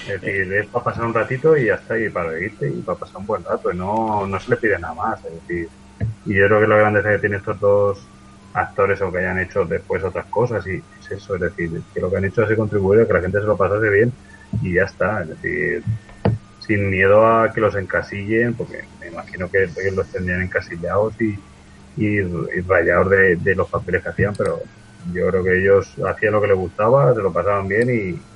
es 0.09 0.21
decir, 0.21 0.53
es 0.53 0.67
para 0.67 0.85
pasar 0.85 1.05
un 1.05 1.15
ratito 1.15 1.57
y 1.57 1.67
ya 1.67 1.75
está, 1.75 1.99
y 1.99 2.09
para 2.09 2.31
reírte 2.31 2.69
y 2.69 2.81
para 2.83 2.99
pasar 2.99 3.19
un 3.19 3.27
buen 3.27 3.45
rato, 3.45 3.73
no, 3.73 4.27
no 4.27 4.41
se 4.41 4.51
le 4.51 4.57
pide 4.57 4.79
nada 4.79 4.95
más, 4.95 5.25
es 5.25 5.33
decir, 5.33 5.69
y 6.27 6.35
yo 6.35 6.47
creo 6.47 6.61
que 6.61 6.67
la 6.67 6.77
grandeza 6.77 7.11
que 7.11 7.19
tienen 7.19 7.39
estos 7.39 7.61
dos 7.61 8.07
actores 8.55 9.01
o 9.03 9.13
que 9.13 9.19
hayan 9.19 9.39
hecho 9.39 9.65
después 9.65 10.03
otras 10.03 10.27
cosas, 10.27 10.67
y 10.67 10.83
es 11.01 11.11
eso, 11.11 11.35
es 11.35 11.41
decir, 11.41 11.83
que 11.93 12.01
lo 12.01 12.11
que 12.11 12.17
han 12.17 12.25
hecho 12.25 12.43
es 12.43 12.57
contribuir 12.57 13.01
a 13.01 13.07
que 13.07 13.13
la 13.13 13.21
gente 13.21 13.41
se 13.41 13.47
lo 13.47 13.57
pasase 13.57 13.91
bien 13.91 14.13
y 14.63 14.75
ya 14.75 14.85
está, 14.85 15.23
es 15.23 15.29
decir, 15.29 15.83
sin 16.67 16.91
miedo 16.91 17.27
a 17.27 17.53
que 17.53 17.61
los 17.61 17.75
encasillen, 17.75 18.55
porque 18.55 18.85
me 19.01 19.09
imagino 19.09 19.51
que, 19.51 19.69
los 19.93 20.07
tendrían 20.09 20.43
encasillados 20.43 21.15
y, 21.21 21.39
y, 21.97 22.21
rayados 22.63 23.11
de 23.11 23.55
los 23.55 23.69
papeles 23.69 24.03
que 24.03 24.09
hacían, 24.09 24.35
pero 24.35 24.61
yo 25.13 25.29
creo 25.29 25.45
que 25.45 25.61
ellos 25.61 25.95
hacían 26.07 26.33
lo 26.33 26.41
que 26.41 26.49
les 26.49 26.57
gustaba, 26.57 27.15
se 27.15 27.23
lo 27.23 27.33
pasaban 27.33 27.69
bien 27.69 27.91
y, 27.91 28.30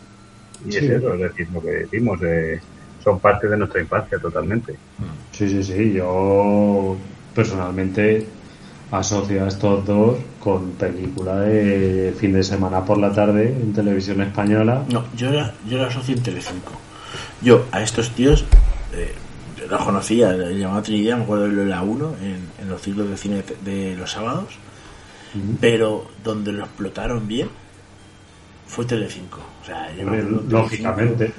y 0.66 0.72
Sí. 0.72 0.78
es 0.78 0.84
eso, 0.90 1.14
es 1.14 1.20
decir, 1.20 1.48
lo 1.52 1.60
que 1.62 1.70
decimos, 1.70 2.18
eh, 2.22 2.60
son 3.02 3.20
parte 3.20 3.48
de 3.48 3.56
nuestra 3.56 3.80
infancia 3.80 4.18
totalmente. 4.18 4.74
Sí, 5.32 5.48
sí, 5.48 5.62
sí. 5.62 5.92
Yo 5.92 6.96
personalmente 7.34 8.26
asocio 8.90 9.44
a 9.44 9.48
estos 9.48 9.84
dos 9.84 10.16
con 10.40 10.70
película 10.72 11.40
de 11.40 12.14
fin 12.18 12.32
de 12.32 12.42
semana 12.42 12.84
por 12.84 12.98
la 12.98 13.12
tarde 13.12 13.48
en 13.48 13.72
televisión 13.72 14.20
española. 14.22 14.84
No, 14.90 15.04
yo 15.16 15.28
era, 15.30 15.52
yo 15.68 15.78
era 15.78 15.90
socio 15.90 16.14
en 16.14 16.22
Telecinco. 16.22 16.72
Yo 17.42 17.66
a 17.72 17.82
estos 17.82 18.10
tíos 18.10 18.44
eh, 18.94 19.12
los 19.68 19.82
conocía, 19.82 20.32
le 20.32 20.58
llamaba 20.58 20.82
Trinidad, 20.82 21.16
me 21.18 21.24
acuerdo 21.24 21.48
de 21.48 21.66
la 21.66 21.82
1 21.82 22.14
en, 22.22 22.38
en 22.62 22.68
los 22.70 22.80
ciclos 22.82 23.08
de 23.10 23.16
cine 23.16 23.42
de, 23.64 23.70
de 23.72 23.96
los 23.96 24.12
sábados, 24.12 24.54
pero 25.60 26.06
donde 26.22 26.52
lo 26.52 26.64
explotaron 26.64 27.26
bien 27.26 27.48
fue 28.66 28.84
Telecinco. 28.84 29.40
O 29.62 29.64
sea, 29.66 29.90
yo 29.90 29.96
me 29.98 30.02
Hombre, 30.04 30.20
acuerdo, 30.22 30.42
lógicamente. 30.48 31.32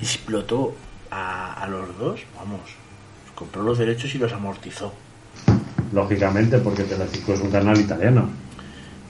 Explotó 0.00 0.74
a, 1.10 1.54
a 1.62 1.68
los 1.68 1.96
dos, 1.98 2.20
vamos, 2.36 2.60
compró 3.34 3.62
los 3.62 3.78
derechos 3.78 4.14
y 4.14 4.18
los 4.18 4.32
amortizó. 4.32 4.92
Lógicamente, 5.92 6.58
porque 6.58 6.84
Telecinco 6.84 7.34
es 7.34 7.40
un 7.40 7.50
canal 7.50 7.78
italiano. 7.78 8.28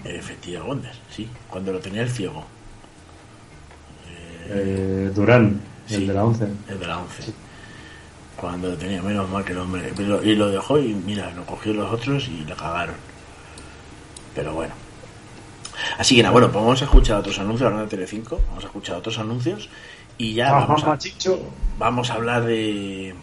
Efectivamente, 0.04 0.88
sí, 1.10 1.28
cuando 1.48 1.72
lo 1.72 1.78
tenía 1.78 2.02
el 2.02 2.10
ciego, 2.10 2.44
Eh, 4.48 5.10
Durán, 5.14 5.60
el 5.88 5.96
Sí. 5.96 6.06
de 6.06 6.12
la 6.14 6.24
11. 6.24 6.46
el 6.68 6.78
de 6.80 6.86
la 6.86 6.98
11. 6.98 7.32
Cuando 8.36 8.68
lo 8.70 8.76
tenía, 8.76 9.00
menos 9.00 9.28
mal 9.30 9.44
que 9.44 9.52
el 9.52 9.58
hombre. 9.58 9.92
y 10.24 10.34
lo 10.34 10.50
dejó 10.50 10.78
y 10.78 10.92
mira, 10.94 11.30
lo 11.30 11.46
cogió 11.46 11.72
los 11.72 11.90
otros 11.92 12.28
y 12.28 12.44
lo 12.44 12.56
cagaron. 12.56 12.96
Pero 14.34 14.52
bueno. 14.54 14.74
Así 15.98 16.16
que 16.16 16.22
nada, 16.22 16.32
bueno, 16.32 16.48
pues 16.50 16.62
vamos 16.62 16.80
a 16.82 16.84
escuchar 16.84 17.18
otros 17.18 17.38
anuncios 17.38 17.66
hablando 17.66 17.84
de 17.84 17.90
Telecinco. 17.90 18.40
Vamos 18.48 18.64
a 18.64 18.66
escuchar 18.68 18.96
otros 18.96 19.18
anuncios 19.18 19.68
y 20.18 20.34
ya 20.34 20.52
vamos 20.52 20.84
a, 20.84 20.88
machicho. 20.88 21.40
vamos 21.78 22.10
a 22.10 22.14
hablar 22.14 22.44
de 22.44 23.14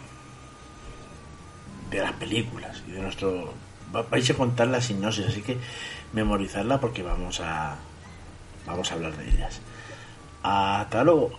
de 1.90 1.98
las 2.00 2.12
películas 2.12 2.82
y 2.86 2.92
de 2.92 3.00
nuestro 3.00 3.52
va- 3.94 4.02
vais 4.02 4.28
a 4.30 4.34
contar 4.34 4.68
la 4.68 4.80
sinopsis 4.80 5.26
así 5.26 5.42
que 5.42 5.56
memorizarla 6.12 6.78
porque 6.80 7.02
vamos 7.02 7.40
a 7.40 7.76
vamos 8.66 8.90
a 8.90 8.94
hablar 8.94 9.16
de 9.16 9.28
ellas 9.28 9.60
hasta 10.42 11.02
luego 11.04 11.32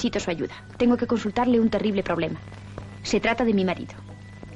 Necesito 0.00 0.20
su 0.20 0.30
ayuda. 0.30 0.54
Tengo 0.78 0.96
que 0.96 1.06
consultarle 1.06 1.60
un 1.60 1.68
terrible 1.68 2.02
problema. 2.02 2.38
Se 3.02 3.20
trata 3.20 3.44
de 3.44 3.52
mi 3.52 3.66
marido. 3.66 3.92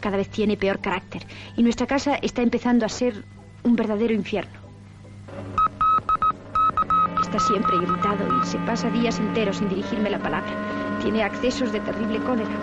Cada 0.01 0.17
vez 0.17 0.31
tiene 0.31 0.57
peor 0.57 0.81
carácter 0.81 1.27
y 1.55 1.63
nuestra 1.63 1.87
casa 1.87 2.15
está 2.15 2.41
empezando 2.41 2.87
a 2.87 2.89
ser 2.89 3.23
un 3.63 3.77
verdadero 3.77 4.15
infierno. 4.15 4.59
Está 7.21 7.39
siempre 7.41 7.77
irritado 7.77 8.41
y 8.41 8.47
se 8.47 8.57
pasa 8.61 8.89
días 8.89 9.19
enteros 9.19 9.59
sin 9.59 9.69
dirigirme 9.69 10.09
la 10.09 10.19
palabra. 10.19 10.51
Tiene 11.03 11.23
accesos 11.23 11.71
de 11.73 11.81
terrible 11.81 12.21
cólera. 12.21 12.57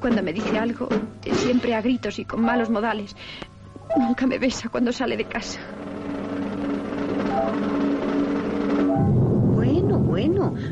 Cuando 0.00 0.22
me 0.22 0.34
dice 0.34 0.58
algo, 0.58 0.86
siempre 1.32 1.74
a 1.74 1.80
gritos 1.80 2.18
y 2.18 2.26
con 2.26 2.42
malos 2.42 2.68
modales. 2.68 3.16
Nunca 3.96 4.26
me 4.26 4.38
besa 4.38 4.68
cuando 4.68 4.92
sale 4.92 5.16
de 5.16 5.24
casa. 5.24 5.60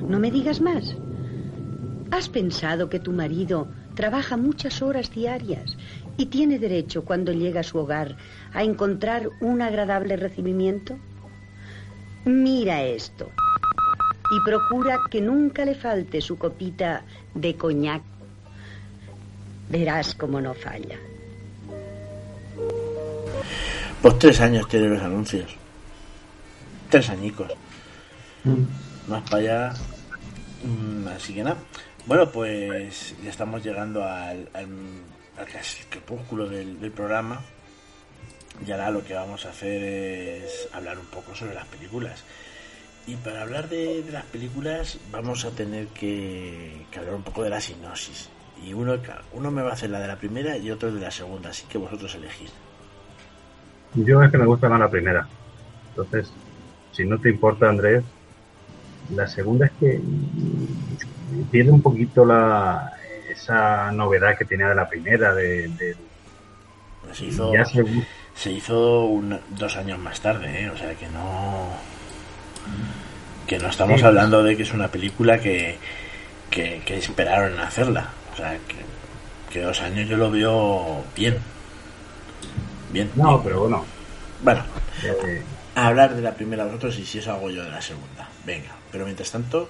No 0.09 0.19
me 0.19 0.31
digas 0.31 0.61
más. 0.61 0.97
¿Has 2.11 2.29
pensado 2.29 2.89
que 2.89 3.01
tu 3.01 3.13
marido 3.13 3.69
trabaja 3.95 4.37
muchas 4.37 4.81
horas 4.81 5.11
diarias 5.11 5.77
¿Y 6.19 6.27
tiene 6.27 6.59
derecho 6.59 7.05
cuando 7.05 7.33
llega 7.33 7.61
a 7.61 7.63
su 7.63 7.79
hogar 7.79 8.17
a 8.53 8.65
encontrar 8.65 9.31
un 9.41 9.63
agradable 9.63 10.17
recibimiento? 10.17 10.99
Mira 12.25 12.83
esto. 12.83 13.31
Y 14.33 14.45
procura 14.45 14.99
que 15.09 15.21
nunca 15.21 15.65
le 15.65 15.77
falte 15.77 16.21
su 16.21 16.37
copita 16.37 17.05
de 17.35 17.55
coñac. 17.55 18.03
Verás 19.71 20.17
cómo 20.17 20.41
no 20.41 20.55
falla. 20.55 20.99
Pues 24.03 24.19
tres 24.19 24.41
años 24.41 24.69
tiene 24.69 24.89
los 24.89 25.01
anuncios. 25.01 25.55
Tres 26.91 27.11
añicos. 27.11 27.53
Más 29.07 29.23
para 29.31 29.37
allá. 29.37 29.75
Mm, 30.65 31.09
Así 31.09 31.35
que 31.35 31.43
nada. 31.43 31.59
Bueno, 32.07 32.31
pues 32.31 33.15
ya 33.23 33.31
estamos 33.31 33.63
llegando 33.63 34.03
al, 34.03 34.49
al, 34.55 34.67
al 35.39 35.47
crepúsculo 35.91 36.49
del, 36.49 36.91
programa. 36.91 37.41
Y 38.67 38.73
ahora 38.73 38.91
lo 38.91 39.05
que 39.05 39.15
vamos 39.15 39.47
a 39.47 39.51
hacer 39.51 39.83
es 39.83 40.69
hablar 40.73 40.99
un 40.99 41.07
poco 41.07 41.35
sobre 41.35 41.55
las 41.55 41.67
películas. 41.67 42.25
Y 43.07 43.17
para 43.17 43.43
hablar 43.43 43.69
de, 43.69 44.05
las 44.11 44.25
películas 44.25 44.99
vamos 45.13 45.45
a 45.45 45.51
tener 45.51 45.89
que, 45.89 46.87
que 46.91 46.99
hablar 46.99 47.15
un 47.15 47.23
poco 47.23 47.43
de 47.43 47.51
la 47.51 47.61
sinopsis. 47.61 48.31
Y 48.65 48.73
uno, 48.73 48.97
uno 49.33 49.51
me 49.51 49.63
va 49.63 49.71
a 49.71 49.73
hacer 49.75 49.91
la 49.91 50.01
de 50.01 50.09
la 50.09 50.17
primera 50.17 50.57
y 50.57 50.71
otro 50.71 50.91
de 50.91 51.01
la 51.01 51.11
segunda, 51.11 51.51
así 51.51 51.67
que 51.69 51.79
vosotros 51.79 52.15
elegís. 52.15 52.53
Yo 53.95 54.23
es 54.23 54.31
que 54.31 54.39
me 54.39 54.47
gusta 54.47 54.69
más 54.69 54.81
la 54.81 54.91
primera. 54.91 55.27
Entonces, 55.91 56.33
si 56.93 57.05
no 57.05 57.19
te 57.19 57.31
importa, 57.31 57.69
Andrés, 57.69 58.03
la 59.15 59.27
segunda 59.27 59.67
es 59.67 59.73
que 59.81 60.01
pierde 61.51 61.71
un 61.71 61.83
poquito 61.83 62.25
la 62.25 62.93
esa 63.31 63.91
novedad 63.93 64.37
que 64.37 64.45
tenía 64.45 64.69
de 64.69 64.75
la 64.75 64.89
primera, 64.89 65.35
de, 65.35 65.69
de- 65.69 65.97
Se 67.13 67.27
hizo, 67.27 67.53
ya 67.55 67.65
se- 67.65 67.85
se 68.35 68.51
hizo 68.53 69.05
un- 69.05 69.39
dos 69.51 69.77
años 69.77 69.99
más 69.99 70.21
tarde, 70.21 70.63
¿eh? 70.65 70.71
o 70.71 70.77
sea 70.77 70.95
que 70.95 71.07
no. 71.09 71.69
Que 73.47 73.59
no 73.59 73.69
estamos 73.69 74.01
Sí. 74.01 74.07
hablando 74.07 74.43
de 74.43 74.57
que 74.57 74.63
es 74.63 74.73
una 74.75 74.89
película 74.89 75.39
que, 75.41 75.79
que, 76.51 76.83
que 76.85 76.99
esperaron 76.99 77.55
en 77.55 77.61
hacerla. 77.61 78.09
O 78.33 78.37
sea 78.37 78.59
que, 78.69 78.77
que 79.53 79.63
dos 79.63 79.81
años 79.81 80.09
yo 80.09 80.17
lo 80.19 80.31
veo 80.31 81.03
bien. 81.17 81.39
Bien. 82.93 83.11
No, 83.17 83.31
bien. 83.39 83.41
pero 83.45 83.61
bueno. 83.61 83.85
Bueno, 84.43 84.63
eh, 85.03 85.43
hablar 85.75 86.15
de 86.15 86.23
la 86.23 86.33
primera 86.35 86.65
vosotros 86.65 86.99
y 86.99 87.05
si 87.07 87.19
eso 87.19 87.33
hago 87.33 87.51
yo 87.51 87.65
de 87.65 87.71
la 87.71 87.81
segunda. 87.81 88.29
Venga, 88.45 88.71
pero 88.91 89.05
mientras 89.05 89.31
tanto, 89.31 89.69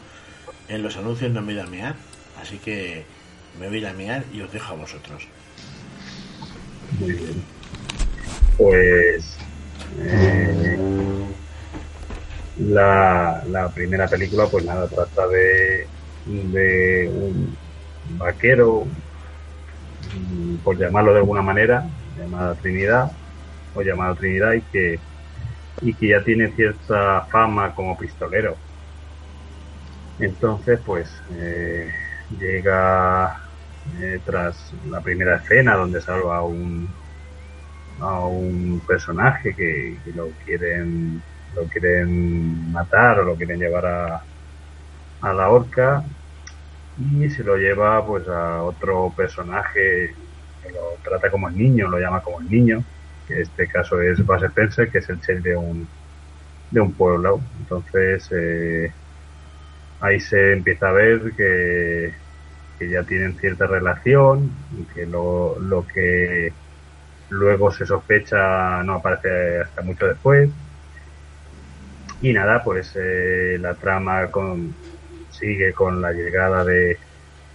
en 0.68 0.82
los 0.82 0.96
anuncios 0.96 1.30
no 1.32 1.42
me 1.42 1.54
voy 1.54 1.62
a 1.62 1.66
mear, 1.66 1.94
así 2.40 2.58
que 2.58 3.04
me 3.58 3.68
voy 3.68 3.84
a 3.84 3.90
ir 3.90 3.96
mear 3.96 4.24
y 4.32 4.40
os 4.40 4.52
dejo 4.52 4.74
a 4.74 4.76
vosotros. 4.76 5.26
Muy 6.98 7.12
bien. 7.12 7.42
Pues 8.56 9.36
eh, 10.00 10.78
la, 12.58 13.44
la 13.48 13.68
primera 13.68 14.06
película, 14.08 14.46
pues 14.46 14.64
nada, 14.64 14.88
trata 14.88 15.26
de, 15.28 15.86
un 16.26 17.56
vaquero, 18.18 18.86
por 20.64 20.78
llamarlo 20.78 21.12
de 21.12 21.20
alguna 21.20 21.42
manera, 21.42 21.86
llamada 22.18 22.54
Trinidad, 22.56 23.12
o 23.74 23.82
llamado 23.82 24.16
Trinidad, 24.16 24.54
y 24.54 24.60
que, 24.62 24.98
y 25.82 25.94
que 25.94 26.08
ya 26.08 26.22
tiene 26.24 26.48
cierta 26.48 27.22
fama 27.30 27.74
como 27.74 27.96
pistolero. 27.96 28.56
Entonces, 30.18 30.80
pues 30.84 31.10
eh, 31.32 31.90
llega 32.38 33.36
eh, 34.00 34.20
tras 34.24 34.74
la 34.86 35.00
primera 35.00 35.36
escena 35.36 35.76
donde 35.76 36.00
salva 36.00 36.38
a 36.38 36.42
un 36.42 36.88
a 38.00 38.26
un 38.26 38.80
personaje 38.86 39.54
que, 39.54 39.96
lo 40.14 40.28
quieren 40.44 41.20
lo 41.54 41.64
quieren 41.64 42.70
matar 42.70 43.20
o 43.20 43.24
lo 43.24 43.36
quieren 43.36 43.58
llevar 43.58 43.86
a, 43.86 44.22
a 45.22 45.32
la 45.32 45.50
horca 45.50 46.04
y 46.98 47.28
se 47.30 47.42
lo 47.44 47.56
lleva 47.56 48.04
pues 48.06 48.28
a 48.28 48.62
otro 48.62 49.12
personaje 49.16 50.14
que 50.62 50.72
lo 50.72 50.98
trata 51.02 51.30
como 51.30 51.48
el 51.48 51.56
niño, 51.56 51.88
lo 51.88 51.98
llama 51.98 52.20
como 52.22 52.40
el 52.40 52.48
niño, 52.48 52.84
que 53.26 53.34
en 53.34 53.42
este 53.42 53.68
caso 53.68 54.00
es 54.00 54.24
Bas 54.26 54.42
Spencer, 54.42 54.90
que 54.90 54.98
es 54.98 55.08
el 55.08 55.20
chef 55.20 55.42
de 55.42 55.56
un 55.56 55.88
de 56.70 56.80
un 56.80 56.92
pueblo. 56.94 57.40
Entonces 57.60 58.28
eh, 58.32 58.92
ahí 60.00 60.20
se 60.20 60.52
empieza 60.52 60.88
a 60.88 60.92
ver 60.92 61.32
que, 61.36 62.12
ya 62.80 63.02
tienen 63.02 63.36
cierta 63.38 63.66
relación 63.66 64.52
y 64.78 64.84
que 64.94 65.04
lo, 65.04 65.58
lo 65.58 65.84
que 65.86 66.52
luego 67.30 67.72
se 67.72 67.84
sospecha 67.84 68.82
no 68.84 68.94
aparece 68.94 69.62
hasta 69.62 69.82
mucho 69.82 70.06
después. 70.06 70.48
Y 72.22 72.32
nada, 72.32 72.62
pues 72.62 72.92
eh, 72.94 73.58
la 73.60 73.74
trama 73.74 74.28
con, 74.28 74.74
sigue 75.30 75.72
con 75.72 76.00
la 76.00 76.12
llegada 76.12 76.64
de, 76.64 76.98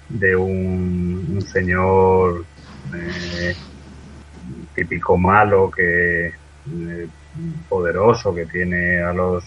de 0.09 0.35
un, 0.35 1.25
un 1.35 1.41
señor 1.41 2.45
eh, 2.93 3.55
típico 4.75 5.17
malo 5.17 5.71
que 5.71 6.27
eh, 6.27 7.07
poderoso 7.67 8.33
que 8.33 8.45
tiene 8.45 9.01
a 9.01 9.13
los 9.13 9.43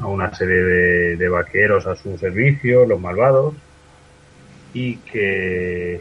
a 0.00 0.06
una 0.06 0.34
serie 0.34 1.16
de, 1.16 1.28
vaqueros 1.28 1.86
a 1.86 1.96
su 1.96 2.16
servicio, 2.18 2.86
los 2.86 3.00
malvados, 3.00 3.54
y 4.72 4.96
que 4.98 6.00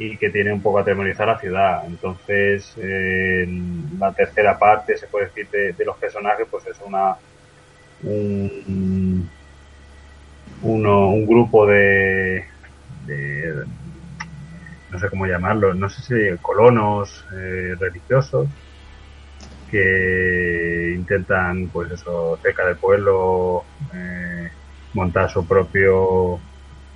y 0.00 0.16
que 0.16 0.30
tiene 0.30 0.52
un 0.52 0.62
poco 0.62 0.78
atemorizar 0.78 1.26
la 1.26 1.40
ciudad. 1.40 1.84
Entonces, 1.86 2.72
eh, 2.76 3.48
la 3.98 4.12
tercera 4.12 4.56
parte, 4.56 4.96
se 4.96 5.08
puede 5.08 5.26
decir, 5.26 5.48
de, 5.50 5.72
de 5.72 5.84
los 5.84 5.96
personajes, 5.96 6.46
pues 6.48 6.64
es 6.68 6.78
una 6.86 7.16
un, 8.02 9.28
uno, 10.62 11.08
un 11.10 11.26
grupo 11.26 11.66
de, 11.66 12.44
de 13.06 13.64
no 14.90 14.98
sé 14.98 15.08
cómo 15.10 15.26
llamarlo, 15.26 15.74
no 15.74 15.88
sé 15.88 16.02
si 16.02 16.38
colonos 16.40 17.24
eh, 17.34 17.74
religiosos 17.78 18.48
que 19.70 20.94
intentan, 20.96 21.68
pues 21.68 21.90
eso, 21.92 22.38
cerca 22.42 22.66
del 22.66 22.76
pueblo, 22.76 23.64
eh, 23.94 24.48
montar 24.94 25.30
su 25.30 25.46
propio 25.46 26.38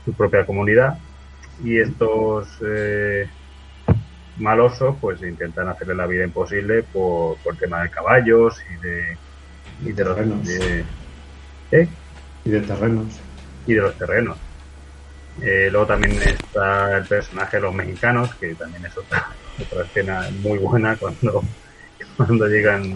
su 0.05 0.13
propia 0.15 0.45
comunidad 0.45 0.99
y 1.63 1.79
estos 1.79 2.49
eh, 2.67 3.29
malosos 4.39 4.97
pues 5.01 5.23
intentan 5.23 5.69
hacerle 5.69 5.95
la 5.95 6.07
vida 6.07 6.25
imposible 6.25 6.83
por, 6.83 7.37
por 7.39 7.57
tema 7.57 7.83
de 7.83 7.91
caballos 7.91 8.61
y 8.73 8.83
de 8.87 9.17
y 9.85 9.93
de 9.93 10.05
los 10.05 10.15
Terrenos. 10.17 10.47
de- 10.49 10.85
¿eh? 11.73 11.89
Y 12.45 12.51
de 12.51 12.61
terrenos. 12.63 13.07
y 13.67 13.75
de 13.75 13.81
los 13.81 13.95
terrenos 13.97 14.37
Eh, 15.41 15.69
luego 15.71 15.87
también 15.87 16.13
está 16.23 16.97
el 16.99 17.07
personaje 17.07 17.57
de 17.57 17.63
los 17.63 17.75
mexicanos 17.75 18.35
que 18.37 18.55
también 18.55 18.85
es 18.87 18.97
otra 18.97 19.29
otra 19.61 19.85
escena 19.85 20.29
muy 20.43 20.59
buena 20.59 20.97
cuando 20.97 21.43
cuando 22.17 22.47
llegan 22.49 22.95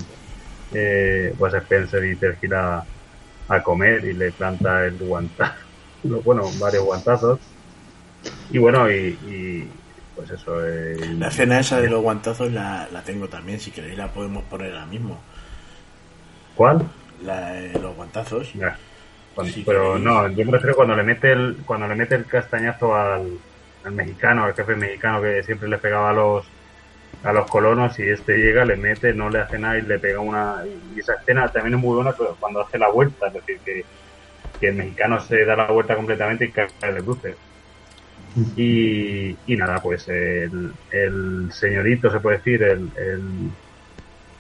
eh, 0.73 1.35
pues 1.39 1.55
Spencer 1.55 2.05
y 2.05 2.17
Tergil 2.17 2.55
a, 2.55 2.85
a 3.49 3.63
comer 3.63 4.05
y 4.05 4.15
le 4.15 4.33
planta 4.33 4.85
el 4.87 4.99
guantazo 4.99 5.55
bueno 6.03 6.45
varios 6.61 6.85
guantazos 6.85 7.41
y 8.51 8.59
bueno, 8.59 8.91
y, 8.91 9.19
y, 9.23 9.69
pues 10.15 10.31
eso. 10.31 10.65
eh, 10.67 10.97
La 11.19 11.29
escena 11.29 11.61
esa 11.61 11.81
de 11.81 11.89
los 11.91 12.03
guantazos 12.03 12.51
la, 12.53 12.89
la 12.93 13.03
tengo 13.03 13.29
también, 13.29 13.61
si 13.61 13.71
queréis 13.73 13.97
la 13.99 14.13
podemos 14.13 14.45
poner 14.45 14.73
ahora 14.73 14.87
mismo. 14.87 15.21
¿Cuál? 16.55 16.87
La 17.23 17.53
de 17.53 17.79
los 17.79 17.95
guantazos. 17.95 18.53
Cuando- 19.35 19.53
pero 19.65 19.99
no, 19.99 20.29
yo 20.31 20.45
me 20.45 20.53
refiero 20.53 20.75
cuando 20.77 20.97
le 20.97 21.03
mete 21.03 21.33
el, 21.33 21.59
cuando 21.67 21.87
le 21.89 21.95
mete 21.95 22.15
el 22.15 22.27
castañazo 22.27 22.95
al, 22.97 23.39
al 23.85 23.93
mexicano, 23.93 24.45
al 24.45 24.55
jefe 24.55 24.75
mexicano 24.77 25.21
que 25.21 25.43
siempre 25.43 25.69
le 25.69 25.79
pegaba 25.79 26.11
a 26.11 26.15
los 26.15 26.47
a 27.23 27.33
los 27.33 27.49
colonos 27.51 27.99
y 27.99 28.09
este 28.09 28.37
llega, 28.37 28.65
le 28.65 28.77
mete, 28.77 29.13
no 29.13 29.29
le 29.31 29.41
hace 29.41 29.59
nada 29.59 29.79
y 29.79 29.83
le 29.83 29.99
pega 29.99 30.21
una 30.21 30.63
y 30.95 31.01
esa 31.01 31.15
escena 31.15 31.49
también 31.49 31.75
es 31.75 31.81
muy 31.81 31.97
buena 31.97 32.15
cuando 32.39 32.61
hace 32.61 32.79
la 32.79 32.89
vuelta, 32.89 33.29
es 33.29 33.35
decir 33.35 33.59
que, 33.65 33.85
que 34.61 34.69
el 34.69 34.75
mexicano 34.77 35.21
se 35.21 35.45
da 35.45 35.57
la 35.57 35.67
vuelta 35.67 35.97
completamente 35.97 36.45
y 36.45 36.51
cae 36.51 36.93
de 36.93 37.03
cruce. 37.03 37.35
Y, 38.55 39.35
y 39.47 39.57
nada, 39.57 39.81
pues 39.81 40.07
el, 40.09 40.73
el 40.91 41.49
señorito, 41.53 42.11
se 42.11 42.21
puede 42.21 42.37
decir, 42.37 42.63
el, 42.63 42.91
el, 42.97 43.51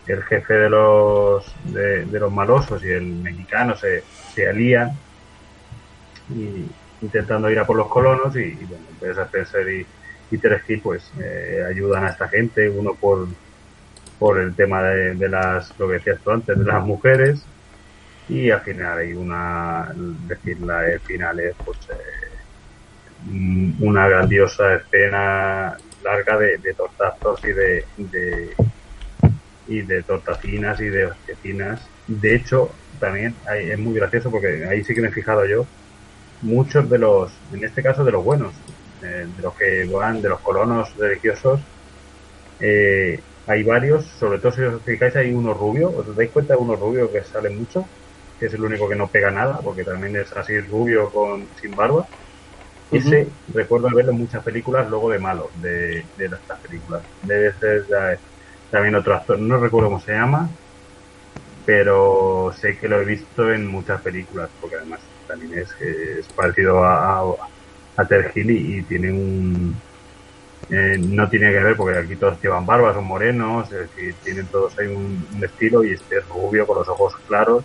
el 0.07 0.22
jefe 0.24 0.53
de 0.53 0.68
los 0.68 1.55
de, 1.64 2.05
de 2.05 2.20
los 2.20 2.31
malosos 2.31 2.85
y 2.85 2.91
el 2.91 3.07
mexicano 3.07 3.74
se, 3.74 4.05
se 4.35 4.49
alían 4.49 4.91
y 6.29 6.66
intentando 7.01 7.51
ir 7.51 7.59
a 7.59 7.66
por 7.66 7.77
los 7.77 7.89
colonos 7.89 8.37
y, 8.37 8.41
y 8.41 8.66
bueno, 8.68 8.85
pues 8.99 9.16
Spencer 9.16 9.68
y, 9.68 9.87
y 10.31 10.39
Teresky 10.39 10.79
pues 10.79 11.11
eh, 11.20 11.64
ayudan 11.68 12.05
a 12.05 12.11
esta 12.11 12.29
gente, 12.29 12.68
uno 12.68 12.95
por 12.95 13.29
por 14.18 14.39
el 14.39 14.55
tema 14.55 14.83
de, 14.83 15.29
las, 15.29 15.79
lo 15.79 15.89
que 15.89 15.95
decías 15.95 16.18
tú 16.24 16.31
antes, 16.31 16.59
de 16.59 16.64
las 16.64 16.83
mujeres 16.83 17.45
y 18.29 18.51
al 18.51 18.62
final 18.62 18.99
hay 18.99 19.12
una, 19.12 19.93
decir, 20.27 20.59
la 20.62 20.85
final 21.05 21.39
es 21.41 21.55
pues 21.64 21.79
eh, 21.91 23.74
una 23.81 24.09
grandiosa 24.09 24.77
escena 24.77 25.77
larga 26.03 26.39
de, 26.39 26.74
tortazos 26.74 27.45
y 27.45 27.53
de, 27.53 27.85
y 29.68 29.83
de 29.83 30.03
tortacinas 30.03 30.81
y 30.81 30.89
de 30.89 31.07
hostiecinas. 31.07 31.87
De 32.07 32.37
hecho, 32.37 32.70
también 33.01 33.35
hay- 33.49 33.70
es 33.70 33.79
muy 33.79 33.95
gracioso 33.95 34.31
porque 34.31 34.66
ahí 34.66 34.83
sí 34.85 34.95
que 34.95 35.01
me 35.01 35.09
he 35.09 35.12
fijado 35.12 35.45
yo, 35.47 35.66
muchos 36.43 36.89
de 36.89 36.99
los, 36.99 37.33
en 37.53 37.64
este 37.64 37.83
caso 37.83 38.05
de 38.05 38.12
los 38.12 38.24
buenos, 38.24 38.55
de 39.01 39.42
los 39.42 39.55
que 39.57 39.86
van, 39.90 40.20
de 40.22 40.28
los 40.30 40.40
colonos 40.42 40.94
religiosos, 40.97 41.68
eh, 42.59 43.24
hay 43.47 43.64
varios, 43.64 44.16
sobre 44.18 44.40
todo 44.40 44.53
si 44.53 44.62
os 44.62 44.84
fijáis 44.84 45.16
hay 45.16 45.32
uno 45.32 45.55
rubio, 45.55 45.90
os 45.92 46.14
dais 46.16 46.32
cuenta 46.32 46.55
de 46.55 46.61
uno 46.61 46.76
rubio 46.76 47.11
que 47.12 47.22
sale 47.24 47.51
mucho, 47.51 47.92
que 48.38 48.47
es 48.47 48.55
el 48.55 48.64
único 48.64 48.88
que 48.88 48.97
no 48.97 49.11
pega 49.11 49.30
nada, 49.30 49.61
porque 49.62 49.84
también 49.84 50.16
es 50.16 50.32
así 50.36 50.59
rubio 50.61 51.11
con 51.12 51.55
sin 51.55 51.74
barba. 51.74 52.09
Ese 52.90 53.34
recuerdo 53.49 53.88
verlo 53.94 54.12
en 54.12 54.18
muchas 54.18 54.44
películas 54.44 54.88
luego 54.88 55.11
de 55.11 55.18
malo, 55.20 55.51
de, 55.55 56.11
de 56.14 56.26
estas 56.26 56.61
películas. 56.61 57.07
Debe 57.20 57.53
ser 57.59 57.86
ya- 57.90 58.20
también 58.70 58.94
otro 58.97 59.14
actor, 59.16 59.38
no 59.40 59.59
recuerdo 59.61 59.88
cómo 59.90 60.01
se 60.01 60.12
llama, 60.12 60.51
pero 61.64 62.51
sé 62.53 62.76
que 62.78 62.88
lo 62.88 63.01
he 63.01 63.05
visto 63.05 63.51
en 63.53 63.66
muchas 63.66 64.01
películas, 64.03 64.53
porque 64.59 64.76
además 64.76 65.11
también 65.26 65.59
es, 65.59 65.74
es 66.18 66.28
parecido 66.30 66.84
a, 66.84 67.18
a, 67.20 67.22
a 67.97 68.05
Ted 68.05 68.30
Hill 68.34 68.51
y, 68.51 68.78
y 68.78 68.82
tiene 68.82 69.12
un... 69.12 69.76
eh, 70.70 70.97
no 70.99 71.28
tiene 71.28 71.51
que 71.53 71.61
ver 71.61 71.76
porque 71.76 71.99
aquí 71.99 72.16
todos 72.16 72.40
llevan 72.42 72.66
barbas, 72.66 72.94
son 72.94 73.05
morenos, 73.05 73.70
es 73.72 73.80
decir, 73.80 74.14
tienen 74.22 74.47
todos 74.47 74.78
ahí 74.78 74.88
un, 74.88 75.26
estilo 75.42 75.84
y 75.84 75.92
este 75.92 76.18
es 76.18 76.28
rubio 76.28 76.66
con 76.66 76.78
los 76.78 76.88
ojos 76.88 77.14
claros 77.28 77.64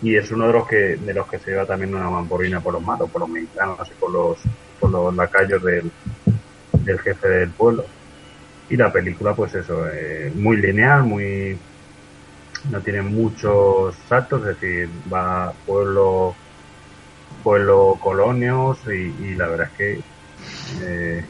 y 0.00 0.16
es 0.16 0.30
uno 0.30 0.46
de 0.46 0.52
los 0.52 0.68
que 0.68 0.96
de 0.96 1.14
los 1.14 1.26
que 1.28 1.38
se 1.38 1.50
lleva 1.50 1.66
también 1.66 1.94
una 1.94 2.08
mamborrina 2.08 2.60
por 2.60 2.74
los 2.74 2.82
malos, 2.82 3.10
por 3.10 3.20
los 3.20 3.30
mexicanos 3.30 3.88
y 3.88 4.00
por 4.00 4.12
los, 4.12 4.38
por 4.78 4.90
los 4.90 5.14
lacayos 5.14 5.62
del, 5.62 5.90
del 6.72 6.98
jefe 7.00 7.28
del 7.28 7.50
pueblo. 7.50 7.84
Y 8.70 8.76
la 8.76 8.92
película, 8.92 9.34
pues 9.34 9.54
eso, 9.54 9.88
eh, 9.88 10.30
muy 10.34 10.58
lineal, 10.58 11.02
muy 11.04 11.58
no 12.70 12.80
tiene 12.80 13.02
muchos 13.02 13.94
saltos, 14.08 14.40
es 14.40 14.60
decir, 14.60 14.88
va 15.12 15.52
pueblo, 15.66 16.34
pueblo, 17.38 17.98
colonios 18.00 18.78
y, 18.86 19.14
y 19.24 19.34
la 19.34 19.48
verdad 19.48 19.68
es 19.72 19.76
que 19.76 20.00
eh, 20.82 21.24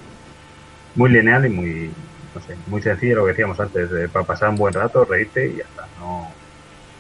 muy 0.94 1.10
lineal 1.10 1.46
y 1.46 1.48
muy, 1.48 1.90
no 2.34 2.40
sé, 2.42 2.56
muy 2.66 2.82
sencillo 2.82 3.16
lo 3.16 3.24
que 3.24 3.32
decíamos 3.32 3.60
antes, 3.60 3.90
eh, 3.92 4.08
para 4.12 4.24
pasar 4.24 4.50
un 4.50 4.56
buen 4.56 4.74
rato, 4.74 5.04
reírte 5.04 5.46
y 5.46 5.56
ya 5.56 5.64
está, 5.64 5.86
no, 6.00 6.28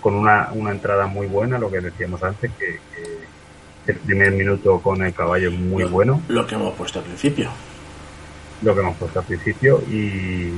con 0.00 0.14
una, 0.14 0.50
una 0.52 0.70
entrada 0.70 1.06
muy 1.06 1.26
buena, 1.26 1.58
lo 1.58 1.70
que 1.70 1.80
decíamos 1.80 2.22
antes, 2.22 2.50
que, 2.58 2.78
que 3.84 3.92
el 3.92 3.98
primer 3.98 4.32
minuto 4.32 4.80
con 4.80 5.02
el 5.02 5.12
caballo 5.14 5.48
es 5.50 5.58
muy 5.58 5.84
bueno. 5.84 6.22
Lo 6.28 6.46
que 6.46 6.54
hemos 6.54 6.74
puesto 6.74 6.98
al 6.98 7.06
principio. 7.06 7.50
Lo 8.62 8.74
que 8.74 8.80
hemos 8.80 8.96
puesto 8.96 9.20
al 9.20 9.24
principio 9.24 9.82
y, 9.90 10.52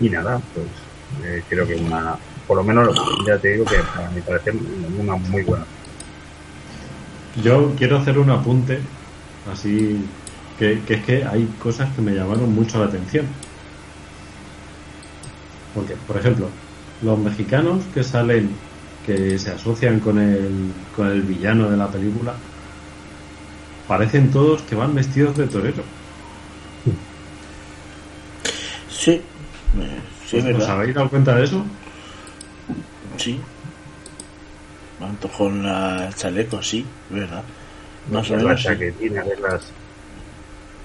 y 0.00 0.10
nada, 0.10 0.40
pues 0.54 0.66
eh, 1.24 1.42
creo 1.48 1.66
que 1.66 1.74
una, 1.74 2.16
por 2.46 2.56
lo 2.56 2.64
menos 2.64 2.98
ya 3.26 3.38
te 3.38 3.52
digo 3.52 3.64
que 3.64 3.76
a 3.76 4.10
mi 4.14 4.20
parecer 4.22 4.54
una 4.98 5.16
muy 5.16 5.42
buena. 5.42 5.64
Yo 7.42 7.74
quiero 7.76 7.98
hacer 7.98 8.18
un 8.18 8.30
apunte, 8.30 8.80
así 9.52 10.00
que, 10.58 10.80
que 10.86 10.94
es 10.94 11.04
que 11.04 11.24
hay 11.24 11.46
cosas 11.62 11.94
que 11.94 12.02
me 12.02 12.12
llamaron 12.14 12.54
mucho 12.54 12.78
la 12.78 12.86
atención. 12.86 13.26
Porque, 15.74 15.94
por 16.06 16.16
ejemplo, 16.16 16.48
los 17.02 17.18
mexicanos 17.18 17.84
que 17.92 18.02
salen, 18.02 18.50
que 19.04 19.38
se 19.38 19.50
asocian 19.50 20.00
con 20.00 20.18
el, 20.18 20.72
con 20.94 21.08
el 21.08 21.22
villano 21.22 21.70
de 21.70 21.76
la 21.76 21.88
película, 21.88 22.34
parecen 23.86 24.30
todos 24.30 24.62
que 24.62 24.74
van 24.74 24.94
vestidos 24.94 25.36
de 25.36 25.46
torero. 25.46 25.82
Sí, 28.88 29.10
eh, 29.12 29.22
sí, 30.26 30.38
¿Os 30.38 30.44
verdad. 30.44 30.70
habéis 30.70 30.94
dado 30.94 31.10
cuenta 31.10 31.36
de 31.36 31.44
eso? 31.44 31.62
Sí. 33.18 33.38
Manto 35.00 35.28
con 35.28 35.62
la 35.62 36.10
chaleco, 36.14 36.62
sí, 36.62 36.84
es 37.10 37.16
verdad. 37.16 37.42
Más 38.10 38.30
o 38.30 38.34
las 38.34 38.42
menos. 38.44 38.60
sí. 38.60 38.66
chaquetines, 38.68 39.26
esas- 39.26 39.72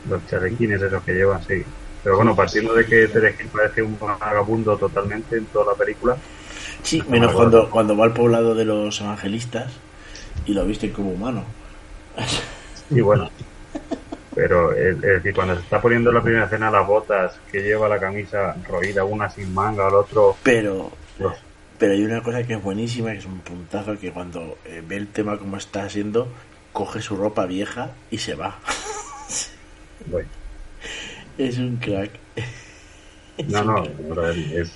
los 0.10 0.28
chalequines 0.28 0.82
esos 0.82 1.04
que 1.04 1.14
llevan, 1.14 1.42
sí. 1.48 1.64
Pero 2.04 2.16
bueno, 2.18 2.36
partiendo 2.36 2.74
de 2.74 2.86
que 2.86 3.04
Hill 3.04 3.48
parece 3.54 3.82
un 3.84 3.98
vagabundo 4.00 4.76
totalmente 4.76 5.38
en 5.38 5.46
toda 5.46 5.74
la 5.74 5.78
película. 5.78 6.18
Sí, 6.82 7.02
menos 7.08 7.32
cuando, 7.34 7.70
cuando 7.70 7.96
va 7.96 8.06
al 8.06 8.14
poblado 8.14 8.56
de 8.56 8.66
los 8.66 9.00
evangelistas 9.02 9.72
y 10.48 10.54
lo 10.54 10.66
visten 10.66 10.92
como 10.92 11.12
humano. 11.12 11.46
Y 12.90 13.02
bueno. 13.02 13.30
Pero 14.34 14.72
es, 14.74 14.96
es 14.96 15.02
decir, 15.02 15.34
cuando 15.36 15.56
se 15.56 15.62
está 15.62 15.80
poniendo 15.82 16.12
la 16.12 16.22
primera 16.22 16.46
escena 16.46 16.72
las 16.72 16.88
botas, 16.88 17.34
que 17.52 17.62
lleva 17.62 17.88
la 17.88 18.00
camisa 18.00 18.56
roída, 18.68 19.04
una 19.04 19.30
sin 19.30 19.54
manga, 19.54 19.88
el 19.88 19.94
otro. 19.94 20.36
Pero, 20.42 20.92
Los- 21.20 21.38
pero 21.82 21.94
hay 21.94 22.04
una 22.04 22.22
cosa 22.22 22.44
que 22.44 22.54
es 22.54 22.62
buenísima, 22.62 23.12
que 23.12 23.18
es 23.18 23.26
un 23.26 23.40
puntazo, 23.40 23.98
que 23.98 24.12
cuando 24.12 24.60
eh, 24.66 24.84
ve 24.88 24.98
el 24.98 25.08
tema 25.08 25.40
como 25.40 25.58
está 25.58 25.90
siendo, 25.90 26.28
coge 26.72 27.02
su 27.02 27.16
ropa 27.16 27.48
vieja 27.48 27.90
y 28.12 28.20
se 28.20 28.36
va. 28.36 28.60
Bueno. 30.06 30.30
Es 31.38 31.58
un 31.60 31.78
crack. 31.78 32.12
No, 33.48 33.64
no, 33.64 33.84
pero 34.10 34.30
es, 34.32 34.38
es, 34.52 34.72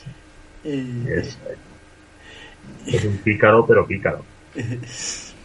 es, 0.63 1.37
es 2.85 3.05
un 3.05 3.17
pícaro, 3.23 3.65
pero 3.65 3.85
pícaro. 3.85 4.23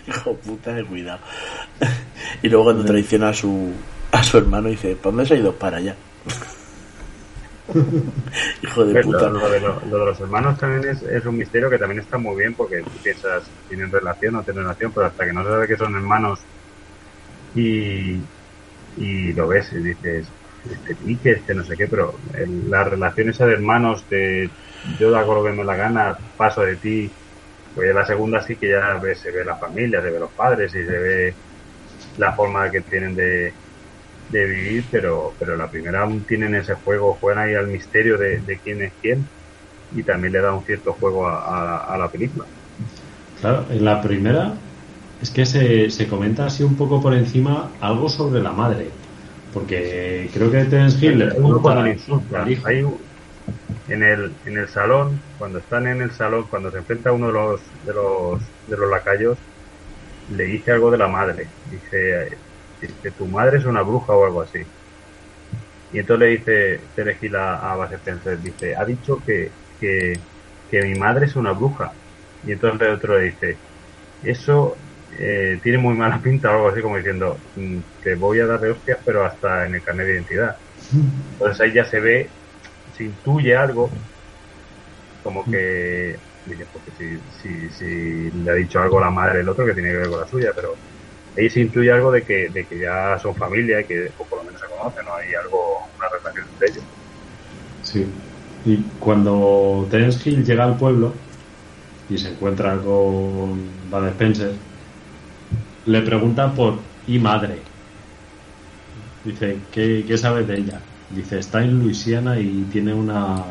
Hijo 0.08 0.34
puta 0.36 0.74
de 0.74 0.84
cuidado. 0.84 1.20
Y 2.42 2.48
luego 2.48 2.64
cuando 2.64 2.84
traiciona 2.84 3.30
a 3.30 3.34
su 3.34 3.72
a 4.12 4.22
su 4.22 4.38
hermano 4.38 4.68
dice, 4.68 4.96
¿para 4.96 5.10
dónde 5.10 5.26
se 5.26 5.34
ha 5.34 5.38
ido? 5.38 5.54
Para 5.54 5.76
allá. 5.76 5.94
Hijo 8.62 8.84
de 8.84 8.92
Pues 8.92 9.04
puta. 9.06 9.28
Lo, 9.28 9.40
lo 9.40 9.50
de 9.50 9.60
lo- 9.60 9.80
lo 9.84 9.98
de 9.98 10.04
los 10.06 10.20
hermanos 10.20 10.58
también 10.58 10.84
es, 10.92 11.02
es 11.02 11.24
un 11.26 11.36
misterio 11.36 11.70
que 11.70 11.78
también 11.78 12.00
está 12.00 12.18
muy 12.18 12.36
bien 12.40 12.54
porque 12.54 12.84
tú 12.90 13.00
piensas, 13.00 13.52
tienen 13.68 13.90
relación 13.90 14.34
o 14.34 14.38
no 14.38 14.44
tienen 14.44 14.62
relación, 14.64 14.92
pero 14.92 15.06
hasta 15.06 15.24
que 15.26 15.32
no 15.32 15.42
se 15.44 15.50
sabe 15.50 15.68
que 15.68 15.76
son 15.76 15.94
hermanos 15.94 16.46
y, 17.52 18.30
y 18.96 19.32
lo 19.34 19.48
ves 19.48 19.72
y 19.72 19.82
dices, 19.82 20.34
este 20.64 20.96
pique, 20.96 21.32
este 21.32 21.54
no 21.54 21.64
sé 21.64 21.76
qué, 21.76 21.88
pero 21.88 22.22
el- 22.34 22.68
la 22.70 22.84
relación 22.84 23.30
esa 23.30 23.46
de 23.46 23.54
hermanos 23.54 24.08
de 24.08 24.56
yo 24.82 25.16
hago 25.16 25.34
lo 25.36 25.44
que 25.44 25.52
me 25.52 25.64
la 25.64 25.76
gana, 25.76 26.18
paso 26.36 26.62
de 26.62 26.78
ti, 26.78 27.18
pues 27.74 27.90
en 27.90 27.96
la 27.96 28.06
segunda 28.06 28.42
sí 28.42 28.58
que 28.58 28.70
ya 28.70 28.98
ves, 28.98 29.20
se 29.22 29.32
ve 29.32 29.44
la 29.44 29.58
familia, 29.58 30.02
se 30.02 30.10
ve 30.10 30.20
los 30.20 30.34
padres 30.34 30.74
y 30.74 30.84
se 30.84 30.98
ve 30.98 31.38
la 32.16 32.34
forma 32.34 32.70
que 32.70 32.82
tienen 32.82 33.14
de, 33.16 33.59
de 34.30 34.46
vivir, 34.46 34.88
pero, 34.90 35.36
pero 35.38 35.56
la 35.56 35.70
primera 35.70 36.02
aún 36.02 36.24
tienen 36.26 36.54
ese 36.54 36.74
juego, 36.74 37.16
juegan 37.16 37.44
ahí 37.44 37.54
al 37.54 37.68
misterio 37.68 38.18
de, 38.18 38.40
de 38.42 38.60
quién 38.60 38.82
es 38.82 38.94
quién 39.00 39.30
y 39.90 40.04
también 40.04 40.32
le 40.34 40.40
da 40.42 40.54
un 40.54 40.64
cierto 40.64 40.94
juego 40.94 41.28
a, 41.28 41.38
a- 41.38 41.94
a 41.94 41.98
la 41.98 42.10
película. 42.10 42.46
Claro, 43.40 43.66
en 43.70 43.84
la 43.84 44.00
primera 44.02 44.58
es 45.20 45.30
que 45.30 45.46
se, 45.46 45.90
se 45.90 46.06
comenta 46.08 46.46
así 46.46 46.62
un 46.62 46.76
poco 46.76 47.00
por 47.00 47.14
encima 47.14 47.72
algo 47.80 48.08
sobre 48.08 48.40
la 48.42 48.52
madre. 48.52 48.92
Porque 49.52 50.30
creo 50.32 50.50
que 50.50 50.64
Terence 50.64 51.04
Hill 51.04 51.18
le 51.18 51.26
pregunta 51.26 51.60
cuando 51.62 51.82
le 51.84 51.90
insulta, 51.92 52.42
al 52.42 52.50
hijo. 52.52 52.66
hay 52.68 52.82
un- 52.82 53.10
en 53.88 54.02
el, 54.04 54.40
en 54.44 54.58
el 54.58 54.68
salón, 54.68 55.22
cuando 55.38 55.58
están 55.60 55.86
en 55.88 56.02
el 56.02 56.12
salón, 56.12 56.48
cuando 56.48 56.70
se 56.70 56.78
enfrenta 56.78 57.10
a 57.10 57.12
uno 57.12 57.28
de 57.28 57.32
los, 57.32 57.70
de 57.82 57.92
los, 57.94 58.54
de 58.66 58.76
los 58.76 58.90
lacayos, 58.90 59.44
le 60.26 60.44
dice 60.44 60.72
algo 60.72 60.90
de 60.90 60.98
la 60.98 61.08
madre. 61.08 61.54
Dice, 61.64 62.42
dice, 62.88 63.12
tu 63.12 63.28
madre 63.28 63.58
es 63.58 63.64
una 63.66 63.82
bruja 63.82 64.12
o 64.14 64.24
algo 64.24 64.42
así. 64.42 64.58
Y 65.90 65.98
entonces 65.98 66.28
le 66.28 66.36
dice 66.38 66.90
Tere 66.94 67.16
Gil 67.18 67.34
a, 67.36 67.72
a 67.72 67.76
Bas 67.76 67.92
Spencer, 67.92 68.40
dice, 68.40 68.76
ha 68.76 68.84
dicho 68.84 69.22
que, 69.24 69.56
que, 69.78 70.26
que 70.68 70.82
mi 70.82 70.94
madre 70.94 71.26
es 71.26 71.36
una 71.36 71.52
bruja. 71.52 71.96
Y 72.42 72.52
entonces 72.52 72.88
el 72.88 72.94
otro 72.94 73.18
le 73.18 73.24
dice, 73.26 73.62
eso 74.22 74.84
eh, 75.08 75.60
tiene 75.62 75.78
muy 75.78 75.96
mala 75.96 76.22
pinta 76.22 76.50
o 76.52 76.56
algo 76.56 76.68
así 76.70 76.82
como 76.82 76.96
diciendo, 76.98 77.46
"Mm, 77.54 77.82
te 78.00 78.16
voy 78.16 78.40
a 78.40 78.46
dar 78.46 78.60
de 78.60 78.70
hostias, 78.72 79.00
pero 79.04 79.24
hasta 79.24 79.66
en 79.66 79.74
el 79.76 79.82
carnet 79.82 80.06
de 80.06 80.14
identidad. 80.14 80.56
Entonces 81.38 81.60
ahí 81.62 81.74
ya 81.74 81.84
se 81.86 82.00
ve, 82.00 82.36
se 82.92 83.04
intuye 83.04 83.56
algo, 83.56 84.02
como 85.22 85.48
que, 85.48 86.22
dice, 86.44 86.66
porque 86.72 86.92
si, 86.92 87.20
si, 87.30 87.70
si 87.70 88.30
le 88.32 88.50
ha 88.50 88.54
dicho 88.54 88.80
algo 88.80 89.00
la 89.00 89.10
madre 89.10 89.38
del 89.38 89.48
otro 89.48 89.66
que 89.66 89.74
tiene 89.74 89.90
que 89.90 89.96
ver 89.98 90.08
con 90.08 90.20
la 90.20 90.26
suya, 90.26 90.52
pero 90.54 90.80
ahí 91.36 91.48
se 91.50 91.60
intuye 91.60 91.90
algo 91.92 92.10
de 92.12 92.22
que, 92.22 92.48
de 92.48 92.64
que 92.66 92.78
ya 92.78 93.18
son 93.18 93.34
familia 93.34 93.80
y 93.80 93.84
que 93.84 94.10
o 94.18 94.24
por 94.24 94.38
lo 94.38 94.44
menos 94.44 94.60
se 94.60 94.66
conocen, 94.66 95.04
¿no? 95.04 95.14
Hay 95.14 95.34
algo, 95.34 95.88
una 95.98 96.08
relación 96.08 96.46
entre 96.52 96.68
ellos. 96.70 96.84
Sí. 97.82 98.06
Y 98.64 98.76
cuando 98.98 99.86
Terence 99.90 100.28
Hill 100.28 100.44
llega 100.44 100.64
al 100.64 100.76
pueblo 100.76 101.14
y 102.08 102.18
se 102.18 102.30
encuentra 102.30 102.76
con 102.76 103.60
Bud 103.90 104.06
Spencer, 104.08 104.52
le 105.86 106.02
pregunta 106.02 106.52
por 106.52 106.78
y 107.06 107.18
madre. 107.18 107.58
Dice, 109.24 109.58
¿qué, 109.72 110.04
qué 110.06 110.18
sabes 110.18 110.46
de 110.46 110.58
ella? 110.58 110.80
Dice, 111.10 111.38
está 111.38 111.62
en 111.62 111.78
Luisiana 111.80 112.38
y 112.38 112.66
tiene 112.70 112.92
una 112.94 113.44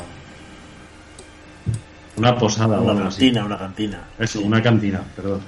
una 2.17 2.37
posada 2.37 2.79
Una 2.81 3.07
así. 3.07 3.19
cantina, 3.31 3.45
una 3.45 3.57
cantina. 3.57 4.03
Eso, 4.17 4.41
una 4.41 4.61
cantina, 4.61 5.01
perdón. 5.15 5.41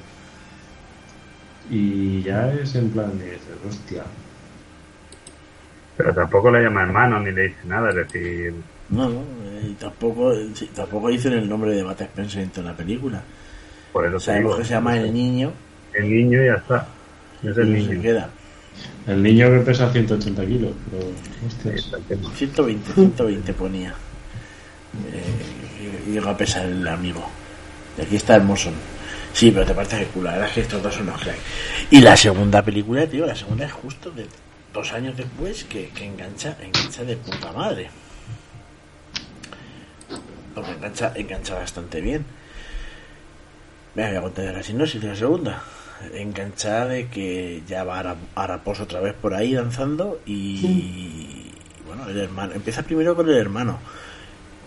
Y 1.69 2.21
ya 2.23 2.51
es 2.53 2.75
en 2.75 2.89
plan 2.89 3.17
de, 3.17 3.37
hostia. 3.67 4.03
Pero 5.97 6.13
tampoco 6.13 6.51
le 6.51 6.63
llama 6.63 6.83
hermano 6.83 7.19
ni 7.19 7.31
le 7.31 7.43
dice 7.43 7.59
nada, 7.65 7.89
es 7.89 7.95
decir... 7.95 8.53
No, 8.89 9.07
no, 9.07 9.21
eh, 9.45 9.73
tampoco, 9.79 10.33
sí, 10.53 10.69
tampoco 10.73 11.07
dicen 11.09 11.33
el 11.33 11.47
nombre 11.47 11.71
de 11.73 11.83
Matt 11.83 12.01
Spencer 12.01 12.41
en 12.41 12.49
toda 12.49 12.71
la 12.71 12.77
película. 12.77 13.21
Por 13.93 14.05
eso 14.05 14.19
Sabemos 14.19 14.51
digo, 14.51 14.57
que 14.59 14.65
se 14.65 14.73
llama 14.73 14.97
El 14.97 15.13
Niño 15.13 15.51
El 15.93 16.09
niño 16.09 16.41
y 16.41 16.45
ya 16.47 16.53
está. 16.55 16.87
Es 17.43 17.57
el 17.57 17.77
y 17.77 17.85
se 17.85 17.89
niño. 17.91 18.01
queda. 18.01 18.29
El 19.07 19.23
niño 19.23 19.49
que 19.49 19.59
pesa 19.59 19.91
180 19.91 20.45
kilos, 20.45 20.71
pero 20.89 21.05
hostias. 21.47 21.91
120, 22.35 22.93
120 22.93 23.53
ponía. 23.53 23.89
Eh, 25.11 26.07
y 26.07 26.11
llegó 26.11 26.29
a 26.29 26.37
pesar 26.37 26.65
el 26.65 26.87
amigo. 26.87 27.23
Y 27.97 28.01
aquí 28.01 28.15
está 28.15 28.35
el 28.35 28.43
Moson. 28.43 28.73
Sí, 29.33 29.51
pero 29.51 29.65
te 29.65 29.73
parece 29.73 29.99
que 29.99 30.05
culo. 30.07 30.25
La 30.25 30.31
verdad 30.33 30.47
es 30.49 30.53
que 30.55 30.61
estos 30.61 30.83
dos 30.83 30.93
son 30.93 31.03
unos 31.09 31.21
cracks. 31.21 31.39
Y 31.89 32.01
la 32.01 32.15
segunda 32.17 32.61
película, 32.63 33.07
tío, 33.07 33.25
la 33.25 33.35
segunda 33.35 33.65
es 33.65 33.71
justo 33.71 34.11
de 34.11 34.27
dos 34.73 34.91
años 34.93 35.15
después 35.17 35.63
que, 35.63 35.89
que 35.89 36.05
engancha, 36.05 36.57
engancha 36.61 37.03
de 37.03 37.15
puta 37.17 37.51
madre. 37.51 37.89
Porque 40.53 40.71
engancha, 40.71 41.13
engancha 41.15 41.55
bastante 41.55 42.01
bien. 42.01 42.25
Venga, 43.95 44.09
voy 44.09 44.17
a 44.17 44.21
contar 44.21 44.53
la 44.53 44.63
sinopsis 44.63 45.01
de 45.01 45.07
la 45.07 45.15
segunda. 45.15 45.63
Engancha 46.13 46.85
de 46.85 47.07
que 47.07 47.61
ya 47.67 47.83
va 47.83 47.99
Ara- 47.99 48.15
Arapos 48.35 48.79
otra 48.79 48.99
vez 48.99 49.13
por 49.13 49.33
ahí 49.33 49.53
danzando 49.53 50.19
y 50.25 51.51
bueno, 51.85 52.07
el 52.09 52.17
hermano, 52.19 52.53
empieza 52.53 52.81
primero 52.83 53.15
con 53.15 53.29
el 53.29 53.35
hermano 53.37 53.77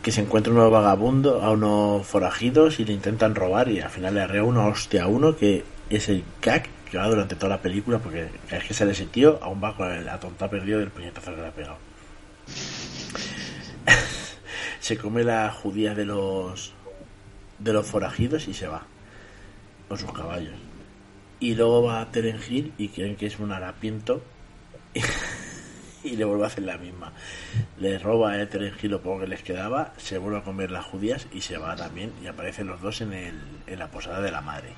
que 0.05 0.13
se 0.13 0.21
encuentra 0.21 0.53
unos 0.53 0.71
vagabundos, 0.71 1.43
a 1.43 1.51
unos 1.51 2.07
forajidos 2.07 2.79
y 2.79 2.85
le 2.85 2.93
intentan 2.93 3.35
robar 3.35 3.71
y 3.71 3.81
al 3.81 3.89
final 3.89 4.13
le 4.13 4.21
arrea 4.21 4.45
una 4.45 4.67
hostia 4.67 5.05
a 5.05 5.07
uno 5.07 5.35
que 5.35 5.65
es 5.89 6.11
el 6.11 6.23
cac 6.41 6.69
que 6.91 6.99
va 6.99 7.09
durante 7.09 7.37
toda 7.37 7.49
la 7.49 7.63
película 7.63 7.99
porque 7.99 8.29
vez 8.51 8.65
que 8.69 8.75
sale 8.75 8.93
ese 8.93 9.07
tío 9.07 9.39
aún 9.43 9.65
va 9.65 9.75
con 9.75 9.91
el 9.91 10.07
tonta 10.21 10.51
perdido 10.51 10.79
del 10.79 10.91
puñetazo 10.91 11.35
que 11.35 11.41
le 11.41 11.47
ha 11.47 11.53
pegado. 11.53 11.79
se 14.81 14.99
come 14.99 15.25
la 15.25 15.51
judía 15.51 15.95
de 15.95 16.05
los 16.05 16.75
de 17.59 17.73
los 17.73 17.87
forajidos 17.87 18.47
y 18.47 18.53
se 18.53 18.67
va 18.67 18.83
con 19.89 19.97
sus 19.97 20.13
caballos. 20.13 20.53
Y 21.41 21.55
luego 21.55 21.83
va 21.83 22.03
a 22.03 22.11
Teren 22.11 22.41
y 22.77 22.89
creen 22.89 23.17
que 23.17 23.25
es 23.25 23.39
un 23.39 23.53
harapiento 23.53 24.23
y 26.05 26.17
le 26.17 26.25
vuelve 26.25 26.45
a 26.45 26.47
hacer 26.49 26.65
la 26.65 26.77
misma. 26.77 27.13
Le 27.79 27.99
roba 27.99 28.35
a 28.35 28.47
Teren 28.47 28.75
Hill 28.81 28.93
lo 28.93 29.01
poco 29.01 29.21
que 29.21 29.27
les 29.27 29.43
quedaba, 29.43 29.93
se 29.97 30.19
vuelve 30.19 30.39
a 30.39 30.43
comer 30.43 30.71
las 30.71 30.85
judías 30.85 31.27
y 31.33 31.41
se 31.41 31.57
va 31.57 31.75
también 31.75 32.13
y 32.23 32.27
aparecen 32.27 32.67
los 32.67 32.81
dos 32.81 33.01
en, 33.01 33.13
el, 33.13 33.41
en 33.67 33.79
la 33.79 33.89
posada 33.89 34.21
de 34.21 34.31
la 34.31 34.41
madre. 34.41 34.69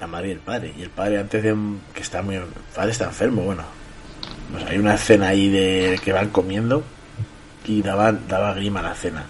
La 0.00 0.06
madre 0.06 0.28
y 0.28 0.32
el 0.32 0.40
padre. 0.40 0.74
Y 0.76 0.82
el 0.82 0.90
padre 0.90 1.18
antes 1.18 1.42
de 1.42 1.54
que 1.94 2.00
está 2.00 2.22
muy... 2.22 2.34
El 2.36 2.44
padre 2.74 2.90
está 2.90 3.04
enfermo, 3.04 3.42
bueno. 3.42 3.62
Pues 4.50 4.64
hay 4.64 4.78
una 4.78 4.94
escena 4.94 5.28
ahí 5.28 5.48
de 5.48 6.00
que 6.02 6.12
van 6.12 6.30
comiendo 6.30 6.82
y 7.64 7.82
daba, 7.82 8.12
daba 8.12 8.54
grima 8.54 8.82
la 8.82 8.94
cena. 8.94 9.24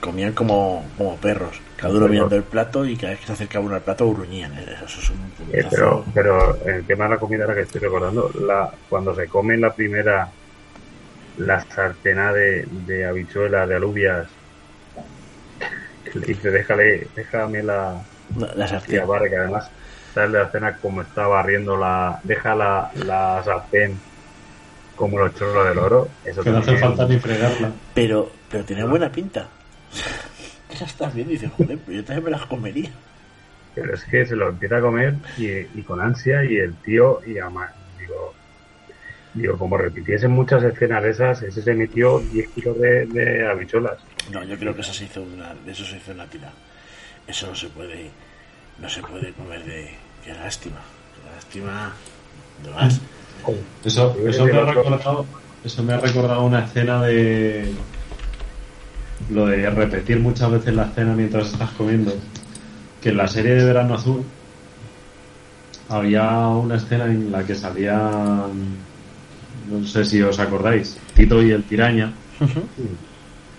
Comían 0.00 0.32
como, 0.32 0.84
como 0.96 1.16
perros, 1.16 1.60
cada 1.82 1.94
uno 1.94 2.08
mirando 2.08 2.36
el 2.36 2.42
plato 2.44 2.84
y 2.86 2.96
cada 2.96 3.10
vez 3.10 3.20
que 3.20 3.26
se 3.26 3.32
acercaba 3.32 3.64
uno 3.66 3.74
al 3.74 3.80
plato 3.82 4.08
gruñían. 4.12 4.52
¿eh? 4.58 4.64
Eso 4.84 5.00
es 5.00 5.10
un 5.10 5.16
Eh, 5.52 5.66
pero, 5.70 6.04
pero 6.14 6.58
el 6.64 6.84
tema 6.86 7.04
de 7.04 7.10
la 7.10 7.18
comida, 7.18 7.42
ahora 7.44 7.56
que 7.56 7.62
estoy 7.62 7.80
recordando, 7.80 8.30
la, 8.46 8.70
cuando 8.88 9.14
se 9.14 9.26
come 9.28 9.56
la 9.58 9.72
primera, 9.74 10.28
la 11.38 11.60
sartena 11.64 12.32
de, 12.32 12.66
de 12.86 13.04
habichuelas, 13.06 13.68
de 13.68 13.74
alubias, 13.74 14.28
que 16.10 16.18
le 16.18 16.26
dice, 16.26 16.50
déjale, 16.50 17.08
déjame 17.16 17.62
la, 17.62 18.02
La- 18.38 18.54
la 18.54 18.68
sartén. 18.68 18.98
la 18.98 19.04
barra, 19.04 19.28
que 19.28 19.36
además 19.36 19.70
sale 20.14 20.38
de 20.38 20.44
la 20.44 20.50
cena 20.50 20.76
como 20.76 21.02
está 21.02 21.26
barriendo 21.26 21.76
la, 21.76 22.20
deja 22.22 22.54
la, 22.54 22.90
la 23.04 23.42
sartén 23.44 23.98
como 24.96 25.18
los 25.18 25.34
chorros 25.34 25.66
del 25.68 25.78
oro. 25.78 26.08
Eso 26.24 26.42
Que 26.42 26.50
no 26.50 26.58
hace 26.58 26.76
falta 26.76 27.06
ni 27.06 27.18
fregarla. 27.18 27.70
Pero, 27.94 28.30
pero 28.50 28.64
tiene 28.64 28.84
buena 28.84 29.10
pinta. 29.10 29.48
Ya 30.82 30.86
estás 30.86 31.14
bien, 31.14 31.28
dices, 31.28 31.50
joder, 31.56 31.78
pero 31.78 31.98
yo 31.98 32.04
también 32.04 32.24
me 32.24 32.30
las 32.30 32.46
comería. 32.46 32.90
Pero 33.74 33.94
es 33.94 34.04
que 34.04 34.26
se 34.26 34.36
lo 34.36 34.48
empieza 34.48 34.78
a 34.78 34.80
comer 34.80 35.14
y, 35.38 35.48
y 35.48 35.82
con 35.86 36.00
ansia 36.00 36.44
y 36.44 36.56
el 36.56 36.74
tío, 36.74 37.20
y 37.26 37.38
además, 37.38 37.70
digo, 37.98 38.34
digo, 39.34 39.56
como 39.56 39.78
repitiesen 39.78 40.30
muchas 40.30 40.62
escenas 40.64 41.02
de 41.02 41.10
esas, 41.10 41.42
ese 41.42 41.62
se 41.62 41.74
metió 41.74 42.18
10 42.18 42.48
kilos 42.50 42.78
de, 42.80 43.06
de 43.06 43.46
habichuelas. 43.48 43.98
No, 44.30 44.42
yo 44.44 44.58
creo 44.58 44.74
que 44.74 44.82
eso 44.82 44.92
se 44.92 45.04
hizo 45.04 45.22
una, 45.22 45.54
eso 45.66 45.84
se 45.84 45.96
hizo 45.96 46.12
una 46.12 46.26
tira. 46.26 46.50
Eso 47.26 47.46
no 47.46 47.54
se 47.54 47.68
puede, 47.68 48.10
no 48.80 48.88
se 48.88 49.00
puede 49.00 49.32
comer 49.32 49.64
de, 49.64 49.90
qué 50.24 50.34
lástima, 50.34 50.80
qué 51.14 51.34
lástima. 51.34 51.92
¿De 52.62 52.70
más? 52.70 53.00
Eso, 53.84 54.16
eso, 54.26 54.44
me 54.44 54.52
ha 54.52 54.64
recordado, 54.64 55.26
eso 55.64 55.82
me 55.82 55.92
ha 55.94 56.00
recordado 56.00 56.42
una 56.42 56.64
escena 56.64 57.02
de. 57.02 57.72
Lo 59.30 59.46
de 59.46 59.68
repetir 59.70 60.18
muchas 60.20 60.50
veces 60.50 60.74
la 60.74 60.84
escena 60.86 61.14
mientras 61.14 61.52
estás 61.52 61.70
comiendo. 61.70 62.12
Que 63.00 63.10
en 63.10 63.16
la 63.16 63.28
serie 63.28 63.54
de 63.54 63.64
Verano 63.64 63.94
Azul 63.94 64.22
había 65.88 66.48
una 66.48 66.76
escena 66.76 67.06
en 67.06 67.30
la 67.32 67.44
que 67.44 67.54
salían. 67.54 68.50
No 69.70 69.86
sé 69.86 70.04
si 70.04 70.20
os 70.22 70.38
acordáis. 70.38 70.96
Tito 71.14 71.42
y 71.42 71.50
el 71.50 71.62
piraña. 71.62 72.12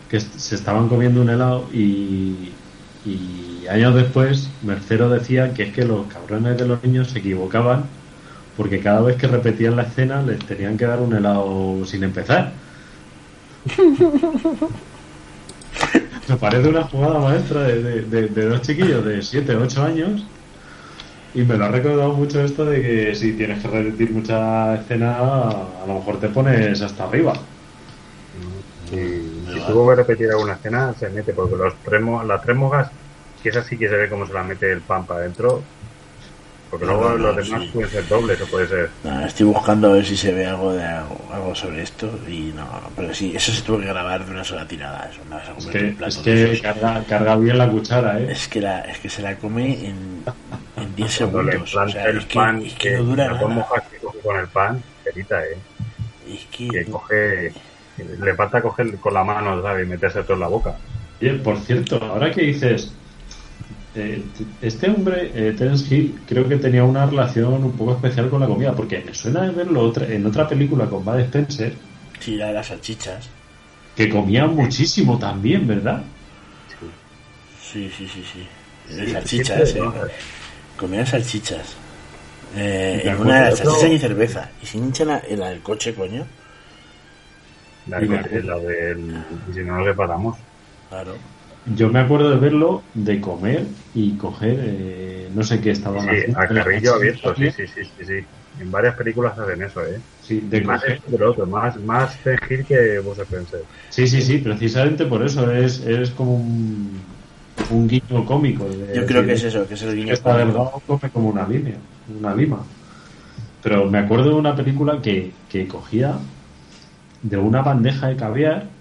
Que 0.09 0.17
est- 0.17 0.35
se 0.37 0.55
estaban 0.55 0.87
comiendo 0.89 1.21
un 1.21 1.29
helado 1.29 1.67
y. 1.73 2.51
Y 3.05 3.67
años 3.69 3.95
después, 3.95 4.49
Mercero 4.61 5.09
decía 5.09 5.53
que 5.53 5.63
es 5.63 5.73
que 5.73 5.83
los 5.85 6.05
cabrones 6.07 6.57
de 6.57 6.65
los 6.65 6.81
niños 6.83 7.09
se 7.09 7.19
equivocaban 7.19 7.83
porque 8.55 8.79
cada 8.79 9.01
vez 9.01 9.17
que 9.17 9.27
repetían 9.27 9.75
la 9.75 9.83
escena 9.83 10.21
les 10.21 10.39
tenían 10.45 10.77
que 10.77 10.85
dar 10.85 11.01
un 11.01 11.13
helado 11.13 11.83
sin 11.85 12.03
empezar. 12.03 12.53
Me 16.27 16.35
parece 16.37 16.67
una 16.67 16.83
jugada 16.89 17.17
maestra 17.19 17.61
de, 17.63 18.01
de- 18.27 18.45
dos 18.49 18.61
chiquillos 18.61 19.05
de 19.05 19.21
7, 19.21 19.55
8 19.55 19.83
años 19.83 20.33
y 21.33 21.43
me 21.43 21.57
lo 21.57 21.65
ha 21.65 21.69
recordado 21.69 22.13
mucho 22.13 22.41
esto 22.41 22.65
de 22.65 22.81
que 22.81 23.15
si 23.15 23.35
tienes 23.35 23.61
que 23.61 23.67
repetir 23.69 24.13
mucha 24.13 24.75
escena 24.75 25.17
a 25.17 25.85
lo 25.87 25.95
mejor 25.95 26.19
te 26.19 26.29
pones 26.29 26.81
hasta 26.81 27.05
arriba. 27.05 27.33
Si, 28.89 29.45
si 29.47 29.61
tuvo 29.65 29.87
que 29.89 29.95
repetir 29.95 30.29
alguna 30.31 30.53
escena, 30.53 30.93
se 30.93 31.09
mete, 31.09 31.33
porque 31.33 31.55
los 31.55 31.81
tres, 31.81 32.01
mo- 32.01 32.23
las 32.23 32.41
tres 32.41 32.55
mogas, 32.57 32.91
que 33.41 33.49
esa 33.49 33.63
sí 33.63 33.77
que 33.77 33.89
se 33.89 33.95
ve 33.97 34.09
cómo 34.09 34.25
se 34.25 34.33
la 34.33 34.43
mete 34.43 34.71
el 34.71 34.85
pan 34.85 35.05
para 35.05 35.21
adentro, 35.21 35.69
porque 36.73 36.85
No, 36.85 36.93
luego 36.97 37.17
no, 37.17 37.17
los 37.17 37.35
no, 37.35 37.41
demás 37.43 37.63
sí. 37.63 37.69
pueden 37.71 37.89
ser 37.91 38.07
dobles, 38.07 38.41
o 38.41 38.47
puede 38.47 38.67
ser. 38.67 38.89
No, 39.03 39.25
estoy 39.25 39.45
buscando 39.45 39.89
a 39.89 39.93
ver 39.93 40.05
si 40.05 40.17
se 40.17 40.31
ve 40.33 40.45
algo 40.45 40.73
de 40.73 40.83
algo, 40.83 41.29
algo 41.31 41.55
sobre 41.55 41.83
esto 41.83 42.19
y 42.27 42.51
no, 42.55 42.67
pero 42.95 43.13
sí, 43.13 43.33
eso 43.35 43.51
se 43.51 43.61
tuvo 43.61 43.79
que 43.79 43.85
grabar 43.87 44.25
de 44.25 44.31
una 44.31 44.43
sola 44.43 44.67
tirada, 44.67 45.09
eso 45.11 45.21
no 45.29 45.35
vas 45.35 45.49
a 45.49 45.53
Es 45.57 45.57
comer 45.57 45.77
que, 45.77 45.83
un 45.83 45.95
plato 45.95 46.23
es 46.25 46.61
que 46.61 46.61
carga, 46.61 47.03
carga 47.05 47.35
bien 47.37 47.57
la 47.57 47.69
cuchara, 47.69 48.19
¿eh? 48.19 48.31
Es 48.31 48.47
que, 48.47 48.61
la, 48.61 48.81
es 48.81 48.99
que 48.99 49.09
se 49.09 49.21
la 49.21 49.37
come 49.37 49.87
en, 49.87 50.23
en 50.77 50.95
10 50.95 51.17
Cuando 51.17 51.43
le 51.43 51.51
segundos. 51.53 51.75
O 51.75 51.89
sea, 51.89 52.09
el 52.09 52.17
es 52.19 52.25
que, 52.25 52.33
pan, 52.33 52.61
es 52.65 52.73
que 52.75 52.91
no 52.91 53.03
dura 53.03 53.27
nada. 53.29 53.39
que 53.89 53.99
con 54.21 54.37
el 54.39 54.47
pan, 54.49 54.83
perita, 55.03 55.43
eh. 55.45 55.57
Es 56.27 56.45
que, 56.47 56.67
que 56.67 56.85
coge, 56.89 57.53
le 57.97 58.35
falta 58.35 58.61
coger 58.61 58.99
con 58.99 59.13
la 59.13 59.23
mano, 59.23 59.61
¿sabes? 59.61 59.85
Y 59.85 59.89
meterse 59.89 60.23
todo 60.23 60.33
en 60.35 60.39
la 60.41 60.47
boca. 60.47 60.81
Oye, 61.21 61.33
por 61.35 61.59
cierto, 61.59 61.97
ahora 62.03 62.31
que 62.31 62.41
dices, 62.41 62.97
eh, 63.95 64.23
este 64.61 64.89
hombre, 64.89 65.31
eh, 65.35 65.53
Terence 65.57 65.93
Hill, 65.93 66.19
creo 66.27 66.47
que 66.47 66.55
tenía 66.57 66.83
una 66.83 67.05
relación 67.05 67.53
un 67.63 67.71
poco 67.73 67.93
especial 67.93 68.29
con 68.29 68.39
la 68.41 68.47
comida, 68.47 68.73
porque 68.73 69.03
me 69.05 69.13
suena 69.13 69.41
de 69.43 69.51
verlo 69.51 69.81
otra- 69.81 70.07
en 70.07 70.25
otra 70.25 70.47
película 70.47 70.85
con 70.87 71.03
Bud 71.05 71.19
Spencer, 71.19 71.73
Sí, 72.19 72.35
la 72.37 72.47
de 72.47 72.53
las 72.53 72.67
salchichas. 72.67 73.29
que 73.95 74.09
comía 74.09 74.47
muchísimo 74.47 75.19
también, 75.19 75.67
¿verdad? 75.67 76.03
Sí, 77.61 77.91
sí, 77.97 78.07
sí, 78.07 78.23
sí. 78.33 78.47
Sí, 78.87 78.95
De 78.95 79.11
salchichas, 79.11 79.69
siempre, 79.69 80.01
eh. 80.01 80.05
Comían 80.77 81.05
salchichas. 81.07 81.75
Eh, 82.55 83.01
en 83.05 83.17
una 83.17 83.49
de 83.49 83.55
salchichas 83.55 83.91
y 83.91 83.99
cerveza. 83.99 84.49
Y 84.61 84.65
se 84.65 84.77
hinchan 84.77 85.07
la, 85.07 85.21
en 85.27 85.39
la 85.39 85.49
del 85.49 85.61
coche, 85.61 85.93
coño. 85.95 86.25
La, 87.87 87.99
me 87.99 88.17
la 88.41 88.57
del, 88.59 89.23
y 89.49 89.53
si 89.53 89.59
no 89.61 89.77
nos 89.77 89.87
separamos. 89.87 90.37
Claro. 90.89 91.15
Yo 91.65 91.89
me 91.89 91.99
acuerdo 91.99 92.29
de 92.29 92.37
verlo, 92.37 92.89
de 92.93 93.19
comer 93.21 93.75
y 93.93 94.17
coger, 94.17 94.59
eh, 94.61 95.29
no 95.33 95.43
sé 95.43 95.61
qué 95.61 95.71
estaban 95.71 96.07
Sí, 96.07 96.09
haciendo. 96.09 96.39
a 96.39 96.51
carrillo 96.51 96.93
abierto, 96.95 97.35
sí, 97.35 97.49
sí, 97.51 97.67
sí, 97.67 97.83
sí, 97.85 98.03
sí. 98.05 98.13
En 98.57 98.71
varias 98.71 98.95
películas 98.95 99.37
hacen 99.37 99.61
eso, 99.63 99.81
¿eh? 99.85 100.03
Sí, 100.17 100.41
de 100.41 100.61
Y 100.61 100.63
más 100.63 100.83
otro, 101.21 101.47
más, 101.47 101.77
más 101.81 102.21
fingir 102.21 102.65
que 102.65 102.99
vos 102.99 103.19
Spencer. 103.19 103.67
Sí, 103.89 104.07
sí, 104.07 104.21
sí, 104.21 104.39
precisamente 104.39 105.05
por 105.05 105.23
eso 105.23 105.51
es, 105.51 105.79
es 105.81 106.11
como 106.11 106.35
un, 106.35 107.27
un 107.67 107.87
guiño 107.87 108.25
cómico. 108.25 108.69
de 108.69 108.77
Yo 108.93 109.05
creo 109.05 109.25
que 109.25 109.33
es 109.33 109.43
eso, 109.43 109.67
que 109.67 109.73
es 109.73 109.81
el 109.83 109.93
guiño 109.95 110.19
Está 110.19 110.37
cómico. 110.37 110.37
delgado, 110.37 110.81
come 110.85 111.11
como 111.11 111.29
una 111.29 111.47
línea, 111.47 111.83
una 112.07 112.35
lima. 112.35 112.75
Pero 113.61 113.89
me 113.89 113.99
acuerdo 113.99 114.29
de 114.29 114.35
una 114.35 114.55
película 114.55 115.01
que, 115.01 115.45
que 115.49 115.67
cogía 115.67 116.29
de 117.21 117.37
una 117.37 117.61
bandeja 117.63 118.07
de 118.09 118.17
caviar 118.17 118.72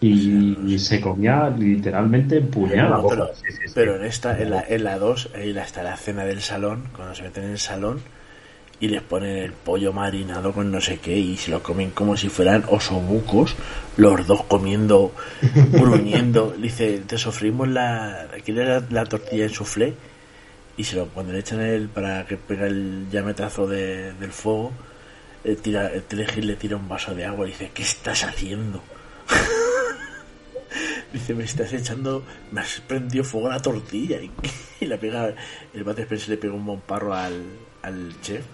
y, 0.00 0.78
se 0.78 1.00
comía 1.00 1.50
literalmente 1.50 2.40
puñada. 2.40 3.02
pero, 3.08 3.30
pero 3.74 3.96
en 3.96 4.04
esta, 4.04 4.38
en 4.40 4.50
la, 4.50 4.64
en 4.68 4.84
la 4.84 4.98
2, 4.98 5.30
ahí 5.34 5.56
está 5.56 5.82
la 5.82 5.96
cena 5.96 6.24
del 6.24 6.40
salón, 6.40 6.84
cuando 6.94 7.14
se 7.14 7.22
meten 7.24 7.44
en 7.44 7.50
el 7.50 7.58
salón, 7.58 8.00
y 8.80 8.88
les 8.88 9.02
ponen 9.02 9.38
el 9.38 9.52
pollo 9.52 9.92
marinado 9.92 10.52
con 10.52 10.70
no 10.70 10.80
sé 10.80 10.98
qué 10.98 11.16
y 11.16 11.36
se 11.36 11.50
lo 11.50 11.62
comen 11.64 11.90
como 11.90 12.16
si 12.16 12.28
fueran 12.28 12.64
osobucos, 12.68 13.56
los 13.96 14.24
dos 14.26 14.44
comiendo, 14.44 15.12
gruñendo. 15.72 16.54
Dice, 16.56 17.02
te 17.04 17.18
sofrimos 17.18 17.66
la, 17.66 18.28
¿quieres 18.44 18.68
la, 18.68 18.82
la 18.90 19.04
tortilla 19.04 19.44
en 19.44 19.50
soufflé? 19.50 19.94
Y 20.76 20.84
se 20.84 20.94
lo, 20.94 21.06
cuando 21.08 21.32
le 21.32 21.40
echan 21.40 21.60
el, 21.60 21.88
para 21.88 22.24
que 22.24 22.36
pega 22.36 22.66
el 22.68 23.06
llametazo 23.10 23.66
de- 23.66 24.12
del 24.12 24.30
fuego, 24.30 24.70
el, 25.42 25.56
tira, 25.56 25.90
el 25.90 26.46
le 26.46 26.54
tira 26.54 26.76
un 26.76 26.88
vaso 26.88 27.16
de 27.16 27.24
agua 27.24 27.46
y 27.46 27.50
dice, 27.50 27.72
¿qué 27.74 27.82
estás 27.82 28.22
haciendo? 28.22 28.80
Dice, 31.12 31.34
me 31.34 31.44
estás 31.44 31.72
echando, 31.72 32.22
me 32.52 32.60
has 32.60 32.80
prendido 32.80 33.24
fuego 33.24 33.48
a 33.48 33.54
la 33.54 33.62
tortilla. 33.62 34.20
Y, 34.20 34.30
y 34.80 34.86
le 34.86 34.98
pega, 34.98 35.34
el 35.74 35.84
Bud 35.84 35.98
Spencer 35.98 36.30
le 36.30 36.36
pega 36.36 36.54
un 36.54 36.66
bomparro 36.66 37.14
al, 37.14 37.42
al 37.82 38.20
chef. 38.20 38.44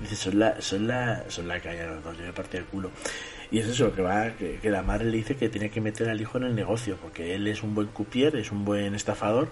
Dice, 0.00 0.16
son 0.16 0.38
la, 0.38 0.60
son 0.60 0.86
la, 0.86 1.24
son 1.28 1.48
la 1.48 1.60
caña 1.60 1.86
los 1.86 2.04
dos, 2.04 2.16
yo 2.16 2.24
me 2.24 2.32
partí 2.32 2.56
el 2.56 2.64
culo. 2.64 2.90
Y 3.50 3.58
es 3.58 3.66
eso, 3.66 3.92
que 3.92 4.02
va, 4.02 4.30
que, 4.36 4.58
que 4.62 4.70
la 4.70 4.82
madre 4.82 5.06
le 5.06 5.16
dice 5.16 5.36
que 5.36 5.48
tiene 5.48 5.70
que 5.70 5.80
meter 5.80 6.08
al 6.08 6.20
hijo 6.20 6.38
en 6.38 6.44
el 6.44 6.54
negocio, 6.54 6.96
porque 7.02 7.34
él 7.34 7.48
es 7.48 7.62
un 7.62 7.74
buen 7.74 7.88
cupier, 7.88 8.36
es 8.36 8.52
un 8.52 8.64
buen 8.64 8.94
estafador. 8.94 9.48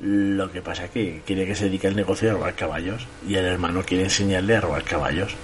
Lo 0.00 0.50
que 0.50 0.62
pasa 0.62 0.88
que 0.88 1.22
quiere 1.26 1.46
que 1.46 1.54
se 1.54 1.64
dedique 1.64 1.86
al 1.86 1.94
negocio 1.94 2.28
de 2.28 2.34
robar 2.34 2.54
caballos, 2.54 3.06
y 3.28 3.34
el 3.34 3.44
hermano 3.44 3.82
quiere 3.82 4.04
enseñarle 4.04 4.56
a 4.56 4.60
robar 4.60 4.82
caballos. 4.82 5.36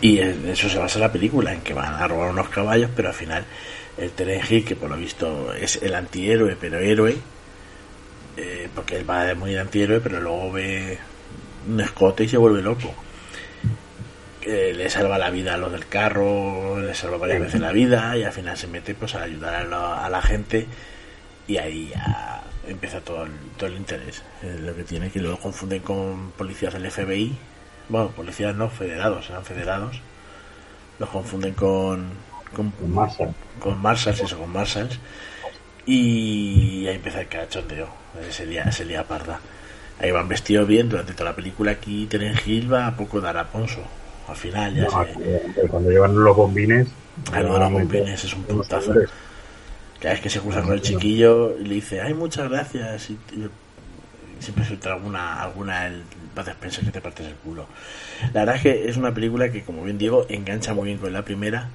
Y 0.00 0.18
en 0.18 0.48
eso 0.48 0.68
se 0.68 0.78
basa 0.78 0.98
la 0.98 1.12
película, 1.12 1.52
en 1.52 1.60
que 1.60 1.74
van 1.74 1.94
a 1.94 2.08
robar 2.08 2.30
unos 2.30 2.48
caballos, 2.48 2.90
pero 2.94 3.08
al 3.08 3.14
final 3.14 3.44
el 3.98 4.40
Hill, 4.48 4.64
que 4.64 4.76
por 4.76 4.90
lo 4.90 4.96
visto 4.96 5.52
es 5.52 5.76
el 5.82 5.94
antihéroe, 5.94 6.56
pero 6.58 6.78
héroe, 6.78 7.16
eh, 8.36 8.68
porque 8.74 8.96
él 8.96 9.08
va 9.08 9.24
de 9.24 9.34
muy 9.34 9.56
antihéroe, 9.56 10.00
pero 10.00 10.20
luego 10.20 10.52
ve 10.52 10.98
un 11.68 11.80
escote 11.80 12.24
y 12.24 12.28
se 12.28 12.38
vuelve 12.38 12.62
loco. 12.62 12.94
Le 14.46 14.88
salva 14.88 15.18
la 15.18 15.30
vida 15.30 15.54
a 15.54 15.58
los 15.58 15.70
del 15.70 15.86
carro, 15.86 16.80
le 16.80 16.94
salva 16.94 17.18
varias 17.18 17.40
veces 17.40 17.60
la 17.60 17.72
vida 17.72 18.16
y 18.16 18.24
al 18.24 18.32
final 18.32 18.56
se 18.56 18.66
mete 18.66 18.94
pues 18.94 19.14
a 19.14 19.22
ayudar 19.22 19.54
a 19.54 19.64
la, 19.64 20.04
a 20.04 20.08
la 20.08 20.22
gente 20.22 20.66
y 21.46 21.58
ahí 21.58 21.90
ya 21.90 22.42
empieza 22.66 23.00
todo 23.00 23.24
el, 23.24 23.32
todo 23.58 23.68
el 23.68 23.76
interés. 23.76 24.22
eh, 24.42 24.56
lo 24.60 24.74
que 24.74 24.84
tiene 24.84 25.10
que 25.10 25.20
luego 25.20 25.38
confunden 25.38 25.80
con 25.82 26.32
policías 26.32 26.72
del 26.72 26.90
FBI, 26.90 27.36
bueno, 27.90 28.08
policías 28.10 28.54
no 28.54 28.70
federados, 28.70 29.28
eran 29.28 29.44
federados, 29.44 30.00
los 30.98 31.08
confunden 31.10 31.54
con 31.54 32.08
con, 32.54 32.70
Con 32.70 32.92
Marshall. 32.94 33.34
con 33.60 33.80
Marshalls, 33.80 34.20
eso, 34.20 34.38
con 34.38 34.52
Marshalls 34.52 34.98
y 35.86 36.86
ahí 36.86 36.96
empieza 36.96 37.20
el 37.20 37.28
cachondeo, 37.28 37.86
eh, 38.20 38.30
se 38.30 38.46
lía, 38.46 38.70
se 38.70 38.84
lía 38.84 39.04
parda. 39.04 39.40
Ahí 39.98 40.10
van 40.10 40.28
vestidos 40.28 40.66
bien 40.66 40.88
durante 40.88 41.12
toda 41.12 41.30
la 41.30 41.36
película. 41.36 41.72
Aquí 41.72 42.06
Terence 42.06 42.42
Hill 42.48 42.72
va 42.72 42.86
a 42.86 42.96
poco 42.96 43.20
dar 43.20 43.36
a 43.36 43.44
Ponzo. 43.48 43.82
Al 44.28 44.36
final 44.36 44.74
ya 44.74 44.84
No, 44.84 45.04
se, 45.04 45.10
eh, 45.10 45.42
cuando 45.68 45.90
llevan 45.90 46.14
los 46.14 46.36
bombines. 46.36 46.88
Ah, 47.32 47.42
de 47.42 47.48
los 47.48 47.72
bombines 47.72 48.24
es 48.24 48.34
un 48.34 48.44
puntazo. 48.44 48.94
Cada 50.00 50.14
vez 50.14 50.22
que 50.22 50.30
se 50.30 50.40
cruza 50.40 50.62
con 50.62 50.72
el 50.72 50.80
chiquillo 50.80 51.58
y 51.58 51.64
le 51.64 51.74
dice, 51.76 52.00
ay, 52.00 52.14
muchas 52.14 52.48
gracias. 52.48 53.10
Y, 53.10 53.14
y 53.32 53.50
siempre 54.38 54.64
suelta 54.64 54.92
alguna, 54.92 55.42
alguna 55.42 55.86
el 55.86 56.02
Bud 56.34 56.48
Spencer 56.48 56.84
que 56.84 56.90
te 56.90 57.00
partes 57.00 57.26
el 57.26 57.34
culo. 57.34 57.66
La 58.32 58.40
verdad 58.40 58.56
es 58.56 58.62
que 58.62 58.88
es 58.88 58.96
una 58.96 59.12
película 59.12 59.50
que, 59.50 59.62
como 59.62 59.82
bien 59.82 59.98
digo, 59.98 60.26
engancha 60.28 60.74
muy 60.74 60.86
bien 60.86 60.98
con 60.98 61.12
la 61.12 61.22
primera. 61.22 61.68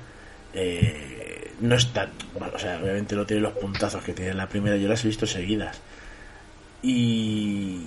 Eh, 0.54 1.52
no 1.62 1.76
está, 1.76 2.10
bueno, 2.38 2.54
o 2.56 2.60
sea, 2.60 2.80
obviamente 2.82 3.16
no 3.16 3.26
tiene 3.26 3.42
los 3.42 3.54
puntazos 3.54 4.04
que 4.04 4.14
tiene 4.14 4.34
la 4.34 4.48
primera. 4.48 4.78
Yo 4.78 4.88
las 4.88 5.04
he 5.04 5.08
visto 5.08 5.26
seguidas. 5.28 5.82
Y. 6.82 7.82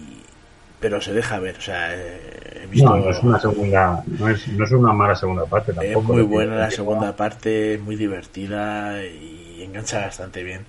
Pero 0.80 1.00
se 1.00 1.12
deja 1.12 1.40
ver, 1.40 1.56
o 1.56 1.60
sea, 1.60 1.92
eh, 1.94 2.62
he 2.62 2.66
visto. 2.66 2.88
No, 2.88 2.96
no 3.04 3.10
es 3.10 3.20
una 3.20 3.40
segunda, 3.40 4.04
no 4.06 4.28
es, 4.28 4.46
no 4.46 4.64
es 4.64 4.70
una 4.70 4.92
mala 4.92 5.16
segunda 5.16 5.44
parte 5.44 5.72
Es 5.72 5.76
tampoco. 5.76 6.02
muy 6.12 6.12
es 6.12 6.18
decir, 6.18 6.30
buena 6.30 6.54
la 6.56 6.70
segunda 6.70 7.16
parte, 7.16 7.74
es 7.74 7.80
muy 7.80 7.96
divertida 7.96 9.04
y 9.04 9.62
engancha 9.64 10.00
bastante 10.00 10.44
bien. 10.44 10.66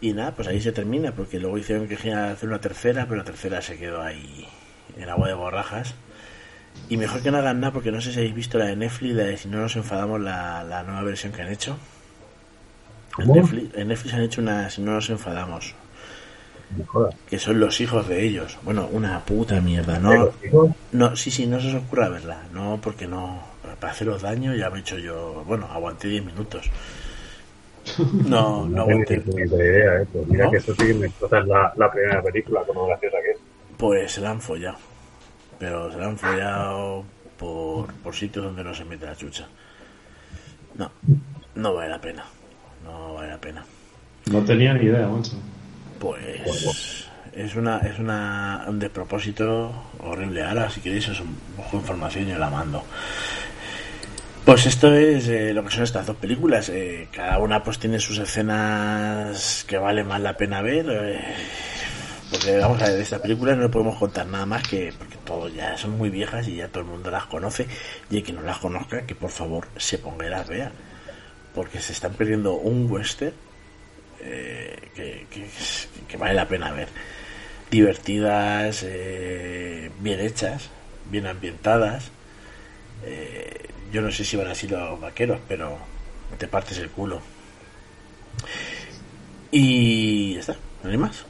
Y 0.00 0.14
nada, 0.14 0.32
pues 0.32 0.48
ahí 0.48 0.60
se 0.60 0.72
termina, 0.72 1.12
porque 1.12 1.38
luego 1.38 1.58
hicieron 1.58 1.86
que 1.86 1.96
hacer 1.96 2.48
una 2.48 2.60
tercera, 2.60 3.04
pero 3.04 3.16
la 3.18 3.24
tercera 3.24 3.60
se 3.60 3.76
quedó 3.76 4.00
ahí 4.02 4.46
en 4.96 5.08
agua 5.08 5.28
de 5.28 5.34
borrajas. 5.34 5.94
Y 6.88 6.96
mejor 6.96 7.22
que 7.22 7.30
no 7.30 7.38
hagan 7.38 7.60
nada, 7.60 7.72
porque 7.72 7.90
no 7.90 8.00
sé 8.00 8.12
si 8.12 8.18
habéis 8.18 8.34
visto 8.34 8.58
la 8.58 8.66
de 8.66 8.76
Netflix, 8.76 9.14
la 9.14 9.24
de 9.24 9.36
Si 9.36 9.48
no 9.48 9.58
nos 9.58 9.76
enfadamos, 9.76 10.20
la, 10.20 10.62
la 10.64 10.82
nueva 10.82 11.02
versión 11.02 11.32
que 11.32 11.42
han 11.42 11.48
hecho. 11.48 11.76
En. 13.18 13.32
Netflix, 13.32 13.74
en 13.76 13.88
Netflix 13.88 14.14
han 14.14 14.22
hecho 14.22 14.40
una 14.40 14.68
Si 14.70 14.82
no 14.82 14.92
nos 14.92 15.08
enfadamos, 15.10 15.74
que 17.28 17.38
son 17.38 17.60
los 17.60 17.80
hijos 17.80 18.08
de 18.08 18.24
ellos. 18.24 18.58
Bueno, 18.62 18.88
una 18.92 19.20
puta 19.20 19.60
mierda, 19.60 19.94
¿De 19.94 20.00
¿no? 20.00 20.32
No, 20.92 21.16
sí, 21.16 21.30
sí, 21.30 21.46
no 21.46 21.60
se 21.60 21.68
os 21.68 21.74
ocurra 21.82 22.08
verla. 22.08 22.42
No, 22.52 22.78
porque 22.82 23.06
no. 23.06 23.40
Para 23.80 23.92
haceros 23.92 24.22
daño 24.22 24.54
ya 24.54 24.70
me 24.70 24.78
he 24.78 24.80
hecho 24.80 24.98
yo. 24.98 25.44
Bueno, 25.46 25.66
aguanté 25.66 26.08
10 26.08 26.24
minutos. 26.24 26.70
No, 28.26 28.66
no 28.66 28.82
aguanté. 28.82 29.22
idea, 29.26 30.02
eh. 30.02 30.06
Pues 30.12 30.26
mira 30.26 30.46
¿No? 30.46 30.50
que 30.50 30.56
eso 30.56 30.74
sí 30.74 30.92
me 30.92 31.08
la, 31.46 31.72
la 31.76 31.92
primera 31.92 32.20
película, 32.20 32.62
con 32.66 32.74
lo 32.74 32.86
graciosa 32.86 33.16
que 33.22 33.30
es. 33.30 33.38
Pues 33.76 34.12
se 34.12 34.20
la 34.20 34.30
han 34.30 34.40
follado. 34.40 34.78
Pero 35.58 35.90
se 35.90 35.98
la 35.98 36.06
han 36.06 36.18
follado 36.18 37.04
por, 37.38 37.92
por 37.94 38.14
sitios 38.14 38.44
donde 38.44 38.64
no 38.64 38.74
se 38.74 38.84
mete 38.84 39.06
la 39.06 39.16
chucha. 39.16 39.46
No, 40.74 40.90
no 41.54 41.74
vale 41.74 41.90
la 41.90 42.00
pena. 42.00 42.24
No 42.84 43.14
vale 43.14 43.28
la 43.28 43.38
pena. 43.38 43.64
No 44.30 44.42
tenía 44.44 44.74
ni 44.74 44.84
idea, 44.84 45.06
macho. 45.06 45.32
Pues 45.98 47.08
es 47.32 47.54
una 47.54 47.78
es 47.78 47.98
una 47.98 48.64
un 48.68 48.78
despropósito 48.78 49.72
horrible. 50.00 50.42
Ahora, 50.42 50.68
si 50.68 50.80
queréis, 50.80 51.08
os 51.08 51.22
busco 51.56 51.76
información 51.76 52.28
y 52.28 52.32
os 52.32 52.38
la 52.38 52.50
mando. 52.50 52.82
Pues 54.44 54.66
esto 54.66 54.92
es 54.94 55.26
eh, 55.28 55.52
lo 55.52 55.64
que 55.64 55.70
son 55.70 55.84
estas 55.84 56.06
dos 56.06 56.16
películas. 56.16 56.68
Eh, 56.68 57.08
cada 57.12 57.38
una 57.38 57.62
pues 57.64 57.78
tiene 57.78 57.98
sus 57.98 58.18
escenas 58.18 59.64
que 59.66 59.78
vale 59.78 60.04
más 60.04 60.20
la 60.20 60.36
pena 60.36 60.62
ver. 60.62 60.86
eh, 60.88 61.20
porque 62.30 62.58
vamos 62.58 62.80
a 62.82 62.86
ver, 62.86 62.96
de 62.96 63.02
esta 63.02 63.20
película 63.22 63.54
no 63.54 63.62
le 63.62 63.68
podemos 63.68 63.96
contar 63.98 64.26
nada 64.26 64.46
más 64.46 64.66
que 64.66 64.92
porque 64.98 65.16
todo 65.24 65.48
ya 65.48 65.76
son 65.76 65.92
muy 65.92 66.10
viejas 66.10 66.46
y 66.48 66.56
ya 66.56 66.68
todo 66.68 66.80
el 66.80 66.90
mundo 66.90 67.10
las 67.10 67.26
conoce. 67.26 67.66
Y 68.10 68.18
el 68.18 68.22
que 68.24 68.32
no 68.32 68.42
las 68.42 68.58
conozca, 68.58 69.06
que 69.06 69.14
por 69.14 69.30
favor 69.30 69.68
se 69.76 69.98
ponga 69.98 70.26
y 70.26 70.30
las 70.30 70.48
vea. 70.48 70.72
Porque 71.54 71.80
se 71.80 71.92
están 71.92 72.12
perdiendo 72.14 72.54
un 72.54 72.90
western 72.90 73.32
eh, 74.20 74.76
que, 74.94 75.26
que- 76.08 76.16
vale 76.16 76.34
la 76.34 76.48
pena 76.48 76.72
ver. 76.72 76.88
Divertidas, 77.70 78.82
eh, 78.84 79.90
bien 80.00 80.20
hechas, 80.20 80.68
bien 81.10 81.26
ambientadas. 81.26 82.10
Eh, 83.04 83.68
yo 83.92 84.02
no 84.02 84.10
sé 84.10 84.24
si 84.24 84.36
van 84.36 84.48
a 84.48 84.54
ser 84.54 84.72
los 84.72 85.00
vaqueros, 85.00 85.38
pero 85.48 85.78
te 86.38 86.48
partes 86.48 86.78
el 86.78 86.90
culo. 86.90 87.20
Y 89.50 90.34
ya 90.34 90.40
está, 90.40 90.56
no 90.82 90.90
hay 90.90 90.96
más. 90.98 91.24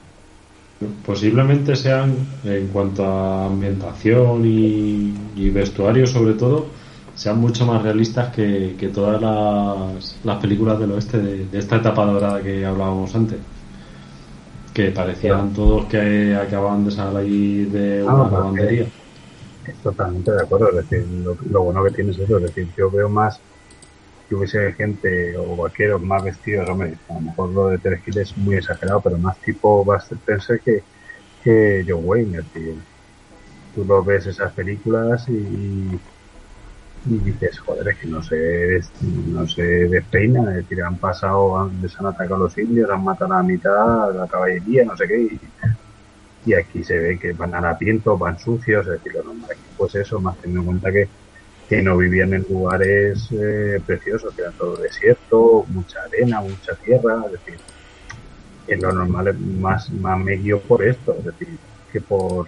Posiblemente 1.06 1.74
sean, 1.74 2.14
en 2.44 2.68
cuanto 2.68 3.04
a 3.04 3.46
ambientación 3.46 4.44
y, 4.44 5.14
y 5.34 5.50
vestuario 5.50 6.06
sobre 6.06 6.34
todo, 6.34 6.66
sean 7.14 7.38
mucho 7.40 7.64
más 7.64 7.82
realistas 7.82 8.34
que, 8.34 8.76
que 8.78 8.88
todas 8.88 9.20
las, 9.22 10.16
las 10.22 10.36
películas 10.38 10.78
del 10.78 10.92
oeste 10.92 11.18
de, 11.18 11.46
de 11.46 11.58
esta 11.58 11.76
etapa 11.76 12.04
dorada 12.04 12.42
que 12.42 12.66
hablábamos 12.66 13.14
antes. 13.14 13.38
Que 14.74 14.90
parecían 14.90 15.54
todos 15.54 15.86
que 15.86 16.36
acababan 16.36 16.84
de 16.84 16.90
salir 16.90 17.70
de 17.70 18.00
Ah, 18.06 18.14
una 18.14 18.22
porque- 18.24 18.34
lavandería. 18.36 18.86
Totalmente 19.82 20.30
de 20.30 20.42
acuerdo, 20.42 20.68
es 20.78 20.88
decir, 20.88 21.06
lo, 21.24 21.36
lo 21.50 21.62
bueno 21.64 21.82
que 21.84 21.90
tienes 21.90 22.16
es 22.18 22.24
eso, 22.24 22.36
es 22.36 22.42
decir, 22.44 22.68
yo 22.76 22.88
veo 22.90 23.08
más 23.08 23.40
que 24.28 24.34
hubiese 24.34 24.72
gente 24.72 25.36
o 25.36 25.56
vaqueros 25.56 26.02
más 26.02 26.24
vestidos, 26.24 26.68
hombre, 26.68 26.94
a 27.08 27.14
lo 27.14 27.20
mejor 27.20 27.50
lo 27.50 27.68
de 27.68 27.78
Terence 27.78 28.04
Hill 28.06 28.18
es 28.18 28.36
muy 28.36 28.56
exagerado, 28.56 29.00
pero 29.00 29.18
más 29.18 29.38
tipo 29.38 29.84
Buster 29.84 30.18
Spencer 30.18 30.60
que, 30.60 30.82
que 31.42 31.84
John 31.86 32.02
Wayne, 32.04 32.38
decir, 32.38 32.74
tú 33.74 33.84
lo 33.84 34.02
ves 34.02 34.26
esas 34.26 34.52
películas 34.52 35.28
y, 35.28 35.98
y 37.08 37.18
dices, 37.18 37.58
joder, 37.60 37.88
es 37.88 37.98
que 37.98 38.08
no 38.08 38.22
se, 38.22 38.80
no 39.28 39.46
se 39.46 39.62
despeina, 39.62 40.50
es 40.50 40.56
decir, 40.56 40.82
han 40.82 40.96
pasado, 40.96 41.70
les 41.80 41.98
han 42.00 42.06
atacado 42.06 42.44
los 42.44 42.58
indios, 42.58 42.90
han 42.90 43.04
matado 43.04 43.32
a 43.32 43.36
la 43.38 43.42
mitad, 43.42 44.14
la 44.14 44.26
caballería, 44.26 44.84
no 44.84 44.96
sé 44.96 45.06
qué, 45.06 45.38
y, 46.44 46.54
aquí 46.54 46.84
se 46.84 46.96
ve 46.98 47.18
que 47.18 47.32
van 47.32 47.54
harapientos, 47.54 48.18
van 48.18 48.38
sucios, 48.38 48.86
es 48.86 48.92
decir, 48.92 49.14
lo 49.14 49.24
normal 49.24 49.50
pues 49.76 49.94
eso, 49.96 50.20
más 50.20 50.36
teniendo 50.38 50.60
en 50.60 50.66
cuenta 50.66 50.92
que, 50.92 51.08
que 51.68 51.82
no 51.82 51.96
vivían 51.96 52.32
en 52.34 52.46
lugares 52.48 53.28
eh, 53.32 53.80
preciosos, 53.84 54.32
que 54.34 54.42
era 54.42 54.52
todo 54.52 54.76
desierto, 54.76 55.64
mucha 55.68 56.00
arena, 56.04 56.40
mucha 56.40 56.74
tierra, 56.76 57.22
es 57.26 57.32
decir, 57.32 57.58
es 58.68 58.80
lo 58.82 58.92
normal 58.92 59.36
más, 59.38 59.90
más 59.90 60.18
me 60.18 60.36
por 60.56 60.84
esto, 60.84 61.16
es 61.18 61.24
decir, 61.24 61.48
que 61.92 62.00
por 62.00 62.46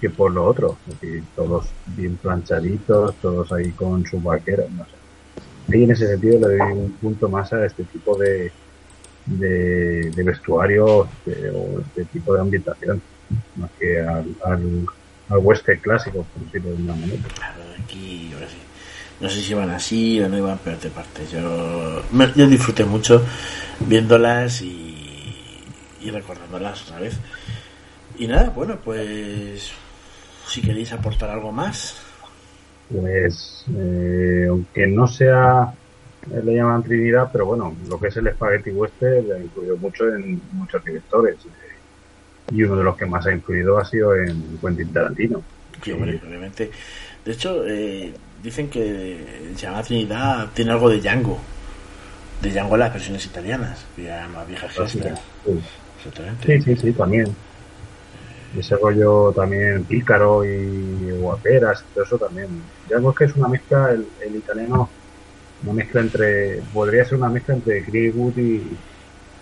que 0.00 0.10
por 0.10 0.32
lo 0.32 0.44
otro, 0.44 0.76
es 0.88 1.00
decir, 1.00 1.22
todos 1.34 1.66
bien 1.96 2.16
planchaditos, 2.16 3.14
todos 3.22 3.50
ahí 3.52 3.70
con 3.70 4.04
sus 4.04 4.22
vaqueros, 4.22 4.70
no 4.72 4.84
sé. 4.84 5.78
Y 5.78 5.84
en 5.84 5.92
ese 5.92 6.06
sentido 6.08 6.46
le 6.46 6.58
doy 6.58 6.72
un 6.72 6.92
punto 7.00 7.28
más 7.28 7.52
a 7.54 7.64
este 7.64 7.84
tipo 7.84 8.18
de, 8.18 8.52
de, 9.24 10.10
de 10.10 10.22
vestuario 10.22 11.08
de- 11.24 11.50
o 11.50 11.80
este 11.80 12.04
tipo 12.06 12.34
de 12.34 12.40
ambientación, 12.40 13.00
más 13.56 13.70
que 13.78 13.98
al, 14.00 14.26
al, 14.44 14.86
al 15.30 15.38
western 15.38 15.80
clásico, 15.80 16.26
por 16.34 16.44
decirlo 16.44 16.70
de 16.76 16.82
una 16.82 16.94
manera. 16.96 17.22
Aquí. 17.84 18.32
No 19.20 19.28
sé 19.28 19.42
si 19.42 19.52
iban 19.52 19.70
así 19.70 20.20
o 20.20 20.28
no 20.28 20.36
iban, 20.38 20.58
pero 20.64 20.76
de 20.78 20.90
parte. 20.90 21.22
Yo, 21.30 22.02
yo 22.34 22.46
disfruté 22.48 22.84
mucho 22.84 23.24
viéndolas 23.80 24.60
y, 24.62 25.62
y 26.00 26.10
recordándolas 26.10 26.82
otra 26.82 27.00
vez. 27.00 27.16
Y 28.18 28.26
nada, 28.26 28.50
bueno, 28.50 28.76
pues 28.84 29.72
si 30.46 30.60
queréis 30.62 30.92
aportar 30.92 31.30
algo 31.30 31.52
más, 31.52 31.96
Pues, 32.90 33.64
eh, 33.74 34.46
aunque 34.48 34.86
no 34.86 35.06
sea, 35.08 35.72
eh, 36.30 36.42
le 36.44 36.54
llaman 36.56 36.82
Trinidad, 36.82 37.30
pero 37.32 37.46
bueno, 37.46 37.74
lo 37.88 37.98
que 37.98 38.08
es 38.08 38.16
el 38.18 38.30
Spaghetti 38.32 38.70
Western 38.70 39.32
ha 39.32 39.38
influido 39.38 39.76
mucho 39.78 40.06
en 40.14 40.40
muchos 40.52 40.84
directores. 40.84 41.36
eh, 41.46 42.52
y 42.52 42.62
uno 42.62 42.76
de 42.76 42.84
los 42.84 42.96
que 42.96 43.06
más 43.06 43.26
ha 43.26 43.32
influido 43.32 43.78
ha 43.78 43.84
sido 43.86 44.14
en 44.14 44.58
Quentin 44.60 44.92
Tarantino. 44.92 45.42
Sí, 45.82 45.92
hombre, 45.92 46.20
obviamente. 46.26 46.70
De 47.24 47.32
hecho, 47.32 47.64
eh, 47.66 48.12
dicen 48.42 48.68
que 48.68 49.52
llamada 49.56 49.82
Trinidad 49.82 50.48
tiene 50.54 50.72
algo 50.72 50.90
de 50.90 51.00
Django. 51.00 51.38
De 52.42 52.50
Django 52.50 52.74
en 52.74 52.80
las 52.80 52.92
versiones 52.92 53.24
italianas, 53.24 53.84
que 53.96 54.04
ya 54.04 54.28
más 54.28 54.46
vieja 54.46 54.66
Ah, 54.66 54.86
sí, 54.88 54.98
gesta. 54.98 55.14
sí. 55.44 55.60
Sí, 56.44 56.60
sí, 56.60 56.76
sí, 56.76 56.92
también. 56.92 57.26
Ese 58.58 58.76
rollo 58.76 59.32
también 59.32 59.84
pícaro 59.84 60.44
y 60.44 61.10
guaperas, 61.18 61.82
todo 61.92 62.04
eso 62.04 62.18
también. 62.18 62.48
Ya 62.88 62.96
es 62.98 63.16
que 63.16 63.24
es 63.24 63.34
una 63.36 63.48
mezcla, 63.48 63.90
el, 63.90 64.06
el 64.24 64.36
italiano, 64.36 64.88
una 65.64 65.72
mezcla 65.72 66.02
entre, 66.02 66.60
podría 66.72 67.04
ser 67.04 67.18
una 67.18 67.30
mezcla 67.30 67.54
entre 67.54 67.84
Chris 67.84 68.14
Wood 68.14 68.36
y, 68.38 68.76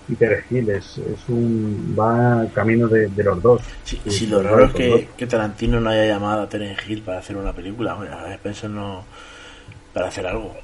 y 0.09 0.17
Terence 0.17 0.47
Hill. 0.55 0.71
Es, 0.71 0.99
es 0.99 1.29
un, 1.29 1.95
va 1.99 2.47
camino 2.53 2.89
de, 2.89 3.09
de 3.09 3.25
los 3.25 3.43
dos. 3.43 3.63
Sí, 3.85 4.01
Y 4.05 4.11
sí, 4.11 4.27
de 4.27 4.27
lo 4.27 4.43
raro 4.43 4.67
es 4.67 4.73
que, 4.75 5.09
que 5.17 5.27
Tarantino 5.27 5.81
no 5.81 5.91
haya 5.91 6.07
llamado 6.07 6.43
a 6.43 6.49
Terence 6.49 6.83
Hill 6.91 7.03
para 7.03 7.19
hacer 7.19 7.37
una 7.37 7.53
película. 7.55 7.95
Hombre, 7.95 8.11
a 8.11 8.33
Spencer 8.35 8.71
no. 8.71 9.05
para 9.93 10.09
hacer 10.09 10.27
algo, 10.27 10.57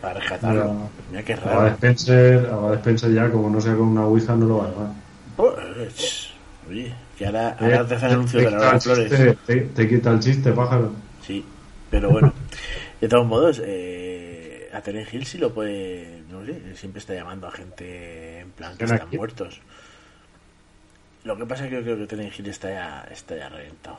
para 0.00 0.20
rescatarlo. 0.20 0.74
Mira, 0.74 0.90
Mira 1.10 1.22
qué 1.24 1.34
A 1.34 1.36
raro. 1.36 1.68
Spencer, 1.68 2.46
a 2.46 2.74
Spencer 2.74 3.12
ya, 3.12 3.30
como 3.30 3.50
no 3.50 3.60
sea 3.60 3.74
con 3.76 3.88
una 3.88 4.06
Ouija, 4.06 4.34
no 4.36 4.46
lo 4.46 4.58
va 4.58 4.64
a 4.66 4.70
llamar. 4.70 4.96
Pues, 5.36 6.30
oye, 6.68 6.94
que 7.16 7.26
ahora, 7.26 7.56
Eh, 7.60 7.64
ahora 7.64 7.86
te 7.86 7.94
hacen 7.94 8.10
anuncios 8.12 8.42
de 8.44 8.50
la 8.50 8.50
quita 8.50 8.58
Laura 8.58 8.76
el 8.76 8.80
Flores. 8.80 9.10
chiste, 9.10 9.38
Te, 9.46 9.56
te 9.62 9.88
quita 9.88 10.10
el 10.12 10.20
chiste, 10.20 10.52
pájaro. 10.52 10.92
Sí, 11.20 11.44
pero 11.90 12.10
bueno, 12.10 12.32
de 13.00 13.08
todos 13.08 13.26
modos, 13.26 13.62
eh, 13.64 14.68
a 14.72 14.80
Terence 14.82 15.16
Hill 15.16 15.26
sí 15.26 15.38
lo 15.38 15.52
puede, 15.54 16.23
no 16.34 16.44
sé, 16.46 16.76
siempre 16.76 17.00
está 17.00 17.14
llamando 17.14 17.46
a 17.46 17.50
gente 17.52 18.40
en 18.40 18.50
plan 18.52 18.72
que 18.72 18.78
¿Quién 18.84 18.92
están 18.92 19.08
aquí? 19.08 19.16
muertos. 19.16 19.60
Lo 21.24 21.36
que 21.36 21.46
pasa 21.46 21.64
es 21.64 21.70
que 21.70 21.76
yo 21.76 21.82
creo 21.82 21.98
que 21.98 22.06
Terence 22.06 22.40
Hill 22.42 22.48
está 22.48 22.68
ya, 22.70 23.08
está 23.10 23.36
ya 23.36 23.48
reventado. 23.48 23.98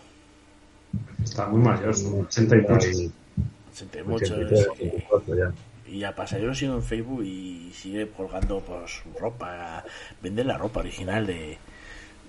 Está 1.23 1.47
muy 1.47 1.61
mayor, 1.61 1.95
son 1.95 2.21
80 2.21 2.55
y 2.55 2.61
mucho. 2.61 2.87
Siente 3.73 4.03
mucho. 4.03 4.25
83, 4.25 4.59
es- 4.59 4.67
84 4.69 5.35
ya. 5.35 5.51
y 5.91 5.99
ya 5.99 6.15
pasa, 6.15 6.37
yo 6.39 6.47
lo 6.47 6.55
sigo 6.55 6.75
en 6.75 6.83
Facebook 6.83 7.23
y 7.23 7.71
sigue 7.73 8.07
colgando 8.09 8.59
pues 8.61 8.91
su 9.03 9.19
ropa, 9.19 9.83
vende 10.21 10.43
la 10.43 10.57
ropa 10.57 10.79
original 10.81 11.25
de, 11.27 11.57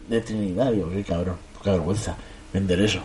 de 0.09 0.21
Trinidad, 0.23 0.73
digo, 0.73 0.91
qué 0.91 1.05
cabrón, 1.05 1.37
qué 1.63 1.71
vergüenza, 1.71 2.17
vender 2.53 2.81
eso. 2.81 3.03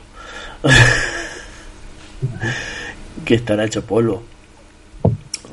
que 3.26 3.36
estará 3.36 3.66
hecho 3.66 3.86
polvo. 3.86 4.24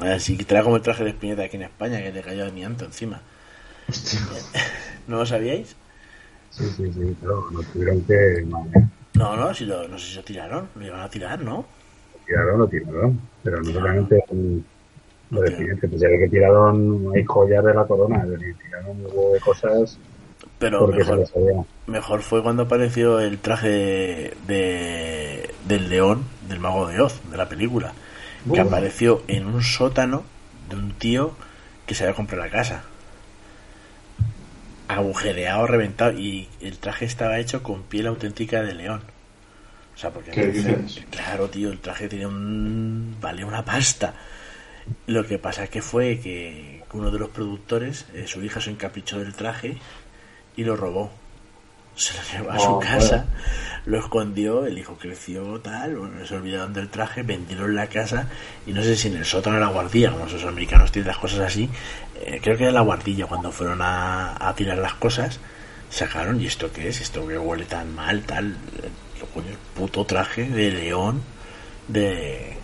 Así 0.00 0.36
que 0.36 0.44
trae 0.44 0.62
como 0.62 0.76
el 0.76 0.82
traje 0.82 1.04
de 1.04 1.10
Espineta 1.10 1.42
aquí 1.42 1.56
en 1.56 1.62
España, 1.62 2.02
que 2.02 2.12
le 2.12 2.22
cayó 2.22 2.44
de 2.44 2.52
mianto 2.52 2.84
encima. 2.84 3.20
¿No 5.06 5.16
lo 5.18 5.26
sabíais? 5.26 5.74
Sí, 6.50 6.64
sí, 6.76 6.92
sí, 6.92 7.16
pero 7.20 7.46
no 7.50 7.60
tuvieron 7.62 8.00
que. 8.02 8.46
No, 9.14 9.36
no, 9.36 9.54
si 9.54 9.64
lo, 9.64 9.88
no 9.88 9.98
sé 9.98 10.10
si 10.10 10.16
lo 10.16 10.22
tiraron, 10.24 10.68
lo 10.76 10.86
iban 10.86 11.00
a 11.00 11.08
tirar, 11.08 11.40
¿no? 11.40 11.66
Lo 12.14 12.24
tiraron, 12.26 12.58
lo 12.58 12.68
tiraron. 12.68 13.20
Pero 13.42 13.60
no 13.62 13.72
solamente 13.72 14.24
el- 14.30 14.64
lo 15.30 15.40
de 15.42 15.50
Pinete, 15.52 15.88
pues 15.88 16.00
ya 16.00 16.08
que 16.08 16.28
tiraron 16.28 17.12
hay 17.14 17.24
joyas 17.24 17.64
de 17.64 17.74
la 17.74 17.86
corona, 17.86 18.24
tiraron 18.62 18.90
un 18.96 19.06
huevo 19.06 19.32
de 19.34 19.40
cosas 19.40 19.98
Pero 20.58 20.86
mejor, 20.86 21.24
mejor 21.86 22.22
fue 22.22 22.42
cuando 22.42 22.62
apareció 22.64 23.20
el 23.20 23.38
traje 23.38 24.32
de- 24.46 25.50
del 25.66 25.88
león 25.90 26.24
del 26.48 26.60
mago 26.60 26.86
de 26.88 27.00
Oz, 27.00 27.20
de 27.30 27.36
la 27.36 27.48
película, 27.48 27.92
que 28.52 28.60
apareció 28.60 29.22
en 29.28 29.46
un 29.46 29.62
sótano 29.62 30.24
de 30.68 30.76
un 30.76 30.92
tío 30.92 31.36
que 31.86 31.94
se 31.94 32.04
había 32.04 32.14
comprado 32.14 32.44
la 32.44 32.50
casa. 32.50 32.84
Agujereado, 34.88 35.66
reventado, 35.66 36.18
y 36.18 36.48
el 36.60 36.78
traje 36.78 37.04
estaba 37.04 37.38
hecho 37.38 37.62
con 37.62 37.82
piel 37.82 38.06
auténtica 38.06 38.62
de 38.62 38.74
león. 38.74 39.02
O 39.94 39.98
sea, 39.98 40.10
porque 40.10 40.30
claro, 41.10 41.50
tío, 41.50 41.70
el 41.70 41.80
traje 41.80 42.08
tenía 42.08 42.28
un 42.28 43.16
valía 43.20 43.46
una 43.46 43.64
pasta. 43.64 44.14
Lo 45.06 45.26
que 45.26 45.38
pasa 45.38 45.66
que 45.66 45.82
fue 45.82 46.20
que 46.20 46.84
uno 46.92 47.10
de 47.10 47.18
los 47.18 47.30
productores, 47.30 48.06
eh, 48.14 48.26
su 48.26 48.42
hija 48.42 48.60
se 48.60 48.70
encaprichó 48.70 49.18
del 49.18 49.34
traje 49.34 49.76
y 50.56 50.64
lo 50.64 50.76
robó. 50.76 51.10
Se 51.98 52.14
lo 52.16 52.22
llevó 52.32 52.50
a 52.52 52.56
Oh, 52.56 52.60
su 52.60 52.66
bueno. 52.76 52.80
casa, 52.80 53.24
lo 53.86 53.98
escondió, 53.98 54.66
el 54.66 54.78
hijo 54.78 54.96
creció, 54.98 55.60
tal, 55.60 55.96
bueno, 55.96 56.24
se 56.24 56.36
olvidaron 56.36 56.72
del 56.72 56.88
traje, 56.88 57.22
vendieron 57.22 57.74
la 57.74 57.88
casa 57.88 58.28
y 58.66 58.72
no 58.72 58.82
sé 58.82 58.96
si 58.96 59.08
en 59.08 59.16
el 59.16 59.24
sótano 59.24 59.56
de 59.56 59.62
la 59.62 59.68
guardilla, 59.70 60.12
como 60.12 60.26
esos 60.26 60.44
americanos 60.44 60.92
tienen 60.92 61.08
las 61.08 61.18
cosas 61.18 61.40
así, 61.40 61.68
eh, 62.20 62.38
creo 62.42 62.56
que 62.56 62.62
era 62.64 62.72
la 62.72 62.82
guardilla 62.82 63.26
cuando 63.26 63.50
fueron 63.50 63.82
a, 63.82 64.36
a 64.48 64.54
tirar 64.54 64.78
las 64.78 64.94
cosas, 64.94 65.40
sacaron, 65.90 66.40
¿y 66.40 66.46
esto 66.46 66.70
qué 66.72 66.88
es? 66.88 67.00
¿Esto 67.00 67.26
que 67.26 67.36
huele 67.36 67.64
tan 67.64 67.92
mal, 67.94 68.22
tal? 68.22 68.52
Eh, 68.82 68.88
¿Qué 69.18 69.26
coño? 69.34 69.48
El 69.48 69.58
puto 69.74 70.04
traje 70.04 70.44
de 70.48 70.70
león 70.70 71.20
de 71.88 72.56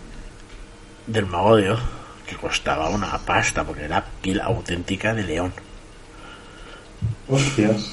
del 1.07 1.25
mago 1.25 1.57
de 1.57 1.71
Oz, 1.71 1.81
que 2.25 2.35
costaba 2.37 2.87
una 2.89 3.17
pasta 3.19 3.63
porque 3.65 3.83
era 3.83 4.03
piel 4.21 4.39
auténtica 4.41 5.13
de 5.13 5.23
león. 5.23 5.51
Hostias. 7.27 7.91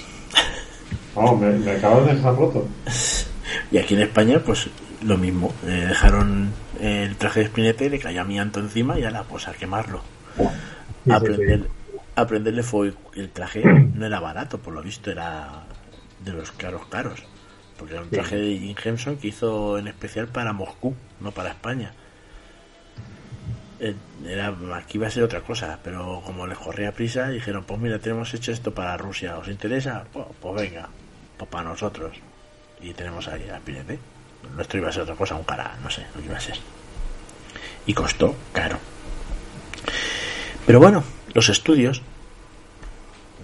Vamos, 1.15 1.41
me, 1.41 1.51
me 1.53 1.71
acabas 1.73 2.07
de 2.07 2.15
dejar 2.15 2.35
roto. 2.37 2.69
Y 3.71 3.77
aquí 3.79 3.95
en 3.95 4.01
España, 4.03 4.39
pues 4.45 4.69
lo 5.03 5.19
mismo. 5.19 5.53
eh, 5.67 5.85
dejaron 5.89 6.53
el 6.81 7.17
traje 7.17 7.41
de 7.41 7.47
espinete, 7.47 7.91
le 7.91 7.99
cayó 7.99 8.23
amianto 8.23 8.61
encima 8.61 8.99
y 8.99 9.05
a 9.05 9.11
la 9.11 9.25
pues 9.25 9.47
a 9.49 9.53
quemarlo. 9.53 10.01
A, 10.39 11.19
sí, 11.21 11.27
prender- 11.27 11.67
a 12.17 12.27
prenderle 12.27 12.63
fuego. 12.63 12.97
El 13.15 13.29
traje 13.31 13.63
no 13.95 14.07
era 14.07 14.21
barato, 14.21 14.59
por 14.59 14.73
lo 14.75 14.83
visto 14.83 15.11
era 15.11 15.65
de 16.25 16.33
los 16.33 16.51
caros 16.53 16.87
caros. 16.87 17.23
Porque 17.79 17.95
era 17.95 18.03
un 18.03 18.11
traje 18.11 18.37
de 18.37 18.59
Jim 18.59 18.75
Henson 18.83 19.17
que 19.17 19.29
hizo 19.29 19.77
en 19.79 19.89
especial 19.89 20.29
para 20.29 20.53
Moscú, 20.53 20.95
no 21.21 21.33
para 21.33 21.51
España. 21.51 21.93
Eh, 23.81 23.95
Era, 24.27 24.55
aquí 24.77 24.97
iba 24.99 25.09
a 25.09 25.11
ser 25.11 25.25
otra 25.25 25.41
cosa, 25.41 25.79
pero 25.83 26.23
como 26.25 26.47
les 26.47 26.57
corría 26.59 26.93
prisa, 26.93 27.29
dijeron, 27.29 27.65
pues 27.67 27.81
mira, 27.81 27.99
tenemos 27.99 28.33
hecho 28.35 28.53
esto 28.53 28.73
para 28.73 28.97
Rusia, 28.97 29.37
¿os 29.37 29.49
interesa? 29.49 30.05
Pues, 30.13 30.27
pues 30.41 30.55
venga, 30.63 30.89
pues 31.37 31.51
para 31.51 31.69
nosotros. 31.69 32.17
Y 32.81 32.93
tenemos 32.95 33.29
ahí 33.29 33.49
a 33.49 33.59
Spinete. 33.59 33.99
Nuestro 34.57 34.79
iba 34.79 34.89
a 34.89 34.93
ser 34.93 35.03
otra 35.03 35.15
cosa, 35.15 35.37
un 35.37 35.45
cara, 35.45 35.77
no 35.83 35.91
sé 35.91 36.05
lo 36.15 36.21
que 36.21 36.27
iba 36.27 36.37
a 36.37 36.41
ser. 36.41 36.57
Y 37.87 37.95
costó 37.95 38.35
caro. 38.53 38.79
Pero 40.67 40.79
bueno, 40.81 41.03
los 41.35 41.49
estudios. 41.49 41.99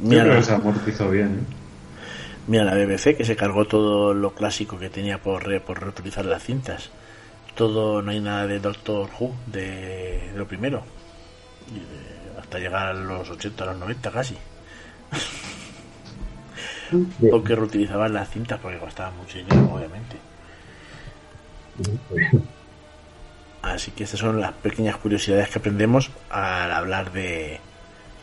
Yo 0.00 0.08
Mira, 0.08 0.22
creo 0.22 0.34
la- 0.34 0.40
que 0.40 0.46
se 0.46 0.52
amortizó 0.54 1.10
bien. 1.10 1.46
¿eh? 1.48 1.54
Mira 2.46 2.64
la 2.64 2.74
BBC 2.74 3.16
que 3.16 3.24
se 3.24 3.36
cargó 3.36 3.66
todo 3.66 4.14
lo 4.14 4.32
clásico 4.34 4.78
que 4.78 4.88
tenía 4.90 5.18
por, 5.18 5.44
re- 5.46 5.60
por 5.60 5.80
reutilizar 5.80 6.24
las 6.24 6.42
cintas. 6.42 6.90
Todo, 7.54 8.00
no 8.02 8.10
hay 8.12 8.20
nada 8.20 8.46
de 8.46 8.60
Doctor 8.60 9.10
Who, 9.18 9.34
de, 9.46 10.30
de 10.32 10.32
lo 10.36 10.46
primero. 10.46 10.82
Y 11.70 11.74
de- 11.80 12.40
hasta 12.40 12.58
llegar 12.58 12.86
a 12.88 12.92
los 12.94 13.28
80, 13.28 13.64
a 13.64 13.66
los 13.68 13.76
90 13.78 14.10
casi. 14.10 14.36
Porque 17.30 17.54
reutilizaban 17.54 18.14
las 18.14 18.30
cintas 18.30 18.58
porque 18.60 18.78
costaban 18.78 19.16
mucho 19.16 19.38
dinero, 19.38 19.70
obviamente. 19.74 20.16
Así 23.62 23.90
que 23.90 24.04
estas 24.04 24.20
son 24.20 24.40
las 24.40 24.52
pequeñas 24.52 24.96
curiosidades 24.96 25.48
que 25.48 25.58
aprendemos 25.58 26.10
al 26.30 26.72
hablar 26.72 27.12
de 27.12 27.60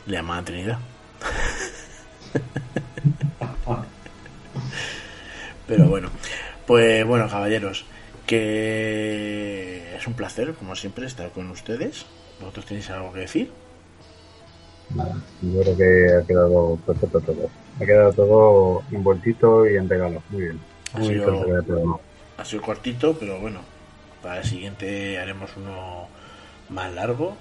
la 0.08 0.14
llamada 0.14 0.44
Trinidad. 0.44 0.80
Pero 5.68 5.88
bueno, 5.88 6.10
pues 6.66 7.06
bueno, 7.06 7.28
caballeros, 7.30 7.86
que 8.26 9.96
es 9.96 10.08
un 10.08 10.14
placer, 10.14 10.54
como 10.54 10.76
siempre, 10.76 11.06
estar 11.06 11.32
con 11.32 11.50
ustedes. 11.50 12.06
¿Vosotros 12.40 12.66
tenéis 12.66 12.90
algo 12.90 13.14
que 13.14 13.20
decir? 13.22 13.52
Nada, 14.94 15.16
yo 15.42 15.62
creo 15.62 15.78
que 15.78 16.14
ha 16.14 16.28
quedado 16.28 16.78
perfecto 16.86 17.22
todo. 17.22 17.50
Ha 17.82 17.86
quedado 17.86 18.14
todo 18.14 18.84
envueltito 18.92 19.70
y 19.70 19.76
en 19.76 19.90
regalo. 19.90 20.22
Muy 20.30 20.42
bien. 20.44 20.60
Ha 20.94 21.00
Muy 21.00 21.08
sido- 21.10 21.46
bien, 21.46 21.94
Ha 22.38 22.46
sido 22.46 22.62
cortito, 22.62 23.16
pero 23.20 23.40
bueno, 23.40 23.60
para 24.22 24.40
el 24.40 24.46
siguiente 24.46 25.18
haremos 25.20 25.52
uno 25.58 26.08
más 26.70 26.94
largo. 26.94 27.36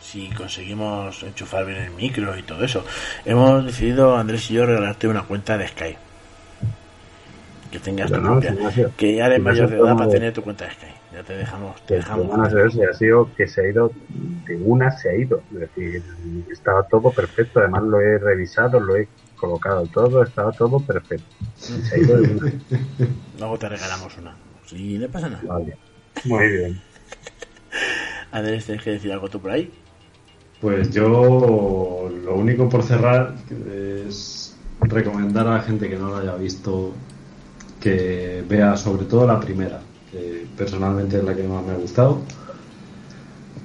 Si 0.00 0.28
conseguimos 0.30 1.22
enchufar 1.22 1.66
bien 1.66 1.78
el 1.78 1.90
micro 1.90 2.36
y 2.38 2.42
todo 2.42 2.64
eso. 2.64 2.84
Hemos 3.24 3.64
decidido, 3.66 4.16
Andrés 4.16 4.50
y 4.50 4.54
yo, 4.54 4.64
regalarte 4.66 5.08
una 5.08 5.22
cuenta 5.22 5.58
de 5.58 5.66
Skype. 5.68 5.98
Que 7.70 7.78
tengas 7.80 8.10
tu 8.10 8.18
no, 8.20 8.40
propia. 8.40 8.70
si 8.70 8.84
Que 8.96 9.16
ya 9.16 9.26
eres 9.26 9.38
si 9.38 9.42
mayor 9.42 9.68
de 9.70 9.76
edad 9.78 9.96
para 9.96 10.08
tener 10.10 10.32
tu 10.32 10.42
cuenta 10.42 10.64
de 10.64 10.70
Sky. 10.72 10.86
Ya 11.12 11.22
te 11.22 11.36
dejamos. 11.36 11.84
Te 11.86 11.94
dejamos. 11.94 12.26
no 12.36 12.46
es 12.46 12.54
ese, 12.74 12.84
ha 12.86 12.94
sido 12.94 13.28
que 13.36 13.46
se 13.46 13.60
ha 13.62 13.68
ido, 13.68 13.90
de 14.46 14.56
una 14.56 14.90
se 14.90 15.10
ha 15.10 15.14
ido. 15.16 15.42
Es 15.52 15.60
decir, 15.60 16.02
estaba 16.50 16.82
todo 16.84 17.10
perfecto. 17.10 17.60
Además 17.60 17.82
lo 17.82 18.00
he 18.00 18.18
revisado, 18.18 18.78
lo 18.80 18.96
he 18.96 19.08
colocado 19.38 19.86
todo, 19.86 20.22
estaba 20.22 20.52
todo 20.52 20.80
perfecto. 20.80 21.26
Se 21.56 21.94
ha 21.94 21.98
ido 21.98 22.20
de 22.20 22.28
una. 22.32 22.52
Luego 23.38 23.58
te 23.58 23.68
regalamos 23.68 24.16
una. 24.18 24.36
Sí, 24.66 24.98
no 24.98 25.08
pasa 25.08 25.28
nada. 25.28 25.42
Vale. 25.44 25.76
Muy 26.24 26.48
bien. 26.48 26.80
Andrés, 28.32 28.66
¿tienes 28.66 28.84
que 28.84 28.90
decir 28.90 29.12
algo 29.12 29.28
tú 29.28 29.40
por 29.40 29.52
ahí? 29.52 29.72
Pues 30.60 30.90
yo 30.90 32.10
lo 32.24 32.34
único 32.34 32.68
por 32.68 32.82
cerrar 32.82 33.36
es 33.70 34.56
recomendar 34.80 35.46
a 35.46 35.54
la 35.54 35.60
gente 35.60 35.88
que 35.88 35.96
no 35.96 36.08
lo 36.08 36.16
haya 36.16 36.34
visto 36.34 36.92
que 37.80 38.44
vea 38.48 38.76
sobre 38.76 39.06
todo 39.06 39.26
la 39.26 39.38
primera, 39.38 39.80
que 40.10 40.46
personalmente 40.56 41.18
es 41.18 41.24
la 41.24 41.34
que 41.34 41.44
más 41.44 41.64
me 41.64 41.72
ha 41.72 41.76
gustado. 41.76 42.20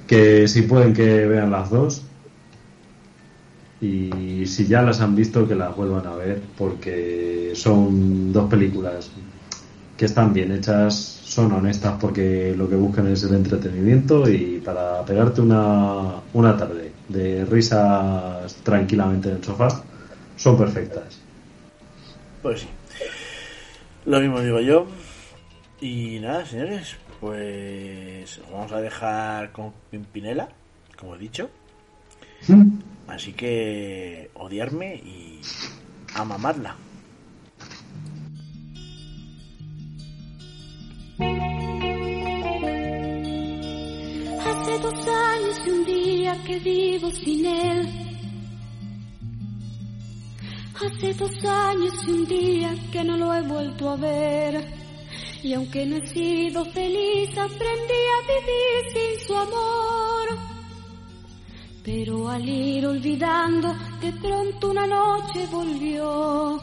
Que 0.06 0.46
si 0.46 0.62
pueden 0.62 0.94
que 0.94 1.26
vean 1.26 1.50
las 1.50 1.70
dos. 1.70 2.03
Y 3.80 4.46
si 4.46 4.66
ya 4.66 4.82
las 4.82 5.00
han 5.00 5.14
visto 5.14 5.46
que 5.46 5.54
las 5.54 5.76
vuelvan 5.76 6.06
a 6.06 6.14
ver 6.14 6.40
porque 6.56 7.52
son 7.54 8.32
dos 8.32 8.48
películas 8.48 9.10
que 9.96 10.06
están 10.06 10.32
bien 10.32 10.52
hechas, 10.52 10.94
son 10.94 11.52
honestas 11.52 11.94
porque 12.00 12.54
lo 12.56 12.68
que 12.68 12.76
buscan 12.76 13.08
es 13.08 13.22
el 13.24 13.34
entretenimiento 13.34 14.28
y 14.28 14.60
para 14.64 15.04
pegarte 15.04 15.40
una, 15.40 16.20
una 16.32 16.56
tarde 16.56 16.92
de 17.08 17.44
risas 17.44 18.54
tranquilamente 18.62 19.28
en 19.28 19.36
el 19.36 19.44
sofá, 19.44 19.68
son 20.36 20.56
perfectas. 20.56 21.20
Pues 22.42 22.60
sí. 22.60 22.68
Lo 24.06 24.20
mismo 24.20 24.40
digo 24.40 24.60
yo. 24.60 24.86
Y 25.80 26.18
nada, 26.20 26.46
señores, 26.46 26.96
pues 27.20 28.40
vamos 28.50 28.72
a 28.72 28.80
dejar 28.80 29.52
con 29.52 29.72
Pimpinela, 29.90 30.48
como 30.98 31.16
he 31.16 31.18
dicho. 31.18 31.50
Así 33.08 33.32
que 33.32 34.30
odiarme 34.34 34.96
y 34.96 35.40
a 36.14 36.24
mamarla. 36.24 36.76
Hace 44.46 44.78
dos 44.78 45.08
años 45.08 45.58
y 45.66 45.70
un 45.70 45.84
día 45.84 46.44
que 46.44 46.58
vivo 46.58 47.10
sin 47.10 47.46
él. 47.46 47.88
Hace 50.74 51.14
dos 51.14 51.44
años 51.44 51.94
y 52.06 52.10
un 52.10 52.26
día 52.26 52.74
que 52.90 53.04
no 53.04 53.16
lo 53.16 53.34
he 53.34 53.42
vuelto 53.42 53.90
a 53.90 53.96
ver. 53.96 54.64
Y 55.42 55.52
aunque 55.52 55.84
no 55.86 55.96
he 55.96 56.06
sido 56.08 56.64
feliz, 56.72 57.30
aprendí 57.36 58.02
a 58.16 58.20
vivir 58.32 58.92
sin 58.92 59.26
su 59.26 59.36
amor. 59.36 60.53
Pero 61.84 62.28
al 62.30 62.48
ir 62.48 62.86
olvidando, 62.86 63.74
de 64.00 64.12
pronto 64.12 64.70
una 64.70 64.86
noche 64.86 65.46
volvió. 65.50 66.58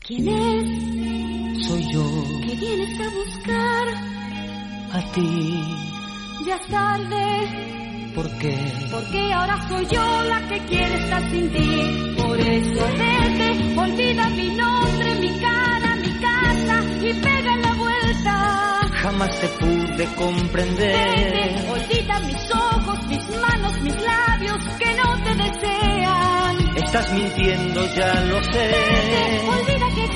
¿Quién 0.00 0.28
es? 0.28 1.66
Soy 1.66 1.92
yo, 1.92 2.04
¿Qué 2.46 2.54
vienes 2.56 3.00
a 3.00 3.08
buscar? 3.10 3.88
a 4.92 5.12
ti, 5.12 5.62
Ya 6.46 6.56
es 6.56 6.66
tarde. 6.68 8.12
¿por 8.14 8.38
qué? 8.38 8.56
Porque 8.90 9.32
ahora 9.34 9.68
soy 9.68 9.86
yo 9.92 10.22
la 10.24 10.48
que 10.48 10.58
quiere 10.66 10.94
estar 11.04 11.30
sin 11.30 11.50
ti. 11.52 12.14
Por 12.16 12.40
eso 12.40 12.80
vete, 12.96 13.78
olvida 13.78 14.28
mi 14.30 14.48
nombre, 14.56 15.14
mi 15.20 15.30
cara, 15.38 15.96
mi 15.96 16.12
casa 16.18 16.84
y 17.02 17.12
pega 17.20 17.56
la 17.56 17.72
vuelta. 17.74 18.80
Jamás 19.02 19.40
te 19.40 19.48
pude 19.48 20.06
comprender. 20.14 20.96
Vete, 20.96 21.70
olvida 21.70 22.20
mis 22.20 22.52
ojos, 22.86 23.06
mis 23.06 23.28
manos, 23.40 23.80
mis 23.82 23.96
labios 24.02 24.58
que 24.78 24.94
no 24.94 25.24
te 25.24 25.34
desean. 25.34 26.76
Estás 26.76 27.12
mintiendo, 27.12 27.86
ya 27.94 28.20
lo 28.22 28.42
sé. 28.44 28.68
Vete, 28.68 29.48
olvida 29.48 29.86
que 29.94 30.15